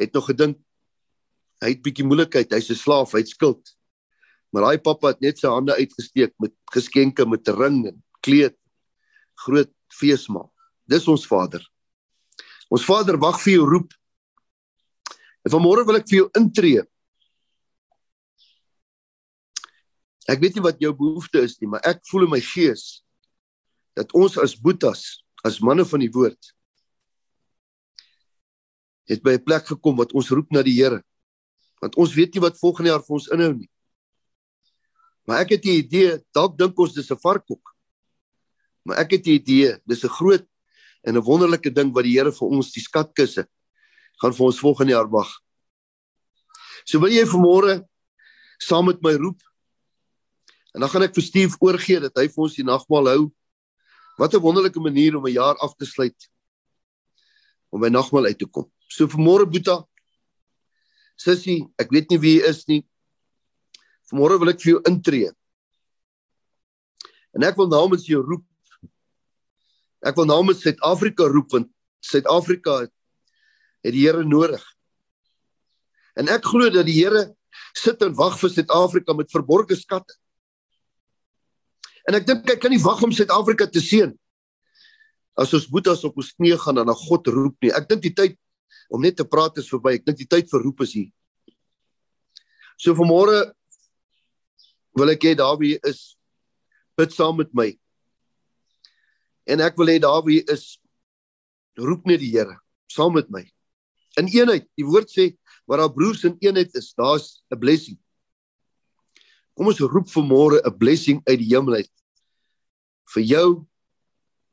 het 0.00 0.14
nog 0.16 0.30
gedink 0.30 0.56
hy 1.60 1.74
het 1.74 1.82
bietjie 1.84 2.06
moeilikheid, 2.08 2.52
hy's 2.56 2.70
'n 2.72 2.80
slaaf, 2.80 3.12
hy't 3.12 3.28
skuld. 3.28 3.76
Maar 4.52 4.62
daai 4.62 4.78
pappa 4.80 5.12
het 5.12 5.20
net 5.20 5.38
sy 5.38 5.48
hande 5.48 5.76
uitgesteek 5.76 6.32
met 6.40 6.54
geskenke 6.72 7.26
met 7.28 7.48
'n 7.48 7.56
ring 7.56 7.86
en 7.86 8.02
kleed. 8.22 8.56
Groot 9.44 9.72
feesmaal. 9.92 10.50
Dis 10.88 11.06
ons 11.08 11.26
Vader. 11.26 11.60
Ons 12.70 12.84
Vader 12.84 13.18
wag 13.18 13.40
vir 13.40 13.52
jou 13.54 13.66
roep. 13.68 13.92
En 15.44 15.52
vanmôre 15.52 15.84
wil 15.86 15.96
ek 15.96 16.08
vir 16.08 16.18
jou 16.18 16.30
intree. 16.34 16.82
Ek 20.28 20.40
weet 20.40 20.54
nie 20.54 20.62
wat 20.62 20.80
jou 20.80 20.92
behoefte 20.92 21.42
is 21.42 21.58
nie, 21.60 21.68
maar 21.68 21.80
ek 21.84 22.00
voel 22.06 22.24
in 22.24 22.30
my 22.30 22.40
gees 22.40 23.02
dat 23.94 24.12
ons 24.12 24.38
as 24.38 24.56
boetas, 24.56 25.24
as 25.44 25.60
manne 25.60 25.84
van 25.84 26.00
die 26.00 26.10
woord, 26.12 26.52
het 29.10 29.22
by 29.22 29.34
'n 29.34 29.44
plek 29.44 29.66
gekom 29.66 29.96
wat 29.96 30.12
ons 30.12 30.30
roep 30.30 30.50
na 30.52 30.62
die 30.62 30.76
Here. 30.78 31.02
Want 31.80 31.96
ons 31.96 32.14
weet 32.14 32.34
nie 32.34 32.40
wat 32.40 32.58
volgende 32.58 32.90
jaar 32.90 33.02
vir 33.02 33.14
ons 33.14 33.28
inhou 33.28 33.54
nie. 33.54 33.70
Maar 35.26 35.40
ek 35.40 35.50
het 35.50 35.64
'n 35.64 35.82
idee, 35.82 36.22
dalk 36.32 36.58
dink 36.58 36.78
ons 36.78 36.94
dis 36.94 37.10
'n 37.10 37.18
varkok. 37.18 37.74
Maar 38.84 38.98
ek 38.98 39.10
het 39.10 39.26
'n 39.26 39.30
idee, 39.30 39.78
dis 39.86 40.04
'n 40.04 40.08
groot 40.08 40.46
en 41.02 41.16
'n 41.16 41.22
wonderlike 41.22 41.70
ding 41.70 41.92
wat 41.92 42.04
die 42.04 42.18
Here 42.18 42.32
vir 42.32 42.48
ons 42.48 42.72
die 42.72 42.82
skatkisse 42.82 43.48
gaan 44.20 44.32
vir 44.32 44.46
ons 44.46 44.60
volgende 44.60 44.92
jaar 44.92 45.08
wag. 45.08 45.30
So 46.84 47.00
wil 47.00 47.10
jy 47.10 47.24
vanmôre 47.24 47.86
saam 48.58 48.86
met 48.86 49.02
my 49.02 49.14
roep. 49.16 49.40
En 50.74 50.80
dan 50.80 50.90
gaan 50.90 51.02
ek 51.02 51.14
vir 51.14 51.22
Steve 51.22 51.56
oorgee 51.60 52.00
dat 52.00 52.16
hy 52.16 52.28
vir 52.28 52.44
ons 52.44 52.54
die 52.54 52.64
nagmaal 52.64 53.06
hou. 53.06 53.22
Wat 54.20 54.34
'n 54.34 54.44
wonderlike 54.44 54.80
manier 54.80 55.16
om 55.16 55.24
'n 55.26 55.32
jaar 55.32 55.56
af 55.56 55.74
te 55.74 55.86
sluit. 55.86 56.28
Om 57.72 57.80
by 57.80 57.88
nagmaal 57.88 58.24
uit 58.24 58.38
te 58.38 58.46
kom. 58.46 58.70
So 58.88 59.06
vanmôre 59.06 59.48
Boeta. 59.48 59.86
Sissie, 61.16 61.68
ek 61.78 61.90
weet 61.90 62.10
nie 62.10 62.18
wie 62.18 62.40
jy 62.40 62.48
is 62.48 62.66
nie. 62.68 62.84
Vanmôre 64.12 64.38
wil 64.38 64.50
ek 64.50 64.60
vir 64.60 64.72
jou 64.72 64.82
intree. 64.84 65.30
En 67.34 67.42
ek 67.42 67.56
wil 67.56 67.68
namens 67.68 68.06
jou 68.06 68.20
roep. 68.22 68.44
Ek 70.02 70.16
wil 70.16 70.26
namens 70.26 70.60
Suid-Afrika 70.60 71.24
roep 71.24 71.50
want 71.52 71.70
Suid-Afrika 72.00 72.80
het 73.84 73.92
die 73.92 74.04
Here 74.04 74.24
nodig. 74.24 74.62
En 76.16 76.28
ek 76.28 76.44
glo 76.44 76.68
dat 76.68 76.86
die 76.86 77.04
Here 77.04 77.34
sit 77.72 78.02
en 78.02 78.14
wag 78.14 78.38
vir 78.40 78.50
Suid-Afrika 78.50 79.12
met 79.12 79.30
verborgde 79.30 79.76
skatte. 79.76 80.14
En 82.08 82.16
ek 82.16 82.26
dink 82.26 82.48
hy 82.48 82.56
kan 82.60 82.72
nie 82.72 82.82
wag 82.82 83.02
om 83.04 83.12
Suid-Afrika 83.12 83.66
te 83.66 83.82
seën 83.84 84.12
as 85.40 85.52
ons 85.56 85.68
boetas 85.72 86.02
op 86.04 86.18
ons 86.20 86.32
knieë 86.36 86.58
gaan 86.60 86.82
en 86.82 86.88
na 86.90 86.96
God 86.96 87.28
roep 87.32 87.56
nie. 87.64 87.72
Ek 87.72 87.88
dink 87.88 88.02
die 88.04 88.14
tyd 88.14 88.36
om 88.92 89.02
net 89.02 89.16
te 89.16 89.24
praat 89.24 89.56
is 89.62 89.70
verby. 89.70 89.96
Ek 89.96 90.04
dink 90.04 90.18
die 90.18 90.28
tyd 90.28 90.50
vir 90.50 90.64
roep 90.64 90.82
is 90.84 90.92
hier. 90.98 91.10
So 92.80 92.96
vanmôre 92.98 93.52
wil 94.98 95.12
ek 95.12 95.28
hê 95.28 95.36
daar 95.38 95.56
wie 95.60 95.78
is 95.86 96.16
bid 96.98 97.14
saam 97.14 97.38
met 97.40 97.52
my. 97.56 97.70
En 99.48 99.62
ek 99.64 99.78
wil 99.80 99.92
hê 99.92 100.00
daar 100.02 100.20
wie 100.26 100.42
is 100.52 100.74
roep 101.80 102.04
net 102.08 102.20
die 102.20 102.32
Here 102.34 102.58
saam 102.90 103.14
met 103.14 103.30
my. 103.30 103.44
In 104.18 104.28
eenheid. 104.28 104.66
Die 104.76 104.86
woord 104.86 105.12
sê 105.12 105.30
waar 105.70 105.84
daar 105.84 105.94
broers 105.94 106.24
in 106.26 106.36
eenheid 106.42 106.74
is, 106.74 106.92
daar's 106.98 107.42
'n 107.52 107.58
blessing. 107.58 107.98
Kom 109.60 109.68
ons 109.68 109.80
roep 109.92 110.08
vanmôre 110.08 110.56
'n 110.64 110.72
blessing 110.72 111.18
uit 111.28 111.36
die 111.36 111.52
hemel 111.52 111.74
uit 111.84 111.92
vir 113.12 113.22
jou, 113.22 113.48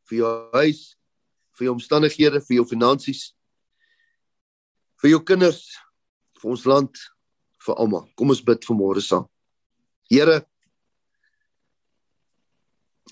vir 0.03 0.17
jou 0.17 0.31
huis, 0.51 0.97
vir 1.55 1.65
jou 1.65 1.73
omstandighede, 1.77 2.41
vir 2.43 2.55
jou 2.57 2.65
finansies, 2.67 3.21
vir 4.99 5.11
jou 5.11 5.21
kinders, 5.23 5.77
vir 6.41 6.51
ons 6.51 6.65
land, 6.65 6.91
vir 7.63 7.75
almal. 7.79 8.03
Kom 8.17 8.35
ons 8.35 8.43
bid 8.43 8.67
vanmôre 8.67 8.99
saam. 8.99 9.29
Here, 10.11 10.43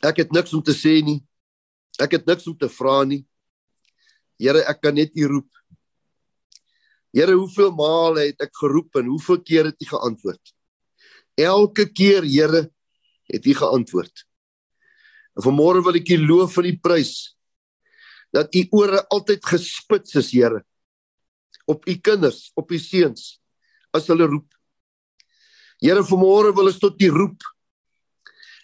ek 0.03 0.17
het 0.17 0.33
niks 0.33 0.51
om 0.51 0.61
te 0.61 0.75
sê 0.75 0.99
nie. 0.99 1.23
Ek 1.97 2.11
het 2.11 2.27
niks 2.27 2.45
om 2.47 2.57
te 2.57 2.67
vra 2.67 3.05
nie. 3.05 3.23
Here, 4.37 4.67
ek 4.67 4.81
kan 4.81 4.95
net 4.95 5.15
U 5.15 5.27
roep. 5.27 5.49
Here, 7.15 7.39
hoeveel 7.39 7.71
male 7.71 8.27
het 8.27 8.41
ek 8.41 8.51
geroep 8.51 8.99
en 8.99 9.15
hoeveel 9.15 9.39
keer 9.47 9.71
het 9.71 9.79
U 9.79 9.85
geantwoord? 9.95 10.54
Elke 11.35 11.89
keer, 11.91 12.23
Here, 12.23 12.69
het 13.27 13.45
U 13.45 13.53
geantwoord. 13.53 14.25
En 15.35 15.43
vanmôre 15.43 15.83
wil 15.83 15.99
ek 15.99 16.13
U 16.15 16.19
loof 16.27 16.55
vir 16.59 16.71
die 16.71 16.79
prys 16.79 17.35
dat 18.35 18.55
U 18.55 18.61
ore 18.75 18.99
altyd 19.13 19.43
gespits 19.45 20.15
is, 20.19 20.31
Here 20.31 20.63
op 21.65 21.87
u 21.87 21.95
kinders, 21.97 22.51
op 22.53 22.71
u 22.71 22.79
seuns 22.79 23.39
as 23.95 24.07
hulle 24.11 24.27
roep. 24.29 24.47
Here, 25.81 26.03
vanmôre 26.05 26.53
wil 26.55 26.69
ons 26.69 26.79
tot 26.79 27.01
u 27.01 27.09
roep. 27.13 27.45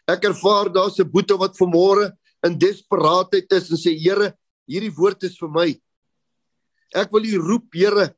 Ek 0.09 0.25
ervaar 0.29 0.71
daar's 0.73 0.99
'n 0.99 1.09
boete 1.09 1.37
wat 1.37 1.57
vanmôre 1.57 2.11
in 2.43 2.57
desperaatheid 2.57 3.51
is 3.51 3.71
en 3.71 3.77
sê 3.77 3.95
Here, 3.97 4.37
hierdie 4.67 4.93
woord 4.95 5.23
is 5.23 5.37
vir 5.37 5.49
my. 5.49 5.81
Ek 6.93 7.11
wil 7.11 7.23
u 7.23 7.37
roep, 7.37 7.73
Here. 7.73 8.15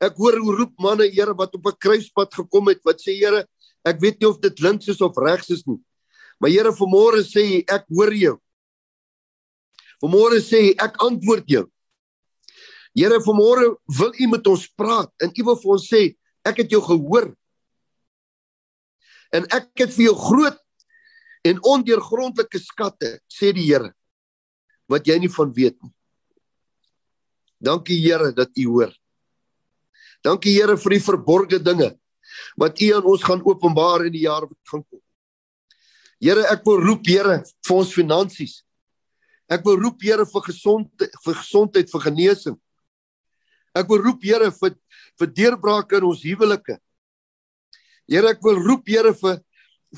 Ek 0.00 0.16
hoor 0.16 0.38
hoe 0.40 0.56
roep 0.56 0.72
manne, 0.80 1.10
Here, 1.12 1.34
wat 1.36 1.54
op 1.54 1.66
'n 1.66 1.76
kruispunt 1.78 2.32
gekom 2.34 2.68
het 2.68 2.80
wat 2.84 3.00
sê 3.00 3.12
Here, 3.12 3.46
ek 3.84 4.00
weet 4.00 4.20
nie 4.20 4.28
of 4.28 4.40
dit 4.40 4.60
links 4.60 4.88
is 4.88 5.00
of 5.00 5.16
regs 5.16 5.50
is 5.50 5.66
nie. 5.66 5.80
Maar 6.40 6.50
Here, 6.50 6.72
vanmôre 6.72 7.20
sê 7.20 7.64
ek 7.68 7.84
hoor 7.88 8.12
jou. 8.12 8.40
Vanmôre 10.00 10.40
sê 10.40 10.72
ek 10.78 10.96
antwoord 10.98 11.44
jou. 11.46 11.66
Here, 12.96 13.20
vanmôre 13.20 13.76
wil 13.98 14.12
U 14.18 14.26
met 14.26 14.46
ons 14.46 14.66
praat 14.68 15.12
en 15.22 15.30
U 15.30 15.44
wil 15.44 15.56
vir 15.56 15.72
ons 15.72 15.86
sê, 15.86 16.16
ek 16.44 16.64
het 16.64 16.70
jou 16.70 16.80
gehoor. 16.80 17.34
En 19.32 19.44
ek 19.52 19.68
het 19.76 19.92
vir 19.94 20.08
jou 20.08 20.16
groot 20.16 20.58
en 21.44 21.60
ondeurgrondelike 21.60 22.58
skatte, 22.58 23.20
sê 23.28 23.52
die 23.52 23.68
Here, 23.68 23.92
wat 24.88 25.06
jy 25.06 25.18
nie 25.18 25.28
van 25.28 25.52
weet 25.52 25.76
nie. 25.82 25.92
Dankie 27.60 28.00
Here 28.00 28.32
dat 28.32 28.56
U 28.56 28.66
hoor. 28.72 28.99
Dankie 30.24 30.54
Here 30.58 30.76
vir 30.76 30.96
die 30.96 31.04
verborgde 31.04 31.60
dinge 31.62 31.94
wat 32.60 32.80
U 32.80 32.88
aan 32.94 33.06
ons 33.08 33.24
gaan 33.24 33.42
openbaar 33.44 34.06
in 34.06 34.14
die 34.14 34.26
jaar 34.26 34.46
wat 34.46 34.58
gaan 34.70 34.82
kom. 34.84 35.00
Here, 36.20 36.44
ek 36.52 36.64
wil 36.68 36.82
roep 36.84 37.06
Here 37.08 37.40
vir 37.40 37.76
ons 37.76 37.94
finansies. 37.96 38.60
Ek 39.50 39.64
wil 39.66 39.80
roep 39.80 40.02
Here 40.04 40.26
vir 40.28 40.44
gesondheid, 40.46 41.14
vir 41.24 41.38
gesondheid, 41.40 41.90
vir 41.90 42.04
genesing. 42.06 42.58
Ek 43.76 43.88
wil 43.88 44.02
roep 44.04 44.24
Here 44.26 44.50
vir 44.52 44.76
vir 45.20 45.30
deurbrake 45.36 45.98
in 45.98 46.06
ons 46.08 46.24
huwelike. 46.24 46.78
Here, 48.08 48.30
ek 48.30 48.44
wil 48.44 48.60
roep 48.60 48.88
Here 48.88 49.14
vir 49.16 49.40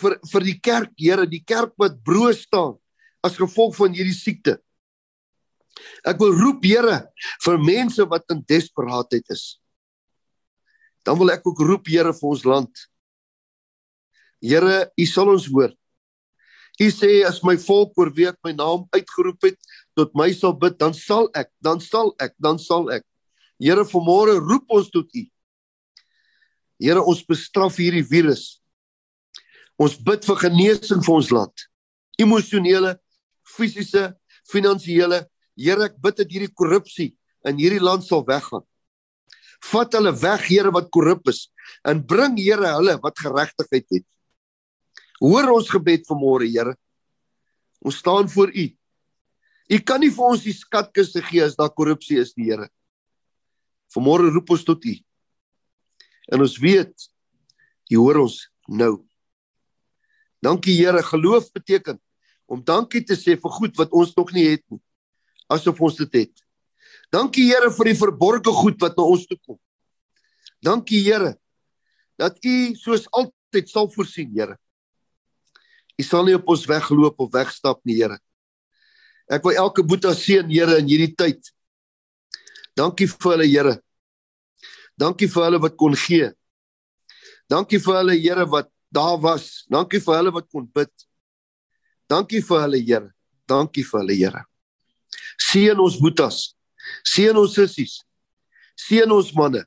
vir 0.01 0.17
vir 0.33 0.47
die 0.47 0.59
kerk, 0.63 0.93
Here, 0.97 1.27
die 1.29 1.43
kerk 1.45 1.75
wat 1.81 1.99
broos 2.05 2.47
staan 2.47 2.79
as 3.23 3.37
gevolg 3.39 3.75
van 3.77 3.93
hierdie 3.95 4.17
siekte. 4.17 4.57
Ek 6.07 6.21
wil 6.23 6.33
roep 6.39 6.65
Here 6.65 7.03
vir 7.45 7.59
mense 7.59 8.07
wat 8.09 8.31
in 8.33 8.45
desperaatheid 8.49 9.27
is. 9.35 9.62
Dan 11.07 11.19
wil 11.19 11.33
ek 11.35 11.47
ook 11.47 11.61
roep 11.61 11.91
Here 11.91 12.13
vir 12.15 12.29
ons 12.29 12.45
land. 12.47 12.87
Here, 14.43 14.91
U 14.99 15.07
sal 15.07 15.31
ons 15.31 15.47
hoor. 15.51 15.73
U 16.81 16.89
sê 16.91 17.21
as 17.29 17.43
my 17.45 17.55
volk 17.61 17.99
oor 18.01 18.11
wie 18.17 18.27
ek 18.31 18.39
my 18.43 18.55
naam 18.57 18.87
uitgeroep 18.95 19.51
het 19.51 19.59
tot 19.99 20.15
my 20.19 20.31
sal 20.35 20.55
bid, 20.57 20.79
dan 20.81 20.95
sal 20.97 21.29
ek, 21.37 21.51
dan 21.63 21.83
sal 21.85 22.15
ek, 22.23 22.33
dan 22.43 22.59
sal 22.59 22.89
ek. 22.91 23.05
Here, 23.63 23.85
vanmôre 23.87 24.39
roep 24.41 24.73
ons 24.73 24.89
tot 24.91 25.07
U. 25.07 25.25
Here, 26.83 26.99
ons 26.99 27.23
bestraf 27.29 27.77
hierdie 27.79 28.07
virus. 28.07 28.63
Ons 29.79 29.95
bid 30.01 30.25
vir 30.27 30.41
genesing 30.43 31.05
vir 31.05 31.15
ons 31.15 31.31
land. 31.35 31.67
Emosionele, 32.19 32.97
fisiese, 33.47 34.09
finansiële. 34.51 35.23
Here, 35.59 35.87
ek 35.87 36.01
bid 36.03 36.19
dat 36.23 36.33
hierdie 36.33 36.51
korrupsie 36.51 37.13
in 37.47 37.61
hierdie 37.61 37.83
land 37.83 38.07
sal 38.07 38.25
weggaan. 38.27 38.65
Vat 39.71 39.95
hulle 39.95 40.13
weg, 40.19 40.47
Here, 40.49 40.73
wat 40.75 40.91
korrup 40.91 41.29
is 41.31 41.47
en 41.87 42.03
bring 42.07 42.39
Here 42.41 42.75
hulle 42.77 42.99
wat 43.03 43.19
geregtigheid 43.23 43.87
het. 43.99 44.07
Hoor 45.23 45.53
ons 45.55 45.71
gebed 45.71 46.07
vanmôre, 46.09 46.49
Here. 46.51 46.75
Ons 47.83 48.01
staan 48.03 48.29
voor 48.29 48.51
U. 48.51 48.67
U 49.73 49.79
kan 49.87 50.03
nie 50.03 50.11
vir 50.13 50.27
ons 50.35 50.43
die 50.45 50.55
skatkiste 50.55 51.23
gee 51.25 51.45
as 51.45 51.57
daar 51.59 51.73
korrupsie 51.73 52.19
is, 52.23 52.35
die 52.35 52.51
Here. 52.51 52.69
Vanmôre 53.95 54.33
roep 54.33 54.51
ons 54.57 54.67
tot 54.67 54.85
U. 54.85 54.95
En 56.33 56.43
ons 56.43 56.59
weet 56.63 57.09
U 57.93 57.99
hoor 58.01 58.23
ons 58.25 58.39
nou. 58.69 58.95
Dankie 60.43 60.75
Here, 60.81 61.03
geloof 61.07 61.53
beteken 61.55 62.01
om 62.51 62.63
dankie 62.65 63.05
te 63.07 63.17
sê 63.17 63.37
vir 63.41 63.55
goed 63.55 63.79
wat 63.79 63.93
ons 63.97 64.11
nog 64.17 64.33
nie 64.35 64.45
het 64.51 64.63
nie, 64.69 64.81
asof 65.49 65.79
ons 65.81 65.97
dit 66.03 66.19
het. 66.21 66.33
Dankie 67.13 67.51
Here 67.51 67.69
vir 67.77 67.93
die 67.93 67.99
verborgde 67.99 68.53
goed 68.57 68.81
wat 68.81 68.97
na 68.97 69.05
ons 69.05 69.27
toe 69.29 69.37
kom. 69.37 69.59
Dankie 70.65 71.03
Here 71.05 71.37
dat 72.21 72.39
U 72.45 72.57
soos 72.79 73.09
altyd 73.13 73.69
sal 73.69 73.89
voorsien, 73.93 74.31
Here. 74.33 74.57
U 75.99 76.05
sal 76.07 76.25
nie 76.29 76.37
op 76.37 76.49
ons 76.49 76.65
wegloop 76.69 77.21
of 77.21 77.33
wegstap 77.35 77.83
nie, 77.89 77.99
Here. 77.99 78.19
Ek 79.33 79.45
wil 79.45 79.59
elke 79.61 79.85
boeta 79.85 80.13
seën, 80.17 80.49
Here, 80.49 80.79
in 80.81 80.89
hierdie 80.89 81.13
tyd. 81.19 81.53
Dankie 82.79 83.09
vir 83.11 83.35
hulle, 83.35 83.49
Here. 83.49 83.75
Dankie 85.01 85.29
vir 85.29 85.49
hulle 85.49 85.61
wat 85.65 85.77
kon 85.81 85.97
gee. 85.99 86.31
Dankie 87.51 87.81
vir 87.83 87.99
hulle, 88.01 88.17
Here, 88.17 88.47
wat 88.49 88.71
daar 88.93 89.19
was. 89.21 89.67
Dankie 89.73 90.01
vir 90.05 90.21
hulle 90.21 90.33
wat 90.39 90.49
kon 90.53 90.69
bid. 90.69 90.93
Dankie 92.09 92.41
vir 92.45 92.65
hulle, 92.65 92.81
Here. 92.81 93.13
Dankie 93.51 93.85
vir 93.89 94.01
hulle, 94.01 94.17
Here. 94.17 94.45
Seën 95.51 95.81
ons 95.81 96.01
boetas. 96.01 96.53
Seën 97.05 97.37
ons 97.37 97.55
sissies. 97.55 98.01
Seën 98.79 99.11
ons 99.11 99.33
manne. 99.37 99.65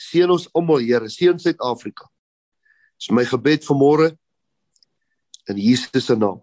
Seën 0.00 0.30
ons 0.30 0.48
almal, 0.54 0.82
Here. 0.84 1.08
Seën 1.08 1.38
Suid-Afrika. 1.38 2.08
Dis 3.00 3.10
my 3.16 3.24
gebed 3.24 3.64
vir 3.64 3.76
môre 3.80 4.10
in 5.48 5.56
Jesus 5.56 6.06
se 6.06 6.16
naam. 6.16 6.42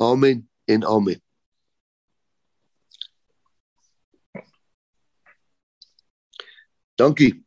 Amen 0.00 0.48
en 0.66 0.84
amen. 0.84 1.20
Dankie. 6.96 7.44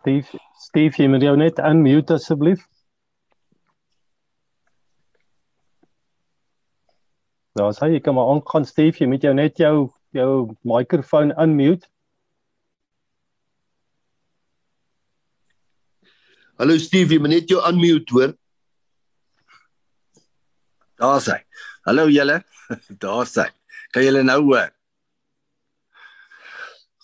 Steve, 0.00 0.40
Steve, 0.58 0.96
jy 0.96 1.08
moet 1.12 1.24
jou 1.24 1.36
net 1.36 1.60
unmute 1.64 2.16
asseblief. 2.16 2.62
Daar 7.58 7.72
sê 7.74 7.88
jy 7.90 8.00
kan 8.00 8.14
maar 8.14 8.28
aangaan 8.30 8.64
Steve, 8.64 9.00
jy 9.02 9.08
moet 9.10 9.24
jou 9.26 9.32
net 9.34 9.58
jou 9.58 9.90
jou 10.14 10.56
mikrofoon 10.66 11.32
unmute. 11.34 11.88
Hallo 16.60 16.76
Steve, 16.78 17.16
jy 17.16 17.22
moet 17.22 17.34
net 17.34 17.50
jou 17.50 17.58
unmute 17.66 18.14
hoor. 18.14 18.36
Daar 21.00 21.18
sê. 21.24 21.40
Hallo 21.88 22.06
julle. 22.12 22.38
Daar 23.02 23.26
sê. 23.26 23.48
Kan 23.90 24.06
julle 24.06 24.22
nou 24.22 24.38
hoor? 24.52 24.70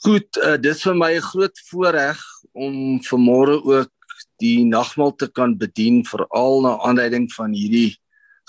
Goed, 0.07 0.29
uh, 0.39 0.55
dis 0.63 0.85
vir 0.87 0.95
my 0.95 1.13
'n 1.17 1.27
groot 1.27 1.59
voorreg 1.71 2.23
om 2.55 3.01
vanmôre 3.03 3.59
ook 3.65 3.93
die 4.39 4.65
nagmaal 4.65 5.17
te 5.17 5.27
kan 5.27 5.59
bedien 5.59 6.05
veral 6.07 6.61
na 6.63 6.79
aanleiding 6.87 7.27
van 7.33 7.51
hierdie 7.51 7.99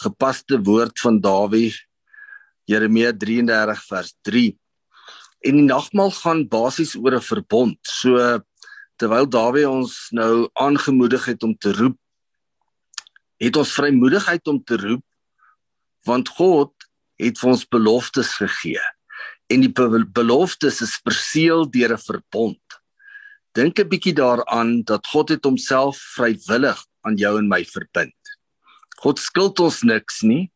gepaste 0.04 0.62
woord 0.62 1.00
van 1.00 1.20
Dawid 1.20 1.87
Jeremia 2.68 3.14
33 3.16 3.84
vers 3.88 4.14
3. 4.28 4.52
En 5.48 5.56
die 5.56 5.68
nagmaal 5.68 6.12
gaan 6.12 6.48
basies 6.52 6.96
oor 6.96 7.16
'n 7.16 7.24
verbond. 7.24 7.80
So 7.82 8.44
terwyl 8.98 9.30
Dawid 9.30 9.70
ons 9.70 10.10
nou 10.12 10.50
aangemoedig 10.58 11.26
het 11.26 11.44
om 11.46 11.54
te 11.56 11.72
roep 11.78 11.98
het 13.38 13.58
ons 13.60 13.74
vrymoedigheid 13.78 14.50
om 14.50 14.60
te 14.64 14.78
roep 14.82 15.04
want 16.08 16.30
God 16.38 16.74
het 17.22 17.38
vir 17.38 17.52
ons 17.54 17.66
beloftes 17.70 18.34
gegee 18.42 18.82
en 19.54 19.64
die 19.64 19.72
beloftes 20.18 20.82
is 20.86 20.98
verseël 21.06 21.68
deur 21.70 21.94
'n 21.94 22.06
verbond 22.10 22.80
dink 23.54 23.80
'n 23.80 23.90
bietjie 23.90 24.18
daaraan 24.18 24.84
dat 24.84 25.08
God 25.08 25.30
het 25.30 25.46
homself 25.46 25.98
vrywillig 26.18 26.82
aan 27.06 27.18
jou 27.18 27.38
en 27.38 27.48
my 27.48 27.64
verbind 27.64 28.34
God 28.98 29.20
skuld 29.20 29.60
ons 29.60 29.84
niks 29.84 30.24
nie 30.24 30.50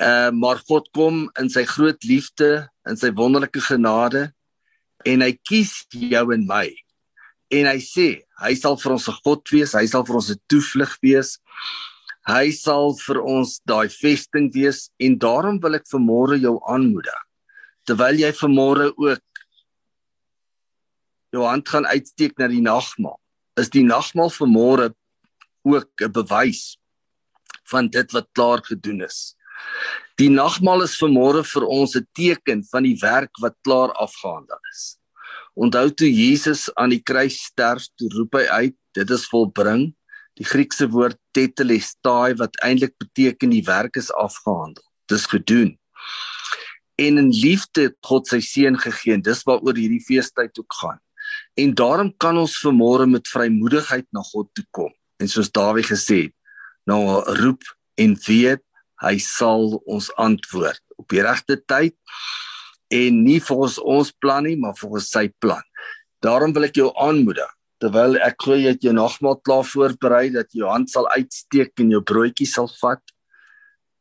uh, 0.00 0.30
maar 0.30 0.58
God 0.68 0.88
kom 0.92 1.30
in 1.40 1.48
sy 1.52 1.64
groot 1.64 2.02
liefde 2.04 2.68
en 2.88 2.96
sy 2.96 3.10
wonderlike 3.10 3.60
genade 3.60 4.30
en 5.04 5.22
hy 5.22 5.32
kies 5.46 5.84
jou 5.90 6.32
en 6.34 6.46
my 6.46 6.68
en 7.54 7.68
hy 7.70 7.78
sê 7.82 8.08
hy 8.42 8.54
sal 8.58 8.76
vir 8.76 8.92
ons 8.96 9.08
'n 9.08 9.20
God 9.24 9.42
wees, 9.52 9.72
hy 9.72 9.86
sal 9.86 10.04
vir 10.04 10.16
ons 10.16 10.30
'n 10.30 10.40
toevlug 10.48 10.98
wees. 11.02 11.38
Hy 12.26 12.50
sal 12.50 12.90
vir 13.06 13.22
ons 13.22 13.60
daai 13.62 13.86
vesting 13.88 14.50
wees 14.50 14.90
en 14.98 15.14
daarom 15.14 15.60
wil 15.62 15.76
ek 15.78 15.86
vanmôre 15.86 16.40
jou 16.42 16.58
aanmoedig. 16.66 17.20
Terwyl 17.86 18.18
jy 18.18 18.32
vanmôre 18.34 18.90
ook 18.98 19.22
jou 21.32 21.44
hand 21.46 21.68
gaan 21.68 21.86
uitsteek 21.86 22.34
na 22.38 22.48
die 22.48 22.64
nagmaal, 22.64 23.20
is 23.56 23.70
die 23.70 23.84
nagmaal 23.84 24.30
vanmôre 24.30 24.90
ook 25.62 25.90
'n 26.02 26.12
bewys 26.12 26.76
van 27.70 27.88
dit 27.88 28.12
wat 28.12 28.26
klaar 28.34 28.58
gedoen 28.58 29.02
is. 29.02 29.35
Die 30.16 30.30
nagmaal 30.32 30.86
is 30.86 30.96
vanmôre 30.96 31.42
vir 31.44 31.64
ons 31.66 31.96
'n 31.96 32.06
teken 32.14 32.64
van 32.70 32.82
die 32.82 32.96
werk 33.00 33.32
wat 33.40 33.56
klaar 33.62 33.92
afgehandel 33.92 34.60
is. 34.72 34.96
Onthou 35.54 35.90
toe 35.90 36.08
Jesus 36.08 36.68
aan 36.74 36.90
die 36.90 37.02
kruis 37.02 37.36
sterf, 37.44 37.88
toe 37.96 38.08
roep 38.12 38.34
hy 38.34 38.44
uit, 38.44 38.76
dit 38.92 39.10
is 39.10 39.28
volbring. 39.28 39.94
Die 40.36 40.44
Griekse 40.44 40.88
woord 40.92 41.16
tetelestai 41.32 42.36
wat 42.36 42.56
eintlik 42.64 42.92
beteken 43.00 43.50
die 43.50 43.64
werk 43.64 43.96
is 43.96 44.12
afgehandel. 44.12 44.84
Dis 45.08 45.26
gedoen. 45.26 45.78
En 46.96 47.18
in 47.18 47.30
liefde 47.30 47.88
het 47.88 47.96
God 48.04 48.28
sy 48.28 48.40
seun 48.40 48.76
gegee. 48.80 49.16
Dis 49.20 49.44
waaroor 49.44 49.76
hierdie 49.76 50.04
feestyd 50.04 50.58
ook 50.58 50.72
gaan. 50.80 51.00
En 51.56 51.74
daarom 51.74 52.12
kan 52.16 52.36
ons 52.36 52.60
vanmôre 52.60 53.08
met 53.08 53.28
vrymoedigheid 53.28 54.06
na 54.12 54.20
God 54.32 54.48
toe 54.52 54.64
kom. 54.70 54.92
En 55.20 55.28
soos 55.28 55.50
Dawid 55.52 55.88
gesê 55.88 56.26
het, 56.26 56.34
nou 56.84 57.20
roep 57.40 57.64
en 57.96 58.12
weet 58.26 58.62
hy 59.04 59.16
sal 59.22 59.76
ons 59.84 60.08
antwoord 60.20 60.80
op 60.96 61.12
die 61.12 61.24
regte 61.24 61.58
tyd 61.68 61.96
en 62.94 63.22
nie 63.26 63.40
volgens 63.42 63.80
ons 63.82 64.12
plan 64.22 64.44
nie, 64.46 64.56
maar 64.56 64.76
volgens 64.78 65.10
sy 65.10 65.26
plan. 65.42 65.62
Daarom 66.22 66.54
wil 66.56 66.68
ek 66.68 66.78
jou 66.78 66.92
aanmoedig 67.02 67.50
terwyl 67.82 68.16
ek 68.24 68.38
glo 68.40 68.56
jy 68.56 68.72
het 68.72 68.86
jou 68.86 68.94
nagmaal 68.96 69.36
klaar 69.44 69.66
voorberei 69.68 70.30
dat 70.32 70.48
jy 70.54 70.62
jou 70.62 70.70
hand 70.70 70.88
sal 70.88 71.08
uitsteek 71.12 71.76
en 71.82 71.92
jou 71.92 72.00
broodjie 72.08 72.48
sal 72.48 72.70
vat. 72.80 73.02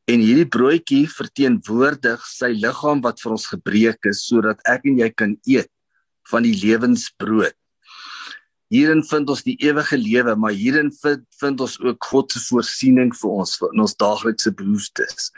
En 0.07 0.21
hierdie 0.21 0.47
broodjie 0.47 1.09
verteenwoordig 1.11 2.23
sy 2.29 2.53
liggaam 2.55 3.01
wat 3.03 3.19
vir 3.23 3.35
ons 3.35 3.49
gebreek 3.51 4.07
is 4.11 4.23
sodat 4.29 4.61
ek 4.69 4.85
en 4.87 5.01
jy 5.01 5.09
kan 5.11 5.35
eet 5.49 5.71
van 6.31 6.45
die 6.45 6.55
lewensbrood. 6.55 7.57
Hierin 8.76 9.03
vind 9.07 9.30
ons 9.32 9.45
die 9.45 9.55
ewige 9.63 9.95
lewe, 9.95 10.36
maar 10.36 10.51
hierin 10.51 10.91
vind, 10.99 11.23
vind 11.39 11.61
ons 11.63 11.78
ook 11.80 12.11
God 12.11 12.34
se 12.34 12.41
voorsiening 12.49 13.13
vir 13.15 13.36
ons 13.39 13.55
vir 13.61 13.71
ons 13.71 13.95
daaglikse 14.01 14.51
behoeftes. 14.59 15.30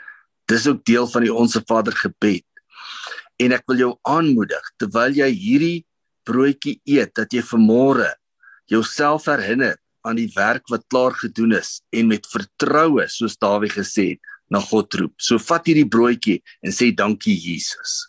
Dis 0.50 0.66
ook 0.66 0.82
deel 0.88 1.06
van 1.12 1.26
die 1.26 1.34
onsse 1.34 1.62
Vader 1.68 1.94
gebed 1.94 2.42
en 3.38 3.54
ek 3.54 3.66
wil 3.70 3.82
jou 3.84 3.92
aanmoedig 4.08 4.70
terwyl 4.82 5.14
jy 5.14 5.28
hierdie 5.30 5.76
broodjie 6.28 6.78
eet 6.90 7.14
dat 7.16 7.34
jy 7.34 7.44
vanmôre 7.46 8.10
jouself 8.72 9.28
herinner 9.30 9.78
aan 10.06 10.18
die 10.18 10.30
werk 10.34 10.66
wat 10.72 10.86
klaar 10.92 11.14
gedoen 11.20 11.54
is 11.58 11.78
en 11.94 12.10
met 12.10 12.26
vertroue 12.32 13.06
soos 13.12 13.38
Dawid 13.38 13.76
gesê 13.76 14.14
het 14.14 14.34
na 14.48 14.62
God 14.64 14.94
roep. 14.96 15.12
So 15.20 15.36
vat 15.38 15.66
hierdie 15.68 15.88
broodjie 15.88 16.38
en 16.64 16.72
sê 16.72 16.90
dankie 16.96 17.36
Jesus. 17.36 18.08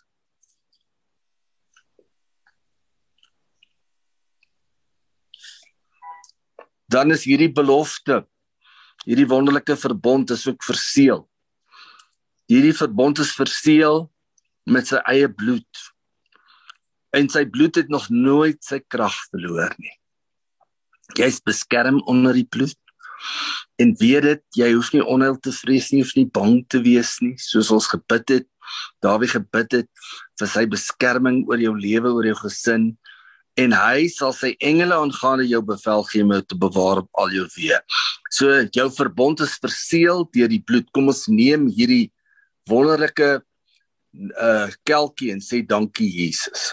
Dan 6.90 7.14
is 7.14 7.24
hierdie 7.28 7.52
belofte, 7.54 8.24
hierdie 9.06 9.28
wonderlike 9.30 9.76
verbond 9.78 10.32
is 10.34 10.46
ook 10.48 10.64
verseël. 10.66 11.22
Hierdie 12.50 12.74
verbond 12.74 13.20
is 13.22 13.30
verseël 13.38 14.08
met 14.66 14.90
sy 14.90 14.98
eie 15.12 15.28
bloed. 15.30 15.84
En 17.14 17.30
sy 17.30 17.44
bloed 17.46 17.78
het 17.78 17.90
nog 17.90 18.08
nooit 18.10 18.58
sy 18.66 18.80
krag 18.82 19.14
verloor 19.30 19.74
nie. 19.78 19.94
Jy's 21.18 21.40
beskerm 21.46 22.00
onder 22.10 22.34
die 22.34 22.46
bloed. 22.46 22.78
En 23.80 23.94
weet 23.98 24.26
dit, 24.26 24.42
jy 24.62 24.70
hoef 24.74 24.90
nie 24.94 25.02
onheil 25.02 25.38
te 25.42 25.52
vrees 25.54 25.90
nie, 25.92 26.02
hoef 26.02 26.14
nie 26.18 26.28
bang 26.28 26.60
te 26.70 26.80
wees 26.84 27.16
nie, 27.24 27.36
soos 27.40 27.70
ons 27.74 27.88
gebid 27.90 28.34
het. 28.36 28.48
Dawie 29.02 29.30
gebid 29.30 29.80
het 29.80 30.10
vir 30.38 30.50
sy 30.50 30.66
beskerming 30.70 31.42
oor 31.48 31.62
jou 31.62 31.72
lewe, 31.74 32.12
oor 32.14 32.28
jou 32.28 32.36
gesin 32.44 32.90
en 33.60 33.74
hy 33.76 34.08
sal 34.12 34.32
sy 34.36 34.54
engele 34.64 34.96
aangaande 34.96 35.46
jou 35.50 35.60
bevel 35.66 36.04
gee 36.08 36.24
om 36.24 36.32
te 36.40 36.56
bewaar 36.58 37.02
op 37.02 37.22
al 37.22 37.32
jou 37.34 37.46
weë. 37.56 37.80
So 38.32 38.62
jou 38.76 38.88
verbond 38.94 39.42
is 39.44 39.58
verseël 39.60 40.24
deur 40.34 40.50
die 40.50 40.62
bloed. 40.62 40.88
Kom 40.94 41.10
ons 41.12 41.26
neem 41.28 41.68
hierdie 41.76 42.10
wonderlike 42.70 43.40
uh 44.42 44.68
kelkie 44.86 45.30
en 45.34 45.42
sê 45.44 45.60
dankie 45.66 46.08
Jesus. 46.10 46.72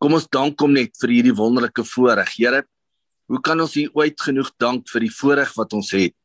Kom 0.00 0.16
ons 0.16 0.28
dank 0.32 0.60
hom 0.60 0.72
net 0.72 0.96
vir 1.00 1.14
hierdie 1.16 1.36
wonderlike 1.36 1.84
voorreg. 1.84 2.32
Here, 2.36 2.62
hoe 3.28 3.40
kan 3.44 3.60
ons 3.60 3.76
U 3.76 3.84
ooit 4.00 4.20
genoeg 4.20 4.52
dank 4.60 4.88
vir 4.88 5.06
die 5.06 5.12
voorreg 5.12 5.52
wat 5.58 5.76
ons 5.76 5.92
het 5.96 6.16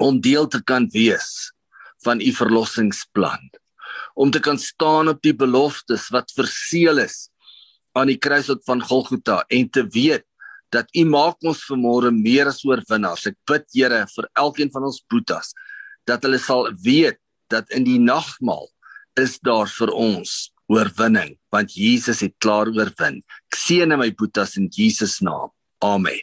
om 0.00 0.16
deel 0.22 0.46
te 0.48 0.62
kan 0.64 0.86
wees 0.94 1.50
van 2.06 2.22
U 2.22 2.30
verlossingsplan? 2.32 3.50
Om 4.14 4.30
te 4.30 4.40
kan 4.40 4.58
staan 4.58 5.08
op 5.08 5.22
die 5.22 5.34
beloftes 5.36 6.08
wat 6.14 6.32
verseël 6.36 7.02
is 7.04 7.28
aan 7.98 8.10
die 8.10 8.18
kruishout 8.18 8.62
van 8.66 8.82
Golgotha 8.82 9.42
en 9.48 9.70
te 9.70 9.86
weet 9.86 10.24
dat 10.70 10.90
U 10.94 11.04
maak 11.10 11.42
ons 11.42 11.64
vanmôre 11.66 12.12
meer 12.14 12.50
as 12.50 12.62
oorwinnaars. 12.66 13.26
Ek 13.32 13.38
bid 13.50 13.66
Here 13.74 14.04
vir 14.14 14.28
elkeen 14.38 14.70
van 14.70 14.86
ons 14.86 15.02
boetas 15.10 15.54
dat 16.08 16.22
hulle 16.26 16.38
sal 16.42 16.70
weet 16.84 17.18
dat 17.50 17.70
in 17.74 17.84
die 17.86 17.98
nagmaal 17.98 18.68
is 19.18 19.38
daar 19.42 19.68
vir 19.70 19.90
ons 19.94 20.50
oorwinning 20.70 21.34
want 21.50 21.74
Jesus 21.74 22.22
het 22.22 22.36
klaar 22.38 22.70
oorwin. 22.70 23.20
Ek 23.50 23.58
seën 23.58 23.98
my 23.98 24.10
boetas 24.14 24.56
in 24.60 24.70
Jesus 24.70 25.18
naam. 25.24 25.50
Amen. 25.82 26.20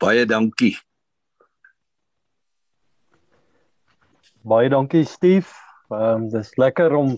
Baie 0.00 0.24
dankie. 0.24 0.76
Baie 4.40 4.70
dankie 4.72 5.04
Steve. 5.04 5.69
Ehm 5.90 6.22
um, 6.22 6.28
dis 6.30 6.52
lekker 6.56 6.94
om 6.94 7.16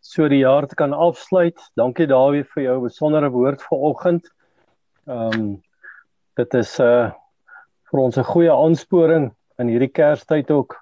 so 0.00 0.28
die 0.28 0.40
jaar 0.40 0.66
te 0.66 0.74
kan 0.74 0.92
afsluit. 0.92 1.58
Dankie 1.76 2.06
Dawie 2.08 2.46
vir 2.54 2.62
jou 2.62 2.76
besondere 2.86 3.28
woord 3.34 3.60
vanoggend. 3.68 4.30
Ehm 5.06 5.34
um, 5.36 5.50
dit 6.36 6.54
is 6.54 6.78
'n 6.80 6.84
uh, 6.84 7.10
vir 7.90 8.00
ons 8.00 8.18
'n 8.18 8.30
goeie 8.32 8.52
aansporing 8.52 9.34
in 9.58 9.68
hierdie 9.68 9.92
Kerstyd 9.92 10.50
ook 10.50 10.76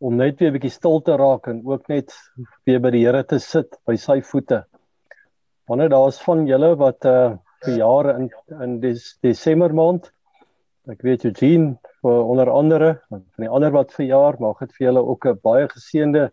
om 0.00 0.16
net 0.16 0.40
weer 0.40 0.50
'n 0.50 0.58
bietjie 0.58 0.74
stil 0.74 1.00
te 1.00 1.16
raak 1.16 1.46
en 1.46 1.62
ook 1.64 1.88
net 1.88 2.10
weer 2.66 2.80
by 2.80 2.90
die 2.90 3.06
Here 3.06 3.22
te 3.22 3.38
sit 3.38 3.78
by 3.86 3.96
sy 3.96 4.20
voete. 4.20 4.64
Wanneer 5.68 5.88
daar's 5.88 6.18
van 6.22 6.46
julle 6.46 6.74
wat 6.76 7.04
uh 7.04 7.36
vir 7.62 7.76
jare 7.78 8.18
in 8.18 8.30
in 8.60 8.80
dis 8.80 9.18
Desember 9.22 9.72
maand 9.72 10.10
ek 10.90 11.02
weet 11.02 11.24
Eugene 11.24 11.78
vir 12.02 12.24
onder 12.34 12.50
andere 12.50 12.92
van 13.08 13.22
die 13.38 13.48
ander 13.48 13.72
wat 13.74 13.92
vir 13.94 14.06
jaar 14.06 14.38
mag 14.42 14.58
dit 14.58 14.72
vir 14.76 14.86
julle 14.88 15.02
ook 15.06 15.26
'n 15.26 15.40
baie 15.42 15.68
geseënde 15.68 16.30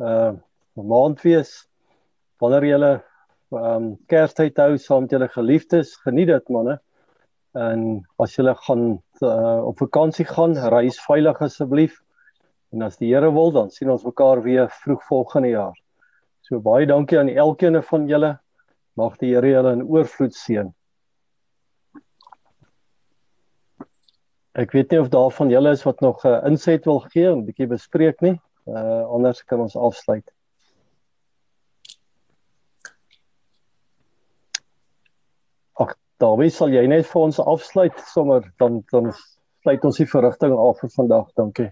uh 0.00 0.32
maand 0.74 1.20
wees. 1.22 1.68
Wanneer 2.40 2.64
julle 2.64 2.92
um 3.52 3.96
Kerstyd 4.08 4.56
hou 4.58 4.76
saam 4.78 5.02
met 5.02 5.12
julle 5.14 5.28
geliefdes, 5.28 5.94
geniet 5.96 6.28
dit 6.28 6.48
manne. 6.48 6.80
En 7.54 8.02
as 8.18 8.34
julle 8.34 8.54
gaan 8.66 8.98
uh, 9.22 9.60
op 9.62 9.78
vakansie 9.78 10.26
gaan, 10.26 10.56
reis 10.58 10.98
veilig 11.06 11.38
asseblief. 11.40 12.00
En 12.72 12.82
as 12.82 12.96
die 12.98 13.12
Here 13.12 13.30
wil, 13.30 13.52
dan 13.54 13.70
sien 13.70 13.90
ons 13.90 14.02
mekaar 14.02 14.42
weer 14.42 14.66
vroeg 14.82 15.04
volgende 15.06 15.52
jaar. 15.52 15.76
So 16.42 16.58
baie 16.58 16.86
dankie 16.86 17.18
aan 17.18 17.30
elkeen 17.30 17.78
van 17.82 18.08
julle. 18.10 18.38
Mag 18.98 19.18
die 19.18 19.34
Here 19.34 19.52
julle 19.52 19.76
in 19.78 19.86
oorvloed 19.86 20.34
seën. 20.34 20.74
Ek 24.54 24.70
weet 24.70 24.92
nie 24.92 25.00
of 25.02 25.08
daar 25.10 25.32
van 25.34 25.50
julle 25.50 25.70
is 25.74 25.82
wat 25.82 26.00
nog 26.00 26.24
'n 26.24 26.28
uh, 26.28 26.46
inset 26.46 26.84
wil 26.84 27.00
gee 27.10 27.26
en 27.26 27.38
'n 27.38 27.46
bietjie 27.46 27.66
bespreek 27.66 28.20
nie. 28.20 28.40
Uh 28.66 29.02
anders 29.16 29.44
kan 29.44 29.60
ons 29.60 29.76
afsluit. 29.76 30.30
Ag, 35.72 35.96
Dawie, 36.22 36.50
sal 36.50 36.70
jy 36.70 36.86
net 36.86 37.06
vir 37.06 37.22
ons 37.22 37.40
afsluit 37.40 37.98
sommer 38.14 38.52
dan 38.58 38.84
dan 38.92 39.12
sluit 39.62 39.84
ons 39.84 39.96
die 39.96 40.06
verrigting 40.06 40.54
af 40.54 40.78
vir 40.80 40.90
vandag. 40.90 41.28
Dankie. 41.34 41.70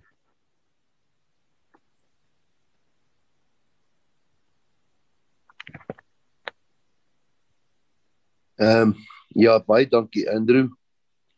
Ehm 8.58 8.82
um, 8.82 8.94
ja, 9.28 9.58
baie 9.66 9.86
dankie 9.86 10.30
Andrew. 10.30 10.68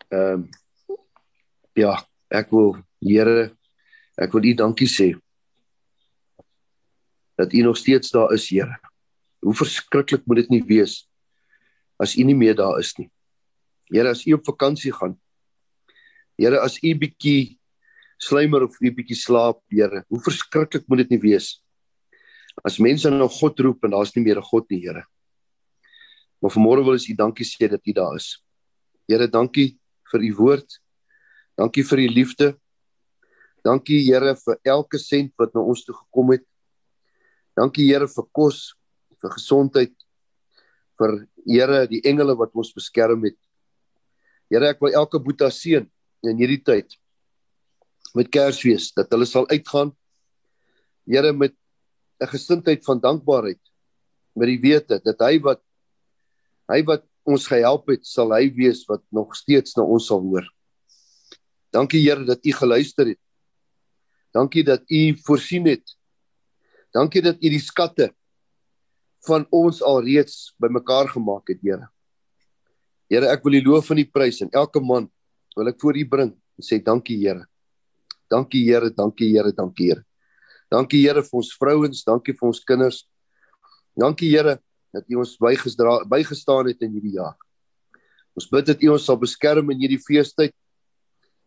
Ehm 0.08 0.32
um, 0.32 0.50
ja, 1.76 1.98
ek 2.30 2.50
wil 2.54 2.76
Here 3.04 3.52
ek 4.16 4.32
wil 4.32 4.46
U 4.46 4.54
dankie 4.56 4.88
sê 4.88 5.12
dat 7.34 7.52
U 7.52 7.64
nog 7.66 7.76
steeds 7.76 8.12
daar 8.14 8.32
is, 8.32 8.46
Here. 8.48 8.78
Hoe 9.42 9.54
verskriklik 9.54 10.22
moet 10.26 10.44
dit 10.44 10.54
nie 10.54 10.62
wees 10.62 11.02
as 11.98 12.14
U 12.16 12.22
nie 12.22 12.36
meer 12.36 12.54
daar 12.54 12.78
is 12.78 12.94
nie. 12.98 13.10
Here, 13.90 14.10
as 14.10 14.24
U 14.26 14.34
op 14.34 14.46
vakansie 14.46 14.92
gaan. 14.94 15.18
Here, 16.38 16.58
as 16.62 16.78
U 16.82 16.94
bietjie 16.98 17.58
slymer 18.22 18.64
of 18.66 18.78
U 18.80 18.90
bietjie 18.94 19.18
slaap, 19.18 19.60
Here. 19.70 20.04
Hoe 20.08 20.22
verskriklik 20.22 20.86
moet 20.88 21.04
dit 21.04 21.16
nie 21.16 21.22
wees 21.26 21.58
as 22.62 22.78
mense 22.78 23.10
na 23.10 23.26
God 23.26 23.58
roep 23.66 23.82
en 23.82 23.96
daar's 23.96 24.14
nie 24.14 24.22
meer 24.22 24.38
'n 24.38 24.46
God 24.46 24.70
nie, 24.70 24.80
Here. 24.86 25.02
Maar 26.40 26.52
vanmôre 26.52 26.84
wil 26.84 26.94
ons 26.94 27.08
U 27.08 27.14
dankie 27.14 27.44
sê 27.44 27.68
dat 27.68 27.82
U 27.86 27.92
daar 27.92 28.14
is. 28.14 28.38
Here, 29.08 29.26
dankie 29.26 29.78
vir 30.12 30.20
U 30.20 30.34
woord. 30.34 30.83
Dankie 31.58 31.84
vir 31.86 32.02
U 32.04 32.06
liefde. 32.08 32.48
Dankie 33.64 34.02
Here 34.04 34.34
vir 34.36 34.58
elke 34.64 34.98
sent 34.98 35.32
wat 35.40 35.54
na 35.54 35.62
ons 35.62 35.84
toe 35.86 35.94
gekom 35.94 36.34
het. 36.34 36.44
Dankie 37.56 37.86
Here 37.88 38.08
vir 38.10 38.26
kos, 38.32 38.74
vir 39.22 39.34
gesondheid, 39.36 39.94
vir 40.98 41.26
Here 41.46 41.84
die 41.90 42.02
engele 42.04 42.36
wat 42.36 42.54
ons 42.54 42.72
beskerm 42.74 43.24
het. 43.28 43.38
Here, 44.50 44.70
ek 44.74 44.80
wil 44.84 44.94
elke 44.94 45.18
boeta 45.18 45.50
seën 45.50 45.86
in 46.24 46.40
hierdie 46.40 46.62
tyd 46.64 46.96
met 48.14 48.30
Kersfees 48.30 48.92
dat 48.94 49.10
hulle 49.10 49.26
sal 49.26 49.48
uitgaan. 49.50 49.92
Here 51.06 51.32
met 51.32 51.54
'n 52.20 52.30
gesindheid 52.30 52.84
van 52.84 53.00
dankbaarheid 53.00 53.60
met 54.36 54.48
die 54.48 54.60
wete 54.60 55.00
dat 55.02 55.20
hy 55.20 55.38
wat 55.42 55.60
Hy 56.70 56.80
wat 56.88 57.04
ons 57.28 57.46
gehelp 57.48 57.90
het, 57.92 58.04
sal 58.08 58.32
hy 58.32 58.48
wees 58.56 58.84
wat 58.88 59.02
nog 59.12 59.34
steeds 59.36 59.76
na 59.76 59.84
ons 59.84 60.08
sal 60.08 60.22
hoor. 60.24 60.46
Dankie 61.74 62.04
Here 62.04 62.24
dat 62.24 62.44
U 62.46 62.52
geluister 62.54 63.08
het. 63.10 63.20
Dankie 64.34 64.64
dat 64.64 64.82
U 64.90 65.00
voorsien 65.26 65.66
het. 65.66 65.82
Dankie 66.94 67.22
dat 67.22 67.42
U 67.42 67.50
die 67.50 67.62
skatte 67.62 68.12
van 69.26 69.46
ons 69.50 69.80
alreeds 69.82 70.54
bymekaar 70.62 71.08
gemaak 71.10 71.50
het, 71.50 71.60
Here. 71.62 71.88
Here, 73.10 73.28
ek 73.32 73.42
wil 73.46 73.58
U 73.58 73.62
loof 73.72 73.90
en 73.90 74.00
U 74.02 74.06
prys 74.06 74.40
en 74.44 74.52
elke 74.54 74.80
man 74.80 75.08
wil 75.56 75.70
ek 75.70 75.80
voor 75.82 75.98
U 75.98 76.04
bring 76.08 76.32
en 76.34 76.66
sê 76.66 76.78
dankie 76.82 77.18
Here. 77.22 77.46
Dankie 78.30 78.64
Here, 78.66 78.90
dankie 78.94 79.32
Here, 79.34 79.52
dankie 79.52 79.90
Here. 79.90 80.04
Dankie 80.72 81.02
Here 81.04 81.22
vir 81.22 81.40
ons 81.40 81.52
vrouens, 81.58 82.04
dankie 82.06 82.34
vir 82.34 82.48
ons 82.50 82.62
kinders. 82.66 83.04
Dankie 83.98 84.30
Here 84.32 84.58
dat 84.94 85.10
U 85.10 85.22
ons 85.22 85.36
bygedra 85.42 86.00
bygestaan 86.10 86.70
het 86.70 86.82
in 86.86 86.94
hierdie 86.94 87.16
jaar. 87.18 87.36
Ons 88.34 88.46
bid 88.50 88.66
dat 88.70 88.82
U 88.82 88.94
ons 88.94 89.06
sal 89.06 89.18
beskerm 89.20 89.70
in 89.74 89.82
hierdie 89.82 90.02
feestyd. 90.02 90.54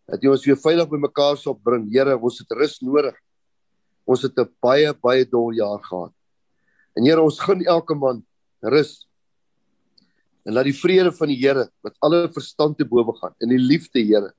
Dat 0.08 0.24
U 0.24 0.32
ons 0.32 0.46
weer 0.48 0.60
veilig 0.60 0.88
by 0.90 1.00
mekaar 1.04 1.38
sal 1.38 1.58
bring. 1.60 1.88
Here, 1.92 2.16
ons 2.16 2.40
het 2.40 2.54
rus 2.56 2.80
nodig. 2.82 3.16
Ons 4.08 4.24
het 4.24 4.38
'n 4.40 4.48
baie 4.64 4.94
baie 4.94 5.26
dol 5.26 5.52
jaar 5.52 5.84
gehad. 5.84 6.14
En 6.96 7.04
Here, 7.04 7.22
ons 7.22 7.40
gun 7.40 7.62
elke 7.66 7.96
man 7.96 8.24
rus. 8.62 9.08
En 10.46 10.54
laat 10.54 10.66
die 10.66 10.80
vrede 10.80 11.12
van 11.12 11.28
die 11.28 11.36
Here 11.36 11.70
wat 11.84 11.96
alle 12.02 12.30
verstand 12.32 12.78
te 12.78 12.86
bowe 12.86 13.14
gaan 13.20 13.36
en 13.40 13.50
die 13.50 13.60
liefde, 13.60 14.00
Here, 14.00 14.34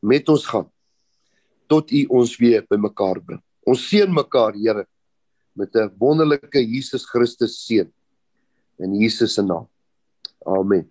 met 0.00 0.28
ons 0.28 0.46
gaan 0.46 0.70
tot 1.68 1.90
U 1.90 2.06
ons 2.08 2.36
weer 2.38 2.64
by 2.70 2.76
mekaar 2.76 3.20
bring. 3.20 3.42
Ons 3.66 3.88
seën 3.88 4.08
mekaar, 4.08 4.54
Here, 4.54 4.86
met 5.54 5.74
'n 5.74 5.90
wonderlike 5.98 6.62
Jesus 6.62 7.04
Christus 7.04 7.66
seën 7.66 7.90
in 8.78 8.94
Jesus 8.94 9.34
se 9.34 9.42
naam. 9.42 9.66
Amen. 10.46 10.90